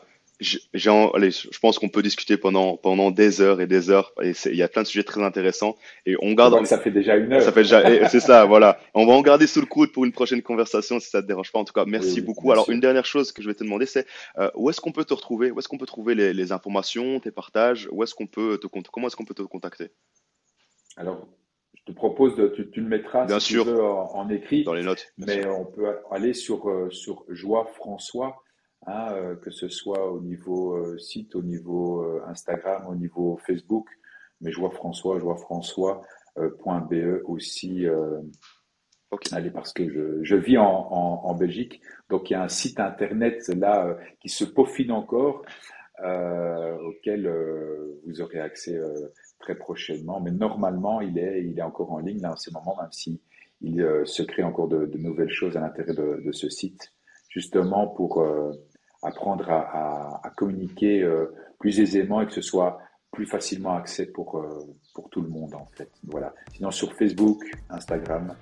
je 0.41 1.59
pense 1.59 1.77
qu'on 1.77 1.89
peut 1.89 2.01
discuter 2.01 2.37
pendant 2.37 2.77
pendant 2.77 3.11
des 3.11 3.41
heures 3.41 3.61
et 3.61 3.67
des 3.67 3.89
heures. 3.89 4.13
Et 4.23 4.31
il 4.45 4.55
y 4.55 4.63
a 4.63 4.67
plein 4.67 4.81
de 4.81 4.87
sujets 4.87 5.03
très 5.03 5.21
intéressants. 5.21 5.75
Et 6.05 6.15
on 6.21 6.33
garde. 6.33 6.65
Ça 6.65 6.79
fait 6.79 6.91
déjà 6.91 7.15
une 7.15 7.31
heure. 7.33 7.41
Ça 7.41 7.51
fait 7.51 7.63
déjà. 7.63 8.07
c'est 8.09 8.19
ça, 8.19 8.45
voilà. 8.45 8.79
On 8.93 9.05
va 9.05 9.13
en 9.13 9.21
garder 9.21 9.47
sous 9.47 9.59
le 9.59 9.65
coude 9.65 9.91
pour 9.91 10.05
une 10.05 10.11
prochaine 10.11 10.41
conversation 10.41 10.99
si 10.99 11.09
ça 11.09 11.21
te 11.21 11.27
dérange 11.27 11.51
pas. 11.51 11.59
En 11.59 11.65
tout 11.65 11.73
cas, 11.73 11.85
merci 11.85 12.21
beaucoup. 12.21 12.51
Alors, 12.51 12.69
une 12.69 12.79
dernière 12.79 13.05
chose 13.05 13.31
que 13.31 13.41
je 13.41 13.47
vais 13.47 13.53
te 13.53 13.63
demander, 13.63 13.85
c'est 13.85 14.07
euh, 14.37 14.49
où 14.55 14.69
est-ce 14.69 14.81
qu'on 14.81 14.91
peut 14.91 15.05
te 15.05 15.13
retrouver? 15.13 15.51
Où 15.51 15.59
est-ce 15.59 15.67
qu'on 15.67 15.77
peut 15.77 15.85
trouver 15.85 16.15
les, 16.15 16.33
les, 16.33 16.51
informations, 16.51 17.19
tes 17.19 17.31
partages? 17.31 17.87
Où 17.91 18.03
est-ce 18.03 18.15
qu'on 18.15 18.27
peut 18.27 18.57
te 18.57 18.67
comment 18.67 19.07
est-ce 19.07 19.15
qu'on 19.15 19.25
peut 19.25 19.33
te 19.33 19.43
contacter? 19.43 19.91
Alors, 20.97 21.27
je 21.73 21.83
te 21.85 21.91
propose 21.91 22.35
de 22.35 22.47
tu, 22.49 22.69
tu 22.69 22.81
le 22.81 22.87
mettras 22.87 23.25
Bien 23.25 23.39
si 23.39 23.53
sûr. 23.53 23.63
Tu 23.65 23.71
veux, 23.71 23.83
en, 23.83 24.29
écrit. 24.29 24.63
Dans 24.63 24.73
les 24.73 24.83
notes. 24.83 25.13
Mais 25.17 25.45
on 25.47 25.65
peut 25.65 25.97
aller 26.11 26.33
sur 26.33 26.69
euh, 26.69 26.89
sur 26.91 27.25
Joie 27.29 27.65
François 27.65 28.43
Hein, 28.87 29.13
euh, 29.13 29.35
que 29.35 29.51
ce 29.51 29.69
soit 29.69 30.11
au 30.11 30.21
niveau 30.21 30.73
euh, 30.73 30.97
site, 30.97 31.35
au 31.35 31.43
niveau 31.43 32.01
euh, 32.01 32.23
Instagram, 32.25 32.87
au 32.87 32.95
niveau 32.95 33.39
Facebook. 33.45 33.87
Mais 34.41 34.51
je 34.51 34.59
vois 34.59 34.71
François, 34.71 35.19
je 35.19 35.23
vois 35.23 35.37
François.be 35.37 37.21
aussi. 37.25 37.85
Allez, 39.31 39.51
parce 39.51 39.71
que 39.71 39.87
je, 39.87 40.23
je 40.23 40.35
vis 40.35 40.57
en, 40.57 40.63
en, 40.65 41.21
en, 41.25 41.35
Belgique, 41.35 41.79
donc 42.09 42.29
il 42.29 42.33
y 42.33 42.35
a 42.35 42.41
un 42.41 42.47
site 42.47 42.79
internet 42.79 43.47
là 43.49 43.97
qui 44.19 44.29
se 44.29 44.45
peaufine 44.45 44.91
encore, 44.91 45.45
auquel 45.99 47.31
vous 48.07 48.21
aurez 48.21 48.39
accès 48.39 48.79
très 49.41 49.55
prochainement. 49.55 50.19
Mais 50.21 50.31
normalement, 50.31 51.01
il 51.01 51.17
est, 51.17 51.43
il 51.43 51.59
est 51.59 51.63
encore 51.63 51.91
en 51.91 51.99
ligne 51.99 52.21
là 52.21 52.31
en 52.31 52.37
ce 52.37 52.51
moment, 52.51 52.77
même 52.79 52.91
si 52.91 53.19
il 53.61 53.85
se 54.05 54.23
crée 54.23 54.43
encore 54.43 54.67
de, 54.67 54.89
nouvelles 54.97 55.29
choses 55.29 55.55
à 55.55 55.61
l'intérieur 55.61 55.95
de, 55.95 56.31
ce 56.31 56.49
site, 56.49 56.93
justement 57.29 57.87
pour 57.87 58.23
apprendre 59.03 59.49
à, 59.49 60.21
à, 60.23 60.29
communiquer 60.31 61.03
euh, 61.03 61.33
plus 61.59 61.79
aisément 61.79 62.21
et 62.21 62.25
que 62.25 62.33
ce 62.33 62.41
soit 62.41 62.79
plus 63.21 63.29
facilement 63.29 63.75
accès 63.75 64.07
pour, 64.07 64.39
euh, 64.39 64.65
pour 64.95 65.07
tout 65.11 65.21
le 65.21 65.29
monde 65.29 65.53
en 65.53 65.67
fait. 65.77 65.91
Voilà. 66.07 66.33
Sinon 66.55 66.71
sur 66.71 66.91
Facebook, 66.93 67.43
Instagram, 67.69 68.33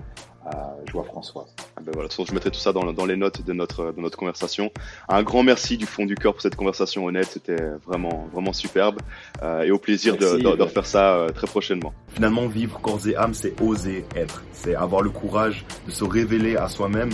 euh, 0.46 0.50
Joie 0.90 1.04
François. 1.04 1.48
Ah 1.76 1.82
ben 1.84 1.92
voilà, 1.94 2.08
je 2.10 2.34
mettrai 2.34 2.50
tout 2.50 2.60
ça 2.60 2.72
dans, 2.72 2.94
dans, 2.94 3.06
les 3.06 3.18
notes 3.18 3.46
de 3.46 3.52
notre, 3.52 3.92
de 3.92 4.00
notre 4.00 4.18
conversation. 4.18 4.72
Un 5.10 5.22
grand 5.22 5.44
merci 5.44 5.76
du 5.76 5.86
fond 5.86 6.06
du 6.06 6.16
cœur 6.16 6.32
pour 6.32 6.42
cette 6.42 6.56
conversation 6.56 7.04
honnête, 7.04 7.28
c'était 7.30 7.62
vraiment, 7.86 8.30
vraiment 8.32 8.54
superbe 8.54 9.00
euh, 9.44 9.64
et 9.64 9.72
au 9.72 9.80
plaisir 9.80 10.16
de, 10.16 10.38
de, 10.38 10.56
de, 10.56 10.64
refaire 10.64 10.86
ça 10.86 11.16
euh, 11.16 11.30
très 11.30 11.48
prochainement. 11.48 11.94
Finalement, 12.14 12.48
vivre 12.48 12.80
corps 12.80 13.06
et 13.06 13.18
âme, 13.18 13.34
c'est 13.34 13.60
oser 13.62 14.06
être, 14.16 14.44
c'est 14.54 14.76
avoir 14.76 15.02
le 15.02 15.10
courage 15.10 15.66
de 15.88 15.92
se 15.92 16.06
révéler 16.06 16.56
à 16.56 16.70
soi-même, 16.70 17.10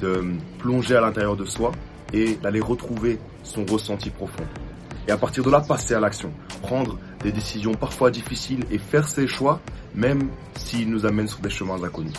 de 0.00 0.24
plonger 0.58 0.96
à 0.96 1.02
l'intérieur 1.02 1.36
de 1.36 1.44
soi 1.44 1.72
et 2.14 2.36
d'aller 2.36 2.60
retrouver 2.60 3.18
son 3.42 3.66
ressenti 3.66 4.08
profond. 4.08 4.44
Et 5.08 5.10
à 5.10 5.16
partir 5.16 5.44
de 5.44 5.50
là, 5.50 5.60
passer 5.60 5.94
à 5.94 6.00
l'action, 6.00 6.32
prendre 6.62 6.98
des 7.22 7.32
décisions 7.32 7.74
parfois 7.74 8.10
difficiles 8.10 8.64
et 8.70 8.78
faire 8.78 9.08
ses 9.08 9.26
choix, 9.26 9.60
même 9.94 10.28
s'ils 10.54 10.88
nous 10.90 11.06
amènent 11.06 11.28
sur 11.28 11.40
des 11.40 11.50
chemins 11.50 11.82
inconnus. 11.82 12.12